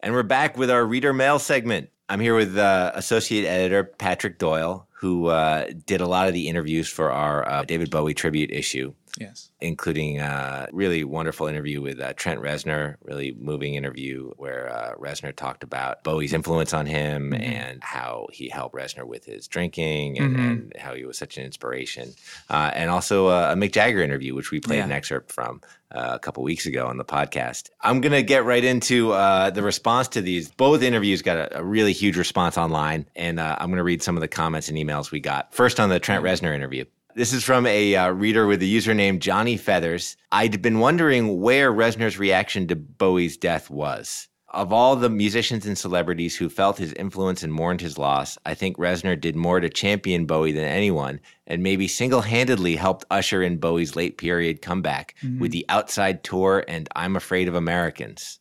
And 0.00 0.14
we're 0.14 0.22
back 0.22 0.56
with 0.56 0.70
our 0.70 0.86
reader 0.86 1.12
mail 1.12 1.38
segment. 1.38 1.90
I'm 2.08 2.20
here 2.20 2.34
with 2.34 2.56
uh, 2.56 2.92
associate 2.94 3.44
editor 3.46 3.84
Patrick 3.84 4.38
Doyle, 4.38 4.88
who 5.00 5.26
uh, 5.26 5.66
did 5.84 6.00
a 6.00 6.06
lot 6.06 6.28
of 6.28 6.32
the 6.32 6.48
interviews 6.48 6.88
for 6.88 7.12
our 7.12 7.46
uh, 7.46 7.64
David 7.64 7.90
Bowie 7.90 8.14
tribute 8.14 8.50
issue. 8.50 8.94
Yes. 9.18 9.50
including 9.60 10.20
a 10.20 10.68
really 10.72 11.04
wonderful 11.04 11.46
interview 11.46 11.80
with 11.80 12.00
uh, 12.00 12.12
Trent 12.14 12.40
Reznor, 12.40 12.96
really 13.02 13.36
moving 13.38 13.74
interview 13.74 14.30
where 14.36 14.70
uh, 14.72 14.94
Reznor 14.94 15.34
talked 15.34 15.62
about 15.62 16.04
Bowie's 16.04 16.32
influence 16.32 16.72
on 16.72 16.86
him 16.86 17.32
and 17.34 17.82
how 17.82 18.28
he 18.32 18.48
helped 18.48 18.74
Reznor 18.74 19.04
with 19.06 19.24
his 19.24 19.48
drinking 19.48 20.18
and, 20.18 20.36
and 20.38 20.72
how 20.78 20.94
he 20.94 21.04
was 21.04 21.18
such 21.18 21.36
an 21.36 21.44
inspiration. 21.44 22.14
Uh, 22.48 22.70
and 22.74 22.90
also 22.90 23.26
uh, 23.26 23.50
a 23.52 23.56
Mick 23.56 23.72
Jagger 23.72 24.02
interview, 24.02 24.34
which 24.34 24.50
we 24.50 24.60
played 24.60 24.80
an 24.80 24.92
excerpt 24.92 25.32
from 25.32 25.60
uh, 25.90 26.12
a 26.14 26.18
couple 26.18 26.42
weeks 26.42 26.66
ago 26.66 26.86
on 26.86 26.96
the 26.98 27.04
podcast. 27.04 27.70
I'm 27.80 28.00
going 28.00 28.12
to 28.12 28.22
get 28.22 28.44
right 28.44 28.62
into 28.62 29.12
uh, 29.12 29.50
the 29.50 29.62
response 29.62 30.08
to 30.08 30.20
these. 30.20 30.50
Both 30.50 30.82
interviews 30.82 31.22
got 31.22 31.38
a, 31.38 31.58
a 31.58 31.64
really 31.64 31.92
huge 31.92 32.16
response 32.16 32.58
online, 32.58 33.06
and 33.16 33.40
uh, 33.40 33.56
I'm 33.58 33.68
going 33.68 33.78
to 33.78 33.84
read 33.84 34.02
some 34.02 34.16
of 34.16 34.20
the 34.20 34.28
comments 34.28 34.68
and 34.68 34.76
emails 34.76 35.10
we 35.10 35.20
got. 35.20 35.54
First 35.54 35.80
on 35.80 35.88
the 35.88 35.98
Trent 35.98 36.22
Reznor 36.22 36.54
interview. 36.54 36.84
This 37.18 37.32
is 37.32 37.42
from 37.42 37.66
a 37.66 37.96
uh, 37.96 38.10
reader 38.10 38.46
with 38.46 38.60
the 38.60 38.76
username 38.76 39.18
Johnny 39.18 39.56
Feathers. 39.56 40.16
I'd 40.30 40.62
been 40.62 40.78
wondering 40.78 41.40
where 41.40 41.72
Reznor's 41.72 42.16
reaction 42.16 42.68
to 42.68 42.76
Bowie's 42.76 43.36
death 43.36 43.68
was. 43.68 44.28
Of 44.50 44.72
all 44.72 44.94
the 44.94 45.10
musicians 45.10 45.66
and 45.66 45.76
celebrities 45.76 46.36
who 46.36 46.48
felt 46.48 46.78
his 46.78 46.92
influence 46.92 47.42
and 47.42 47.52
mourned 47.52 47.80
his 47.80 47.98
loss, 47.98 48.38
I 48.46 48.54
think 48.54 48.76
Reznor 48.76 49.20
did 49.20 49.34
more 49.34 49.58
to 49.58 49.68
champion 49.68 50.26
Bowie 50.26 50.52
than 50.52 50.62
anyone, 50.62 51.18
and 51.44 51.60
maybe 51.60 51.88
single 51.88 52.20
handedly 52.20 52.76
helped 52.76 53.04
usher 53.10 53.42
in 53.42 53.58
Bowie's 53.58 53.96
late 53.96 54.16
period 54.16 54.62
comeback 54.62 55.16
with 55.40 55.50
the 55.50 55.66
Outside 55.68 56.22
Tour 56.22 56.64
and 56.68 56.88
I'm 56.94 57.16
Afraid 57.16 57.48
of 57.48 57.56
Americans. 57.56 58.38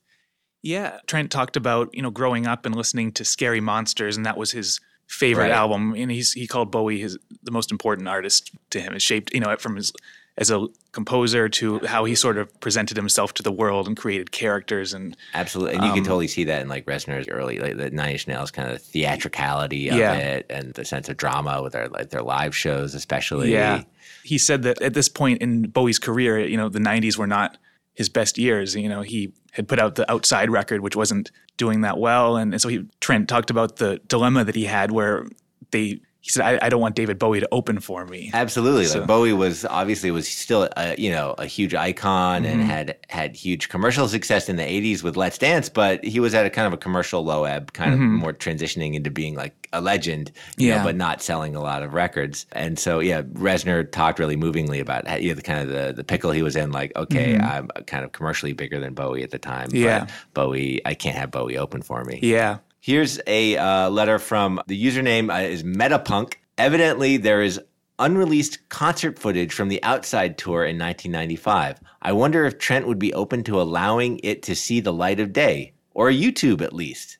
Yeah, 0.61 0.99
Trent 1.07 1.31
talked 1.31 1.57
about 1.57 1.89
you 1.95 2.03
know 2.03 2.11
growing 2.11 2.45
up 2.45 2.63
and 2.67 2.75
listening 2.75 3.11
to 3.13 3.25
Scary 3.25 3.59
Monsters, 3.59 4.17
and 4.17 4.25
that 4.27 4.37
was 4.37 4.51
his 4.51 4.79
favorite 5.07 5.45
Right. 5.45 5.51
album. 5.51 5.93
And 5.95 6.11
he's 6.11 6.33
he 6.33 6.47
called 6.47 6.71
Bowie 6.71 6.99
his 6.99 7.17
the 7.47 7.51
most 7.59 7.71
important 7.71 8.07
artist 8.07 8.51
to 8.69 8.79
him. 8.79 8.93
It 8.93 9.01
shaped 9.01 9.33
you 9.33 9.39
know 9.39 9.55
from 9.57 9.75
his 9.77 9.91
as 10.39 10.51
a 10.51 10.67
composer 10.91 11.49
to 11.49 11.79
how 11.87 12.05
he 12.05 12.13
sort 12.13 12.37
of 12.37 12.47
presented 12.59 12.95
himself 12.95 13.33
to 13.33 13.41
the 13.41 13.51
world 13.51 13.87
and 13.87 13.97
created 13.97 14.31
characters 14.31 14.93
and 14.93 15.17
Absolutely, 15.33 15.73
and 15.75 15.83
you 15.83 15.89
can 15.93 15.99
Um, 16.01 16.05
totally 16.05 16.27
see 16.27 16.43
that 16.43 16.61
in 16.61 16.67
like 16.67 16.85
Reznor's 16.85 17.27
early, 17.27 17.57
like 17.57 17.75
the 17.77 17.89
Nine 17.89 18.11
Inch 18.11 18.27
Nails 18.27 18.51
kind 18.51 18.69
of 18.71 18.79
theatricality 18.79 19.89
of 19.89 19.97
Yeah. 19.97 20.13
it, 20.13 20.45
and 20.51 20.73
the 20.75 20.85
sense 20.85 21.09
of 21.09 21.17
drama 21.17 21.63
with 21.63 21.73
their 21.73 21.87
like 21.89 22.11
their 22.11 22.21
live 22.21 22.55
shows, 22.55 22.93
especially. 22.93 23.51
Yeah. 23.51 23.83
He 24.23 24.37
said 24.37 24.61
that 24.63 24.79
at 24.81 24.93
this 24.93 25.09
point 25.09 25.41
in 25.41 25.63
Bowie's 25.69 25.97
career, 25.99 26.39
you 26.39 26.57
know, 26.57 26.69
the 26.69 26.79
90s 26.79 27.17
were 27.17 27.27
not 27.27 27.57
his 27.95 28.07
best 28.09 28.37
years. 28.37 28.75
You 28.75 28.89
know, 28.89 29.01
he 29.01 29.33
had 29.53 29.67
put 29.67 29.79
out 29.79 29.95
the 29.95 30.09
Outside 30.11 30.51
record, 30.51 30.81
which 30.81 30.95
wasn't 30.95 31.31
doing 31.57 31.81
that 31.81 31.97
well. 31.97 32.35
And, 32.37 32.53
and 32.53 32.61
so 32.61 32.67
he, 32.69 32.85
Trent 32.99 33.27
talked 33.27 33.49
about 33.49 33.77
the 33.77 33.99
dilemma 34.07 34.43
that 34.43 34.53
he 34.53 34.65
had 34.65 34.91
where 34.91 35.25
they, 35.71 36.01
he 36.27 36.31
said, 36.31 36.45
I, 36.61 36.65
I 36.65 36.69
don't 36.69 36.81
want 36.81 36.95
David 36.95 37.17
Bowie 37.17 37.39
to 37.39 37.47
open 37.53 37.79
for 37.79 38.05
me. 38.05 38.31
Absolutely, 38.33 38.83
So- 38.83 38.99
like 38.99 39.07
Bowie 39.07 39.31
was 39.31 39.63
obviously 39.63 40.11
was 40.11 40.27
still 40.27 40.67
a, 40.75 40.93
you 40.99 41.09
know 41.09 41.35
a 41.37 41.45
huge 41.45 41.73
icon 41.73 42.43
and 42.43 42.59
Mm-hmm. 42.59 42.69
had 42.69 42.97
had 43.07 43.35
huge 43.35 43.69
commercial 43.69 44.07
success 44.09 44.49
in 44.49 44.57
the 44.57 44.63
'80s 44.63 45.03
with 45.03 45.15
Let's 45.15 45.37
Dance, 45.37 45.69
but 45.69 46.03
he 46.03 46.19
was 46.19 46.33
at 46.33 46.45
a 46.45 46.49
kind 46.49 46.67
of 46.67 46.73
a 46.73 46.77
commercial 46.77 47.23
low 47.23 47.45
ebb, 47.45 47.71
kind 47.71 47.93
of 47.93 47.99
more 47.99 48.33
transitioning 48.33 48.93
into 48.93 49.09
being 49.09 49.35
like 49.35 49.53
a 49.71 49.79
legend, 49.79 50.31
you 50.57 50.69
know, 50.69 50.75
Mm-hmm. 50.75 50.79
Yeah. 50.79 50.83
but 50.83 50.95
not 50.97 51.21
selling 51.21 51.55
a 51.55 51.61
lot 51.61 51.81
of 51.83 51.93
records. 51.93 52.45
And 52.51 52.77
so 52.77 52.99
yeah, 52.99 53.21
Reznor 53.21 53.89
talked 53.89 54.19
really 54.19 54.35
movingly 54.35 54.79
about 54.81 55.21
you 55.21 55.29
know, 55.29 55.35
the 55.35 55.41
kind 55.41 55.59
of 55.61 55.69
the 55.69 55.93
the 55.93 56.03
pickle 56.03 56.31
he 56.31 56.41
was 56.41 56.55
in. 56.57 56.71
Like, 56.73 56.91
okay, 56.97 57.37
I'm 57.37 57.69
kind 57.85 58.03
of 58.03 58.11
commercially 58.11 58.51
bigger 58.53 58.79
than 58.81 58.93
Bowie 58.93 59.23
at 59.23 59.31
the 59.31 59.39
time. 59.39 59.67
Mm-hmm. 59.69 59.77
Yeah. 59.85 59.99
but 60.01 60.11
Bowie, 60.33 60.81
I 60.85 60.93
can't 60.93 61.15
have 61.15 61.31
Bowie 61.31 61.57
open 61.57 61.81
for 61.81 62.03
me. 62.03 62.19
Yeah. 62.21 62.57
Here's 62.87 63.19
a 63.27 63.57
uh, 63.57 63.89
letter 63.89 64.17
from 64.17 64.61
the 64.67 64.81
username 64.81 65.29
uh, 65.29 65.45
is 65.45 65.61
Metapunk. 65.61 66.35
Evidently, 66.57 67.17
there 67.17 67.41
is 67.41 67.59
unreleased 67.99 68.69
concert 68.69 69.19
footage 69.19 69.51
from 69.53 69.67
the 69.67 69.83
Outside 69.83 70.37
tour 70.37 70.63
in 70.63 70.79
1995. 70.79 71.81
I 72.01 72.13
wonder 72.13 72.45
if 72.45 72.59
Trent 72.59 72.87
would 72.87 72.97
be 72.97 73.13
open 73.13 73.43
to 73.43 73.59
allowing 73.59 74.21
it 74.23 74.41
to 74.43 74.55
see 74.55 74.79
the 74.79 74.93
light 74.93 75.19
of 75.19 75.33
day, 75.33 75.73
or 75.95 76.09
YouTube 76.09 76.61
at 76.61 76.71
least. 76.71 77.17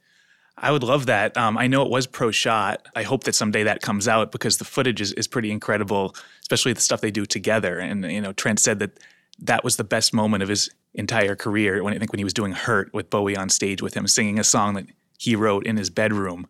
I 0.58 0.71
would 0.71 0.84
love 0.84 1.06
that. 1.08 1.36
Um, 1.36 1.58
I 1.58 1.67
know 1.67 1.82
it 1.82 1.91
was 1.91 2.08
pro 2.08 2.32
shot. 2.32 2.88
I 2.95 3.03
hope 3.03 3.25
that 3.25 3.36
someday 3.36 3.63
that 3.63 3.82
comes 3.82 4.08
out 4.08 4.32
because 4.32 4.60
the 4.60 4.63
footage 4.63 5.01
is, 5.01 5.12
is 5.12 5.27
pretty 5.27 5.51
incredible, 5.51 6.15
especially 6.43 6.71
the 6.71 6.80
stuff 6.80 7.01
they 7.01 7.12
do 7.12 7.25
together. 7.25 7.77
And 7.77 8.10
you 8.10 8.21
know, 8.21 8.32
Trent 8.32 8.62
said 8.62 8.80
that 8.80 9.01
that 9.39 9.65
was 9.65 9.75
the 9.75 9.84
best 9.84 10.13
moment 10.13 10.43
of 10.43 10.47
his 10.47 10.69
entire 10.93 11.36
career. 11.36 11.84
When 11.84 11.93
I 11.93 11.99
think 11.99 12.13
when 12.13 12.19
he 12.19 12.23
was 12.23 12.34
doing 12.34 12.53
"Hurt" 12.53 12.93
with 12.93 13.10
Bowie 13.10 13.36
on 13.36 13.49
stage 13.49 13.82
with 13.82 13.95
him, 13.95 14.08
singing 14.08 14.39
a 14.39 14.45
song 14.45 14.75
that 14.75 14.86
he 15.17 15.36
wrote 15.36 15.65
in 15.65 15.77
his 15.77 15.89
bedroom, 15.89 16.47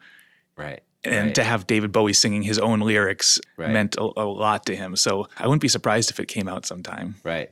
Right. 0.56 0.82
and 1.04 1.28
right. 1.28 1.36
to 1.36 1.44
have 1.44 1.66
David 1.68 1.92
Bowie 1.92 2.14
singing 2.14 2.42
his 2.44 2.60
own 2.60 2.80
lyrics 2.82 3.40
Right. 3.58 3.70
meant 3.72 3.96
a, 3.98 4.04
a 4.18 4.26
lot 4.26 4.66
to 4.68 4.76
him. 4.76 4.96
So 4.96 5.28
I 5.38 5.48
wouldn't 5.48 5.62
be 5.62 5.68
surprised 5.68 6.10
if 6.12 6.20
it 6.20 6.28
came 6.28 6.48
out 6.48 6.66
sometime. 6.66 7.16
Right. 7.24 7.50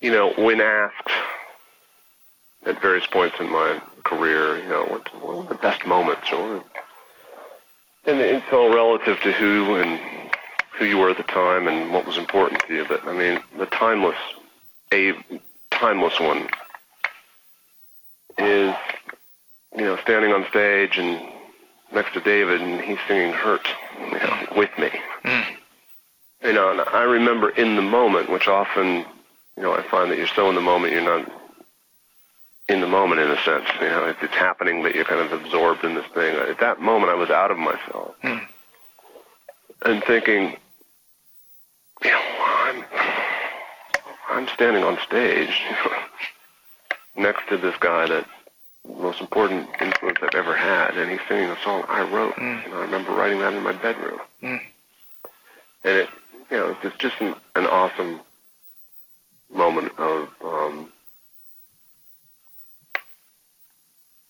you 0.00 0.10
know, 0.10 0.32
when 0.38 0.60
asked 0.60 1.10
at 2.66 2.80
various 2.80 3.06
points 3.06 3.36
in 3.40 3.50
my 3.50 3.80
career, 4.04 4.58
you 4.58 4.68
know, 4.68 4.84
what, 4.84 5.14
what 5.22 5.36
were 5.38 5.42
the 5.54 5.54
best 5.60 5.86
moments? 5.86 6.30
Or, 6.32 6.64
and 8.06 8.18
it's 8.20 8.46
all 8.52 8.72
relative 8.72 9.20
to 9.20 9.32
who 9.32 9.76
and 9.76 10.00
who 10.78 10.86
you 10.86 10.96
were 10.96 11.10
at 11.10 11.18
the 11.18 11.22
time 11.24 11.68
and 11.68 11.92
what 11.92 12.06
was 12.06 12.16
important 12.16 12.62
to 12.66 12.74
you. 12.74 12.84
But 12.88 13.04
I 13.06 13.12
mean, 13.12 13.40
the 13.58 13.66
timeless, 13.66 14.16
a 14.92 15.12
timeless 15.70 16.18
one 16.18 16.48
is, 18.38 18.74
you 19.76 19.84
know, 19.84 19.96
standing 19.98 20.32
on 20.32 20.46
stage 20.48 20.98
and 20.98 21.20
next 21.92 22.14
to 22.14 22.20
David 22.20 22.60
and 22.60 22.80
he's 22.80 22.98
singing 23.06 23.32
"Hurt" 23.32 23.66
you 24.00 24.18
know, 24.18 24.46
with 24.56 24.70
me. 24.78 24.90
Hmm. 25.24 25.54
You 26.42 26.52
know, 26.52 26.70
and 26.70 26.80
I 26.80 27.02
remember 27.02 27.50
in 27.50 27.76
the 27.76 27.82
moment, 27.82 28.30
which 28.30 28.48
often 28.48 29.04
you 29.56 29.62
know, 29.62 29.74
I 29.74 29.82
find 29.82 30.10
that 30.10 30.16
you're 30.16 30.26
so 30.26 30.48
in 30.48 30.54
the 30.54 30.60
moment, 30.60 30.92
you're 30.94 31.02
not 31.02 31.30
in 32.68 32.80
the 32.80 32.86
moment 32.86 33.20
in 33.20 33.30
a 33.30 33.36
sense. 33.42 33.66
You 33.80 33.88
know, 33.88 34.06
it's, 34.06 34.22
it's 34.22 34.34
happening, 34.34 34.82
but 34.82 34.94
you're 34.94 35.04
kind 35.04 35.20
of 35.20 35.32
absorbed 35.32 35.84
in 35.84 35.94
this 35.94 36.06
thing. 36.14 36.34
At 36.34 36.60
that 36.60 36.80
moment, 36.80 37.10
I 37.12 37.14
was 37.14 37.30
out 37.30 37.50
of 37.50 37.58
myself 37.58 38.14
hmm. 38.22 38.38
and 39.84 40.02
thinking, 40.04 40.56
you 42.02 42.10
know, 42.10 42.22
I'm, 42.40 42.84
I'm 44.30 44.48
standing 44.48 44.82
on 44.82 44.98
stage 45.06 45.60
you 45.68 45.90
know, 45.90 45.96
next 47.16 47.48
to 47.48 47.58
this 47.58 47.76
guy 47.80 48.06
that's 48.06 48.26
the 48.26 48.39
most 48.88 49.20
important 49.20 49.68
influence 49.80 50.18
I've 50.22 50.34
ever 50.34 50.56
had, 50.56 50.96
and 50.96 51.10
he's 51.10 51.20
singing 51.28 51.50
a 51.50 51.56
song 51.62 51.84
I 51.88 52.02
wrote. 52.02 52.36
You 52.38 52.70
know, 52.70 52.78
I 52.78 52.82
remember 52.82 53.12
writing 53.12 53.38
that 53.40 53.52
in 53.52 53.62
my 53.62 53.72
bedroom, 53.72 54.20
and 54.42 54.60
it, 55.84 56.08
you 56.50 56.56
know, 56.56 56.76
it's 56.82 56.96
just 56.96 57.20
an, 57.20 57.34
an 57.56 57.66
awesome 57.66 58.20
moment 59.52 59.92
of 59.98 60.28
um 60.44 60.92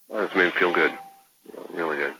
well, 0.08 0.24
it's 0.24 0.34
made 0.34 0.46
me 0.46 0.50
feel 0.58 0.72
good. 0.72 0.92
You 1.46 1.56
know, 1.56 1.66
really 1.72 1.96
good. 1.98 2.14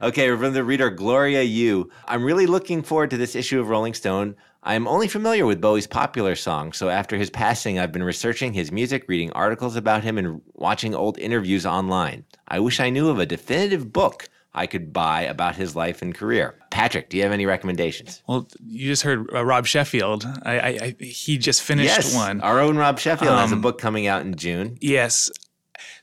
Okay, 0.00 0.34
from 0.36 0.52
the 0.52 0.64
reader 0.64 0.90
Gloria 0.90 1.42
Yu. 1.42 1.90
I'm 2.06 2.24
really 2.24 2.46
looking 2.46 2.82
forward 2.82 3.10
to 3.10 3.16
this 3.16 3.36
issue 3.36 3.60
of 3.60 3.68
Rolling 3.68 3.94
Stone. 3.94 4.36
I'm 4.64 4.86
only 4.86 5.08
familiar 5.08 5.44
with 5.44 5.60
Bowie's 5.60 5.88
popular 5.88 6.36
songs, 6.36 6.76
so 6.76 6.88
after 6.88 7.16
his 7.16 7.30
passing, 7.30 7.78
I've 7.80 7.90
been 7.90 8.04
researching 8.04 8.52
his 8.52 8.70
music, 8.70 9.04
reading 9.08 9.32
articles 9.32 9.74
about 9.74 10.04
him, 10.04 10.18
and 10.18 10.40
watching 10.54 10.94
old 10.94 11.18
interviews 11.18 11.66
online. 11.66 12.24
I 12.46 12.60
wish 12.60 12.78
I 12.78 12.88
knew 12.90 13.08
of 13.08 13.18
a 13.18 13.26
definitive 13.26 13.92
book 13.92 14.28
I 14.54 14.66
could 14.68 14.92
buy 14.92 15.22
about 15.22 15.56
his 15.56 15.74
life 15.74 16.00
and 16.02 16.14
career. 16.14 16.54
Patrick, 16.70 17.08
do 17.08 17.16
you 17.16 17.22
have 17.24 17.32
any 17.32 17.46
recommendations? 17.46 18.22
Well, 18.28 18.46
you 18.64 18.86
just 18.86 19.02
heard 19.02 19.26
uh, 19.34 19.44
Rob 19.44 19.66
Sheffield. 19.66 20.26
I, 20.44 20.58
I, 20.58 20.68
I 20.68 20.96
he 21.02 21.38
just 21.38 21.62
finished 21.62 21.88
yes, 21.88 22.14
one. 22.14 22.40
our 22.42 22.60
own 22.60 22.76
Rob 22.76 22.98
Sheffield 22.98 23.36
has 23.36 23.50
a 23.50 23.54
Um, 23.54 23.62
book 23.62 23.78
coming 23.80 24.06
out 24.06 24.20
in 24.22 24.34
June. 24.36 24.76
Yes. 24.80 25.30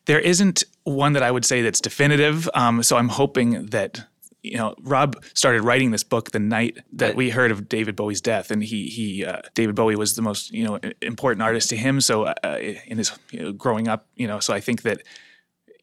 There 0.05 0.19
isn't 0.19 0.63
one 0.83 1.13
that 1.13 1.21
I 1.23 1.29
would 1.29 1.45
say 1.45 1.61
that's 1.61 1.79
definitive. 1.79 2.49
Um, 2.55 2.81
so 2.81 2.97
I'm 2.97 3.09
hoping 3.09 3.67
that, 3.67 4.03
you 4.41 4.57
know, 4.57 4.75
Rob 4.81 5.21
started 5.33 5.63
writing 5.63 5.91
this 5.91 6.03
book 6.03 6.31
the 6.31 6.39
night 6.39 6.77
that 6.93 7.15
we 7.15 7.29
heard 7.29 7.51
of 7.51 7.67
David 7.67 7.95
Bowie's 7.95 8.21
death. 8.21 8.51
And 8.51 8.63
he, 8.63 8.87
he 8.87 9.25
uh, 9.25 9.41
David 9.53 9.75
Bowie 9.75 9.95
was 9.95 10.15
the 10.15 10.21
most, 10.21 10.51
you 10.51 10.63
know, 10.63 10.79
important 11.01 11.41
artist 11.41 11.69
to 11.69 11.77
him. 11.77 11.99
So 11.99 12.23
uh, 12.23 12.57
in 12.85 12.97
his 12.97 13.11
you 13.31 13.41
know, 13.41 13.51
growing 13.51 13.87
up, 13.87 14.07
you 14.15 14.27
know, 14.27 14.39
so 14.39 14.53
I 14.53 14.59
think 14.59 14.83
that 14.83 15.01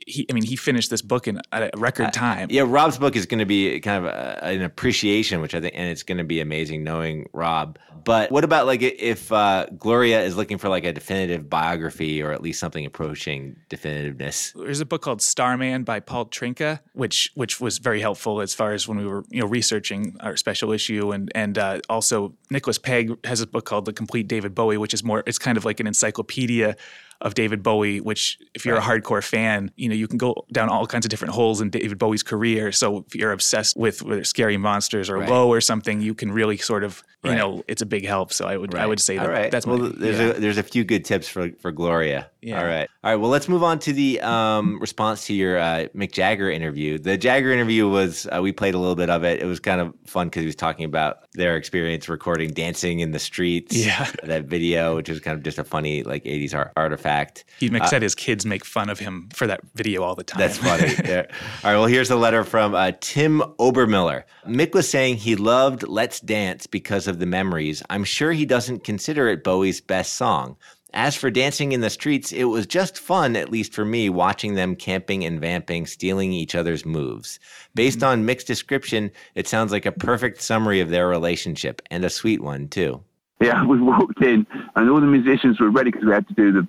he, 0.06 0.26
I 0.30 0.32
mean, 0.32 0.44
he 0.44 0.56
finished 0.56 0.90
this 0.90 1.02
book 1.02 1.26
in 1.26 1.40
a 1.52 1.70
record 1.76 2.12
time. 2.12 2.48
Yeah, 2.50 2.64
Rob's 2.66 2.98
book 2.98 3.16
is 3.16 3.26
going 3.26 3.38
to 3.38 3.46
be 3.46 3.80
kind 3.80 4.04
of 4.04 4.12
a, 4.12 4.44
an 4.44 4.62
appreciation, 4.62 5.40
which 5.40 5.54
I 5.54 5.60
think, 5.60 5.74
and 5.76 5.88
it's 5.88 6.02
going 6.02 6.18
to 6.18 6.24
be 6.24 6.40
amazing 6.40 6.84
knowing 6.84 7.28
Rob. 7.32 7.78
But 8.04 8.30
what 8.30 8.44
about 8.44 8.66
like 8.66 8.82
if 8.82 9.32
uh, 9.32 9.66
Gloria 9.76 10.22
is 10.22 10.36
looking 10.36 10.58
for 10.58 10.68
like 10.68 10.84
a 10.84 10.92
definitive 10.92 11.50
biography 11.50 12.22
or 12.22 12.30
at 12.30 12.40
least 12.40 12.60
something 12.60 12.86
approaching 12.86 13.56
definitiveness? 13.68 14.52
There's 14.54 14.80
a 14.80 14.86
book 14.86 15.02
called 15.02 15.20
Starman 15.20 15.82
by 15.82 15.98
Paul 15.98 16.26
Trynka, 16.26 16.80
which 16.92 17.32
which 17.34 17.60
was 17.60 17.78
very 17.78 18.00
helpful 18.00 18.40
as 18.40 18.54
far 18.54 18.72
as 18.72 18.86
when 18.86 18.98
we 18.98 19.06
were 19.06 19.24
you 19.30 19.40
know 19.40 19.48
researching 19.48 20.16
our 20.20 20.36
special 20.36 20.70
issue, 20.70 21.10
and 21.10 21.32
and 21.34 21.58
uh, 21.58 21.80
also 21.88 22.34
Nicholas 22.48 22.78
Pegg 22.78 23.26
has 23.26 23.40
a 23.40 23.46
book 23.46 23.64
called 23.64 23.86
The 23.86 23.92
Complete 23.92 24.28
David 24.28 24.54
Bowie, 24.54 24.78
which 24.78 24.94
is 24.94 25.02
more 25.02 25.24
it's 25.26 25.38
kind 25.38 25.58
of 25.58 25.64
like 25.64 25.80
an 25.80 25.88
encyclopedia 25.88 26.76
of 27.20 27.34
David 27.34 27.62
Bowie. 27.62 28.00
Which 28.00 28.38
if 28.54 28.64
you're 28.64 28.76
a 28.76 28.80
hardcore 28.80 29.24
fan, 29.24 29.70
you 29.76 29.88
know 29.88 29.94
you 29.94 30.08
can 30.08 30.18
go 30.18 30.46
down 30.52 30.68
all 30.68 30.86
kinds 30.86 31.04
of 31.06 31.10
different 31.10 31.34
holes 31.34 31.60
in 31.60 31.70
David 31.70 31.98
Bowie's 31.98 32.22
career. 32.22 32.72
So 32.72 33.04
if 33.06 33.14
you're 33.14 33.32
obsessed 33.32 33.76
with 33.76 34.02
whether 34.02 34.24
Scary 34.24 34.56
Monsters 34.56 35.10
or 35.10 35.18
Right. 35.18 35.28
Low 35.28 35.48
or 35.48 35.60
something, 35.60 36.00
you 36.00 36.14
can 36.14 36.30
really 36.30 36.56
sort 36.56 36.84
of 36.84 37.02
you 37.24 37.30
Right. 37.30 37.38
know 37.38 37.62
it's 37.68 37.82
a 37.82 37.86
big 37.86 38.06
help. 38.06 38.32
So 38.32 38.46
I 38.46 38.56
would 38.56 38.74
I 38.74 38.86
would 38.86 39.00
say 39.00 39.16
that 39.16 39.28
right. 39.28 39.50
that's 39.50 39.66
well. 39.66 39.78
my, 39.78 39.88
there's 39.96 40.18
yeah. 40.18 40.30
a 40.30 40.40
there's 40.40 40.58
a 40.58 40.62
few 40.62 40.84
good 40.84 41.04
tips 41.04 41.28
for 41.28 41.50
for 41.58 41.72
Gloria. 41.72 42.30
Yeah. 42.46 42.60
All 42.60 42.64
right. 42.66 42.88
All 43.02 43.10
right. 43.10 43.16
Well, 43.16 43.28
let's 43.28 43.48
move 43.48 43.64
on 43.64 43.80
to 43.80 43.92
the 43.92 44.20
um, 44.20 44.78
response 44.78 45.26
to 45.26 45.34
your 45.34 45.58
uh, 45.58 45.86
Mick 45.96 46.12
Jagger 46.12 46.48
interview. 46.48 46.96
The 46.96 47.18
Jagger 47.18 47.50
interview 47.50 47.88
was 47.88 48.28
uh, 48.30 48.40
we 48.40 48.52
played 48.52 48.74
a 48.74 48.78
little 48.78 48.94
bit 48.94 49.10
of 49.10 49.24
it. 49.24 49.42
It 49.42 49.46
was 49.46 49.58
kind 49.58 49.80
of 49.80 49.92
fun 50.06 50.28
because 50.28 50.42
he 50.42 50.46
was 50.46 50.54
talking 50.54 50.84
about 50.84 51.26
their 51.32 51.56
experience 51.56 52.08
recording 52.08 52.52
"Dancing 52.52 53.00
in 53.00 53.10
the 53.10 53.18
Streets." 53.18 53.74
Yeah. 53.76 54.08
That 54.22 54.44
video, 54.44 54.94
which 54.94 55.08
is 55.08 55.18
kind 55.18 55.36
of 55.36 55.42
just 55.42 55.58
a 55.58 55.64
funny 55.64 56.04
like 56.04 56.22
'80s 56.22 56.54
art- 56.54 56.72
artifact. 56.76 57.44
He 57.58 57.68
Uh, 57.68 57.84
said 57.86 58.02
his 58.02 58.14
kids 58.14 58.46
make 58.46 58.64
fun 58.64 58.90
of 58.90 59.00
him 59.00 59.28
for 59.34 59.48
that 59.48 59.60
video 59.74 60.04
all 60.04 60.14
the 60.14 60.22
time. 60.24 60.38
That's 60.38 60.58
funny. 60.68 60.94
Yeah. 61.04 61.26
All 61.64 61.72
right. 61.72 61.76
Well, 61.78 61.86
here's 61.86 62.10
a 62.12 62.16
letter 62.16 62.44
from 62.44 62.76
uh, 62.76 62.92
Tim 63.00 63.40
Obermiller. 63.58 64.22
Mick 64.46 64.72
was 64.72 64.88
saying 64.88 65.16
he 65.16 65.34
loved 65.34 65.82
Let's 65.88 66.20
Dance 66.20 66.68
because 66.68 67.08
of 67.08 67.18
the 67.18 67.26
memories. 67.26 67.82
I'm 67.90 68.04
sure 68.04 68.30
he 68.30 68.46
doesn't 68.46 68.84
consider 68.84 69.26
it 69.28 69.42
Bowie's 69.42 69.80
best 69.80 70.12
song. 70.14 70.56
As 70.94 71.14
for 71.14 71.30
dancing 71.30 71.72
in 71.72 71.80
the 71.80 71.90
streets, 71.90 72.32
it 72.32 72.44
was 72.44 72.66
just 72.66 72.98
fun, 72.98 73.36
at 73.36 73.50
least 73.50 73.72
for 73.72 73.84
me, 73.84 74.08
watching 74.08 74.54
them 74.54 74.76
camping 74.76 75.24
and 75.24 75.40
vamping, 75.40 75.86
stealing 75.86 76.32
each 76.32 76.54
other's 76.54 76.86
moves. 76.86 77.38
Based 77.74 77.98
mm-hmm. 77.98 78.08
on 78.08 78.24
Mick's 78.24 78.44
description, 78.44 79.10
it 79.34 79.46
sounds 79.46 79.72
like 79.72 79.84
a 79.84 79.92
perfect 79.92 80.40
summary 80.40 80.80
of 80.80 80.90
their 80.90 81.08
relationship, 81.08 81.82
and 81.90 82.04
a 82.04 82.10
sweet 82.10 82.40
one, 82.40 82.68
too. 82.68 83.02
Yeah, 83.40 83.64
we 83.66 83.80
walked 83.80 84.22
in 84.22 84.46
and 84.74 84.90
all 84.90 85.00
the 85.00 85.06
musicians 85.06 85.60
were 85.60 85.70
ready 85.70 85.90
because 85.90 86.06
we 86.06 86.12
had 86.12 86.28
to 86.28 86.34
do 86.34 86.52
the, 86.52 86.68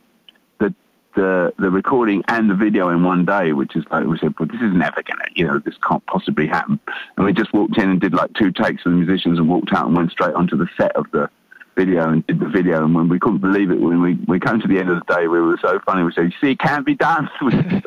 the 0.59 0.75
the 1.15 1.53
the 1.57 1.69
recording 1.69 2.23
and 2.27 2.49
the 2.49 2.55
video 2.55 2.89
in 2.89 3.03
one 3.03 3.25
day, 3.25 3.53
which 3.53 3.75
is 3.75 3.83
like 3.91 4.05
we 4.05 4.17
said, 4.17 4.33
well, 4.39 4.47
this 4.47 4.61
is 4.61 4.73
never 4.73 5.01
gonna, 5.03 5.25
you 5.35 5.45
know, 5.45 5.59
this 5.59 5.75
can't 5.87 6.05
possibly 6.05 6.47
happen. 6.47 6.79
And 7.15 7.25
we 7.25 7.33
just 7.33 7.53
walked 7.53 7.77
in 7.77 7.89
and 7.89 8.01
did 8.01 8.13
like 8.13 8.33
two 8.33 8.51
takes 8.51 8.85
of 8.85 8.91
the 8.91 8.97
musicians 8.97 9.39
and 9.39 9.49
walked 9.49 9.73
out 9.73 9.87
and 9.87 9.95
went 9.95 10.11
straight 10.11 10.33
onto 10.33 10.57
the 10.57 10.67
set 10.77 10.95
of 10.95 11.05
the 11.11 11.29
video 11.77 12.09
and 12.09 12.25
did 12.27 12.39
the 12.39 12.49
video. 12.49 12.83
And 12.83 12.93
when 12.95 13.07
we 13.07 13.19
couldn't 13.19 13.39
believe 13.39 13.71
it, 13.71 13.79
when 13.79 14.01
we 14.01 14.15
we 14.27 14.39
came 14.39 14.59
to 14.59 14.67
the 14.67 14.79
end 14.79 14.89
of 14.89 15.05
the 15.05 15.13
day, 15.13 15.27
we 15.27 15.39
were 15.39 15.57
so 15.61 15.79
funny. 15.85 16.03
We 16.03 16.11
said, 16.11 16.25
"You 16.25 16.37
see, 16.41 16.51
it 16.51 16.59
can't 16.59 16.85
be 16.85 16.95
done." 16.95 17.29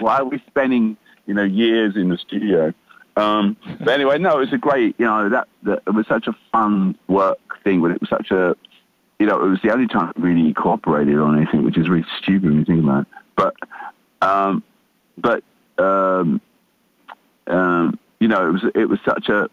Why 0.00 0.18
are 0.18 0.24
we 0.24 0.42
spending, 0.48 0.96
you 1.26 1.34
know, 1.34 1.44
years 1.44 1.96
in 1.96 2.08
the 2.08 2.18
studio? 2.18 2.74
Um, 3.18 3.56
but 3.80 3.88
anyway, 3.88 4.18
no, 4.18 4.36
it 4.36 4.40
was 4.40 4.52
a 4.52 4.58
great, 4.58 4.94
you 4.98 5.04
know, 5.04 5.28
that, 5.28 5.48
that 5.64 5.82
it 5.88 5.90
was 5.90 6.06
such 6.06 6.28
a 6.28 6.36
fun 6.52 6.96
work 7.08 7.38
thing, 7.64 7.82
but 7.82 7.90
it 7.90 8.00
was 8.00 8.08
such 8.08 8.30
a, 8.30 8.54
you 9.18 9.26
know, 9.26 9.44
it 9.44 9.48
was 9.48 9.58
the 9.60 9.72
only 9.72 9.88
time 9.88 10.10
it 10.10 10.20
really 10.20 10.54
cooperated 10.54 11.18
on 11.18 11.36
anything, 11.36 11.64
which 11.64 11.76
is 11.76 11.88
really 11.88 12.06
stupid 12.22 12.44
when 12.44 12.58
you 12.60 12.64
think 12.64 12.84
about 12.84 13.02
it. 13.02 13.08
But, 13.34 13.54
um, 14.22 14.62
but, 15.16 15.42
um, 15.78 16.40
um, 17.48 17.98
you 18.20 18.28
know, 18.28 18.48
it 18.48 18.52
was 18.52 18.62
it 18.74 18.88
was 18.88 19.00
such 19.04 19.28
a 19.28 19.48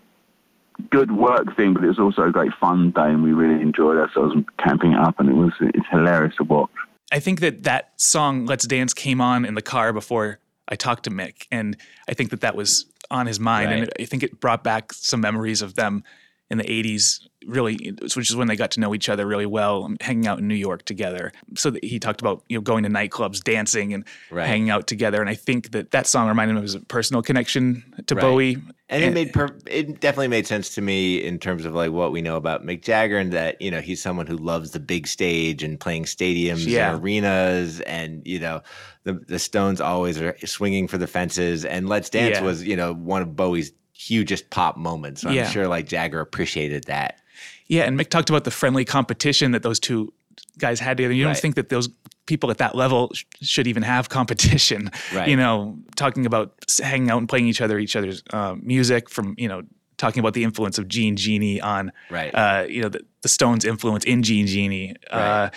good 0.90 1.12
work 1.12 1.56
thing, 1.56 1.74
but 1.74 1.84
it 1.84 1.88
was 1.88 2.00
also 2.00 2.24
a 2.24 2.32
great 2.32 2.54
fun 2.60 2.92
day, 2.92 3.10
and 3.10 3.24
we 3.24 3.32
really 3.32 3.62
enjoyed 3.62 3.98
ourselves 3.98 4.36
camping 4.60 4.94
up, 4.94 5.20
and 5.20 5.30
it 5.30 5.36
was 5.36 5.52
it's 5.60 5.88
hilarious 5.92 6.36
to 6.38 6.44
watch. 6.44 6.70
I 7.12 7.20
think 7.20 7.40
that 7.42 7.64
that 7.64 7.94
song 7.98 8.46
"Let's 8.46 8.66
Dance" 8.66 8.94
came 8.94 9.22
on 9.22 9.46
in 9.46 9.56
the 9.56 9.62
car 9.62 9.94
before 9.94 10.40
I 10.68 10.76
talked 10.76 11.04
to 11.04 11.10
Mick, 11.10 11.48
and 11.52 11.78
I 12.10 12.14
think 12.14 12.30
that 12.32 12.42
that 12.42 12.56
was 12.56 12.86
on 13.12 13.28
his 13.28 13.40
mind, 13.40 13.72
and 13.72 13.90
I 14.00 14.06
think 14.06 14.24
it 14.24 14.40
brought 14.40 14.64
back 14.64 14.92
some 14.94 15.22
memories 15.22 15.62
of 15.62 15.76
them 15.76 16.04
in 16.50 16.58
the 16.58 16.64
'80s. 16.66 17.22
Really, 17.48 17.94
which 18.02 18.18
is 18.32 18.36
when 18.36 18.48
they 18.48 18.56
got 18.56 18.72
to 18.72 18.80
know 18.80 18.96
each 18.96 19.08
other 19.08 19.28
really 19.28 19.46
well, 19.46 19.94
hanging 20.02 20.26
out 20.26 20.40
in 20.40 20.48
New 20.48 20.56
York 20.56 20.84
together. 20.84 21.32
So 21.56 21.70
that 21.70 21.84
he 21.86 22.00
talked 22.00 22.20
about 22.20 22.44
you 22.50 22.58
know 22.58 22.62
going 22.62 22.82
to 22.86 22.90
nightclubs, 22.90 23.44
dancing, 23.44 23.94
and 23.94 24.04
Right. 24.32 24.48
hanging 24.48 24.72
out 24.72 24.88
together. 24.88 25.22
And 25.22 25.30
I 25.30 25.36
think 25.36 25.70
that 25.72 25.92
that 25.92 26.08
song 26.08 26.28
reminded 26.28 26.54
him 26.54 26.58
of 26.58 26.64
his 26.64 26.76
personal 26.88 27.22
connection 27.22 27.84
to 28.08 28.16
Right. 28.16 28.22
Bowie. 28.22 28.58
And, 28.90 29.04
it 29.04 29.14
made 29.14 29.32
per- 29.32 29.56
it 29.68 30.00
definitely 30.00 30.28
made 30.30 30.48
sense 30.48 30.74
to 30.76 30.82
me 30.82 31.24
in 31.24 31.38
terms 31.38 31.66
of 31.66 31.76
like 31.76 31.92
what 31.92 32.12
we 32.12 32.22
know 32.24 32.36
about 32.36 32.66
Mick 32.66 32.82
Jagger 32.84 33.18
and 33.20 33.32
that 33.34 33.62
you 33.62 33.70
know 33.70 33.82
he's 33.82 34.02
someone 34.02 34.26
who 34.26 34.38
loves 34.38 34.72
the 34.72 34.80
big 34.80 35.06
stage 35.06 35.62
and 35.62 35.80
playing 35.80 36.06
stadiums 36.06 36.66
Yeah. 36.66 36.94
and 36.96 37.04
arenas 37.04 37.80
and 37.82 38.22
you 38.26 38.40
know 38.40 38.62
the 39.04 39.14
the 39.28 39.38
Stones 39.40 39.82
always 39.82 40.20
are 40.20 40.36
swinging 40.46 40.88
for 40.88 40.98
the 40.98 41.08
fences 41.08 41.64
and 41.66 41.88
Let's 41.90 42.10
Dance 42.10 42.38
Yeah. 42.38 42.44
was 42.44 42.64
you 42.64 42.76
know 42.76 42.94
one 42.94 43.22
of 43.22 43.36
Bowie's 43.36 43.72
hugest 43.98 44.50
pop 44.50 44.78
moments. 44.78 45.22
So 45.22 45.30
I'm 45.30 45.36
Yeah. 45.36 45.50
sure 45.50 45.68
like 45.68 45.88
Jagger 45.88 46.20
appreciated 46.20 46.84
that. 46.86 47.20
Yeah, 47.68 47.84
and 47.84 47.98
Mick 48.00 48.10
talked 48.10 48.30
about 48.30 48.44
the 48.44 48.52
friendly 48.52 48.86
competition 48.86 49.52
that 49.52 49.64
those 49.64 49.80
two 49.80 50.14
guys 50.58 50.80
had 50.80 50.98
together. 50.98 51.14
You 51.14 51.24
don't 51.24 51.38
think 51.38 51.56
that 51.56 51.70
those 51.70 51.90
people 52.28 52.50
at 52.52 52.58
that 52.58 52.76
level 52.76 53.12
sh- 53.14 53.24
should 53.42 53.68
even 53.68 53.84
have 53.84 54.10
competition. 54.10 54.92
Right. 55.14 55.28
You 55.30 55.38
know, 55.38 55.78
talking 55.96 56.26
about 56.26 56.54
hanging 56.82 57.10
out 57.10 57.20
and 57.20 57.30
playing 57.30 57.48
each 57.48 57.62
other 57.62 57.80
each 57.80 57.96
other's 57.96 58.22
uh, 58.32 58.56
music 58.62 59.10
from 59.10 59.36
you 59.38 59.48
know 59.48 59.64
talking 59.98 60.20
about 60.20 60.34
the 60.34 60.44
influence 60.44 60.78
of 60.78 60.88
Jean 60.90 61.16
Genie 61.16 61.62
on 61.62 61.92
Right. 62.10 62.32
uh, 62.36 62.66
you 62.68 62.82
know 62.82 62.90
the, 62.90 63.02
the 63.22 63.30
Stones' 63.30 63.64
influence 63.66 64.04
in 64.04 64.24
Jean 64.24 64.46
Genie. 64.48 64.96
Uh, 65.10 65.50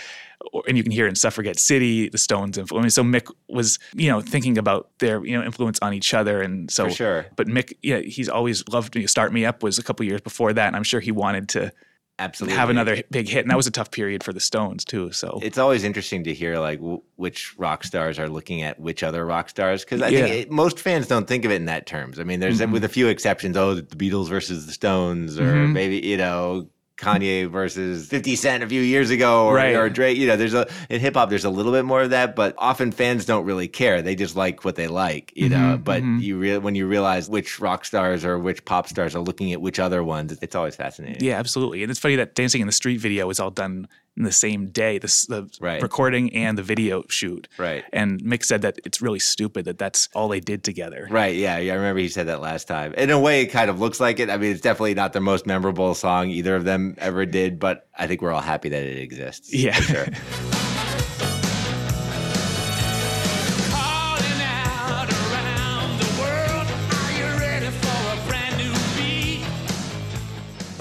or, 0.53 0.63
and 0.69 0.77
you 0.77 0.83
can 0.83 0.93
hear 0.93 1.07
in 1.07 1.15
Suffragette 1.15 1.59
City, 1.59 2.09
the 2.09 2.19
Stones' 2.19 2.59
influence. 2.59 2.95
So 2.95 3.03
Mick 3.03 3.33
was, 3.49 3.79
you 3.95 4.09
know, 4.11 4.21
thinking 4.21 4.59
about 4.59 4.91
their, 4.99 5.25
you 5.25 5.39
know, 5.39 5.45
influence 5.45 5.79
on 5.81 5.95
each 5.95 6.15
other, 6.15 6.41
and 6.43 6.71
so 6.71 6.85
For 6.85 6.91
sure. 6.91 7.27
But 7.37 7.47
Mick, 7.49 7.73
yeah, 7.83 8.01
he's 8.01 8.29
always 8.29 8.67
loved 8.69 8.95
me. 8.95 9.07
Start 9.07 9.33
Me 9.33 9.45
Up 9.45 9.63
was 9.63 9.79
a 9.79 9.83
couple 9.83 10.05
years 10.07 10.21
before 10.21 10.53
that, 10.53 10.67
and 10.67 10.77
I'm 10.77 10.83
sure 10.85 11.01
he 11.01 11.13
wanted 11.13 11.49
to 11.51 11.73
Absolutely 12.21 12.57
have 12.57 12.69
another 12.69 13.01
big 13.13 13.29
hit, 13.29 13.43
and 13.45 13.51
that 13.53 13.57
was 13.57 13.69
a 13.69 13.71
tough 13.71 13.93
period 13.93 14.25
for 14.25 14.33
the 14.33 14.41
Stones 14.41 14.85
too. 14.85 15.13
So 15.13 15.39
it's 15.41 15.57
always 15.57 15.85
interesting 15.85 16.25
to 16.25 16.35
hear 16.35 16.59
like 16.59 16.81
w- 16.81 17.01
which 17.15 17.57
rock 17.59 17.85
stars 17.85 18.19
are 18.19 18.29
looking 18.29 18.63
at 18.63 18.81
which 18.81 19.05
other 19.05 19.25
rock 19.25 19.49
stars 19.49 19.85
because 19.85 20.03
I 20.03 20.09
Yeah. 20.09 20.23
think 20.27 20.35
it, 20.47 20.51
most 20.51 20.81
fans 20.81 21.07
don't 21.07 21.29
think 21.29 21.45
of 21.45 21.53
it 21.53 21.55
in 21.55 21.67
that 21.67 21.87
terms. 21.87 22.19
I 22.19 22.25
mean, 22.25 22.41
there's 22.41 22.59
Mhm. 22.61 22.73
with 22.73 22.83
a 22.83 22.89
few 22.89 23.07
exceptions. 23.07 23.57
Oh, 23.57 23.75
the 23.75 23.83
Beatles 23.83 24.29
versus 24.29 24.67
the 24.67 24.73
Stones, 24.73 25.39
or 25.39 25.45
Mhm. 25.55 25.73
maybe 25.73 25.99
you 26.05 26.17
know. 26.17 26.69
Kanye 26.99 27.49
versus 27.49 28.07
50 28.09 28.37
Cent 28.37 28.63
a 28.63 28.69
few 28.69 28.83
years 28.83 29.11
ago, 29.11 29.47
or, 29.47 29.55
Right. 29.55 29.75
or 29.77 29.89
Drake. 29.89 30.19
You 30.19 30.27
know, 30.27 30.37
there's 30.37 30.55
a 30.55 30.67
in 30.91 31.01
hip 31.01 31.15
hop, 31.15 31.31
there's 31.31 31.45
a 31.45 31.51
little 31.51 31.73
bit 31.73 31.85
more 31.85 32.03
of 32.03 32.11
that, 32.11 32.35
but 32.37 32.55
often 32.59 32.91
fans 32.93 33.25
don't 33.25 33.45
really 33.45 33.69
care. 33.69 34.03
They 34.03 34.15
just 34.15 34.37
like 34.37 34.65
what 34.65 34.75
they 34.77 34.89
like, 34.89 35.33
you 35.37 35.49
know. 35.49 35.79
Mhm, 35.79 35.85
But 35.85 36.03
mhm. 36.03 36.21
you 36.21 36.39
re- 36.39 36.59
when 36.59 36.75
you 36.75 36.87
realize 36.87 37.29
which 37.29 37.61
rock 37.61 37.85
stars 37.85 38.25
or 38.25 38.39
which 38.39 38.65
pop 38.65 38.89
stars 38.89 39.15
are 39.15 39.21
looking 39.21 39.53
at 39.53 39.61
which 39.61 39.79
other 39.79 40.03
ones, 40.03 40.37
it's 40.43 40.55
always 40.57 40.75
fascinating. 40.77 41.23
yeah, 41.25 41.39
absolutely. 41.39 41.83
And 41.83 41.91
it's 41.91 42.01
funny 42.01 42.17
that 42.17 42.35
Dancing 42.35 42.61
in 42.61 42.67
the 42.67 42.73
Street 42.73 42.99
video 43.01 43.31
is 43.31 43.39
all 43.41 43.51
done 43.51 43.87
in 44.19 44.25
the 44.25 44.33
same 44.33 44.67
day, 44.69 44.99
the, 44.99 45.07
the 45.29 45.49
Right. 45.61 45.81
recording 45.81 46.35
and 46.35 46.59
the 46.59 46.63
video 46.63 47.05
shoot. 47.09 47.49
Right. 47.57 47.85
And 47.93 48.21
Mick 48.23 48.45
said 48.45 48.63
that 48.63 48.79
it's 48.85 49.01
really 49.01 49.21
stupid 49.21 49.65
that 49.67 49.79
that's 49.79 50.09
all 50.15 50.29
they 50.29 50.41
did 50.41 50.65
together. 50.65 51.07
Right. 51.11 51.35
Yeah. 51.37 51.59
Yeah. 51.59 51.73
I 51.73 51.77
remember 51.77 52.01
he 52.01 52.09
said 52.09 52.27
that 52.27 52.41
last 52.41 52.67
time. 52.69 52.93
In 52.95 53.11
a 53.11 53.19
way, 53.21 53.43
it 53.43 53.47
kind 53.47 53.71
of 53.71 53.81
looks 53.81 54.01
like 54.01 54.19
it. 54.21 54.29
I 54.29 54.37
mean, 54.37 54.51
it's 54.51 54.61
definitely 54.61 54.95
not 54.95 55.13
the 55.13 55.21
most 55.21 55.47
memorable 55.47 55.95
song 55.95 56.29
either 56.31 56.57
of 56.57 56.65
them 56.65 56.97
ever 56.99 57.25
did, 57.25 57.59
but 57.61 57.89
I 57.97 58.07
think 58.07 58.21
we're 58.21 58.33
all 58.33 58.41
happy 58.41 58.69
that 58.69 58.83
it 58.83 58.99
exists. 58.99 59.55
Yeah. 59.55 59.73
For 59.81 59.83
sure. 59.83 60.07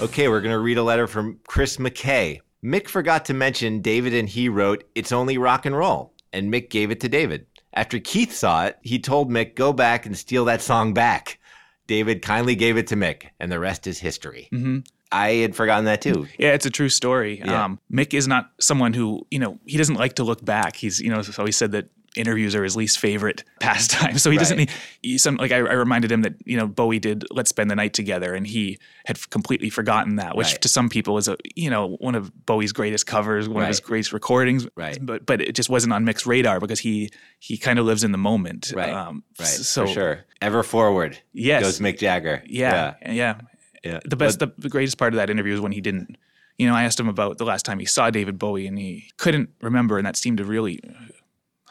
Okay, 0.00 0.28
we're 0.28 0.40
going 0.40 0.52
to 0.52 0.58
read 0.60 0.78
a 0.78 0.82
letter 0.82 1.08
from 1.08 1.40
Chris 1.48 1.76
McKay. 1.78 2.40
Mick 2.64 2.88
forgot 2.88 3.24
to 3.26 3.34
mention 3.34 3.80
David 3.80 4.14
and 4.14 4.28
he 4.28 4.48
wrote, 4.48 4.84
It's 4.94 5.12
only 5.12 5.38
rock 5.38 5.66
and 5.66 5.76
roll. 5.76 6.12
And 6.32 6.52
Mick 6.52 6.70
gave 6.70 6.90
it 6.90 7.00
to 7.00 7.08
David. 7.08 7.46
After 7.74 7.98
Keith 7.98 8.32
saw 8.32 8.66
it, 8.66 8.78
he 8.82 8.98
told 8.98 9.30
Mick, 9.30 9.54
Go 9.54 9.72
back 9.72 10.06
and 10.06 10.16
steal 10.16 10.44
that 10.46 10.60
song 10.62 10.92
back. 10.94 11.38
David 11.86 12.20
kindly 12.22 12.54
gave 12.54 12.76
it 12.76 12.86
to 12.88 12.96
Mick, 12.96 13.28
and 13.40 13.50
the 13.50 13.58
rest 13.58 13.86
is 13.86 13.98
history. 13.98 14.48
hmm 14.50 14.80
I 15.10 15.30
had 15.36 15.56
forgotten 15.56 15.86
that 15.86 16.02
too. 16.02 16.26
Yeah, 16.38 16.52
it's 16.52 16.66
a 16.66 16.70
true 16.70 16.90
story. 16.90 17.38
Yeah. 17.42 17.64
Um, 17.64 17.80
Mick 17.90 18.12
is 18.12 18.28
not 18.28 18.50
someone 18.60 18.92
who, 18.92 19.26
you 19.30 19.38
know, 19.38 19.58
he 19.64 19.78
doesn't 19.78 19.94
like 19.94 20.16
to 20.16 20.22
look 20.22 20.44
back. 20.44 20.76
He's, 20.76 21.00
you 21.00 21.08
know, 21.08 21.22
so 21.22 21.46
he 21.46 21.52
said 21.52 21.72
that 21.72 21.88
interviews 22.18 22.54
are 22.54 22.64
his 22.64 22.76
least 22.76 22.98
favorite 22.98 23.44
pastime. 23.60 24.18
So 24.18 24.30
he 24.30 24.38
doesn't 24.38 24.56
need, 24.56 24.70
he, 25.02 25.18
some, 25.18 25.36
like 25.36 25.52
I, 25.52 25.56
I 25.56 25.72
reminded 25.74 26.10
him 26.12 26.22
that, 26.22 26.34
you 26.44 26.56
know, 26.56 26.66
Bowie 26.66 26.98
did 26.98 27.24
Let's 27.30 27.50
Spend 27.50 27.70
the 27.70 27.76
Night 27.76 27.94
Together 27.94 28.34
and 28.34 28.46
he 28.46 28.78
had 29.06 29.30
completely 29.30 29.70
forgotten 29.70 30.16
that, 30.16 30.36
which 30.36 30.48
Right. 30.48 30.60
to 30.62 30.68
some 30.68 30.88
people 30.88 31.16
is 31.18 31.28
a, 31.28 31.36
you 31.54 31.70
know, 31.70 31.96
one 32.00 32.14
of 32.14 32.30
Bowie's 32.46 32.72
greatest 32.72 33.06
covers, 33.06 33.48
one 33.48 33.62
of 33.62 33.68
his 33.68 33.80
greatest 33.80 34.12
recordings. 34.12 34.66
Right. 34.76 34.98
But, 35.00 35.24
but 35.26 35.40
it 35.40 35.54
just 35.54 35.70
wasn't 35.70 35.92
on 35.92 36.04
Mick's 36.04 36.26
radar 36.26 36.60
because 36.60 36.80
he, 36.80 37.10
he 37.38 37.56
kind 37.56 37.78
of 37.78 37.86
lives 37.86 38.04
in 38.04 38.12
the 38.12 38.18
moment. 38.18 38.72
Right. 38.74 38.90
Um, 38.92 39.22
Right. 39.38 39.46
So 39.46 39.86
for 39.86 39.92
sure. 39.92 40.24
Ever 40.40 40.62
forward. 40.62 41.18
Yes. 41.32 41.62
Goes 41.62 41.78
Mick 41.80 41.98
Jagger. 41.98 42.42
Yeah, 42.46 42.94
yeah. 43.08 43.40
Yeah. 43.84 44.00
The 44.04 44.16
best, 44.16 44.40
the, 44.40 44.52
the 44.58 44.68
greatest 44.68 44.98
part 44.98 45.12
of 45.12 45.18
that 45.18 45.30
interview 45.30 45.54
is 45.54 45.60
when 45.60 45.70
he 45.72 45.80
didn't. 45.80 46.16
You 46.56 46.66
know, 46.66 46.74
I 46.74 46.82
asked 46.82 46.98
him 46.98 47.08
about 47.08 47.38
the 47.38 47.44
last 47.44 47.64
time 47.64 47.78
he 47.78 47.84
saw 47.86 48.10
David 48.10 48.36
Bowie, 48.36 48.66
and 48.66 48.76
he 48.76 49.12
couldn't 49.16 49.50
remember, 49.62 49.96
and 49.96 50.04
that 50.04 50.16
seemed 50.16 50.38
to 50.38 50.44
really 50.44 50.80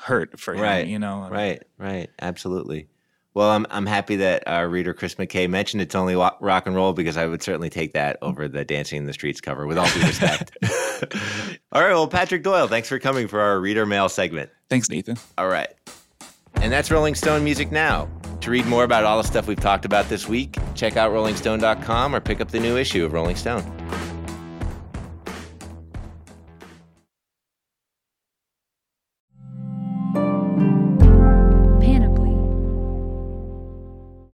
hurt 0.07 0.39
for 0.39 0.53
him. 0.55 0.61
Right. 0.61 0.87
You 0.87 0.99
know, 0.99 1.27
Right. 1.29 1.61
Right. 1.77 2.09
Absolutely. 2.21 2.87
Well, 3.33 3.51
I'm 3.51 3.67
I'm 3.69 3.85
happy 3.85 4.15
that 4.15 4.47
our 4.47 4.67
reader 4.67 4.95
Chris 4.95 5.13
McKay 5.13 5.47
mentioned 5.47 5.83
it's 5.83 5.93
only 5.93 6.15
rock 6.15 6.65
and 6.65 6.75
roll 6.75 6.93
because 6.93 7.17
I 7.17 7.27
would 7.27 7.43
certainly 7.43 7.69
take 7.69 7.93
that 7.93 8.17
over 8.23 8.47
the 8.47 8.65
Dancing 8.65 8.97
in 8.97 9.05
the 9.05 9.13
Streets 9.13 9.41
cover 9.41 9.67
with 9.67 9.77
all 9.77 9.87
due 9.89 10.01
respect. 10.01 10.57
all 11.71 11.81
right. 11.83 11.93
Well, 11.93 12.07
Patrick 12.07 12.41
Doyle, 12.41 12.67
thanks 12.67 12.89
for 12.89 12.97
coming 12.97 13.27
for 13.27 13.39
our 13.39 13.59
reader 13.59 13.85
mail 13.85 14.09
segment. 14.09 14.49
Thanks, 14.71 14.89
Nathan. 14.89 15.17
All 15.37 15.49
right. 15.49 15.69
And 16.55 16.71
that's 16.71 16.89
Rolling 16.89 17.13
Stone 17.13 17.43
Music 17.43 17.71
Now. 17.71 18.09
To 18.41 18.49
read 18.49 18.65
more 18.65 18.83
about 18.83 19.03
all 19.03 19.17
the 19.21 19.27
stuff 19.27 19.47
we've 19.47 19.59
talked 19.59 19.85
about 19.85 20.09
this 20.09 20.27
week, 20.27 20.57
check 20.73 20.97
out 20.97 21.11
rollingstone.com 21.11 22.15
or 22.15 22.19
pick 22.19 22.41
up 22.41 22.49
the 22.49 22.59
new 22.59 22.75
issue 22.77 23.05
of 23.05 23.13
Rolling 23.13 23.35
Stone. 23.35 23.61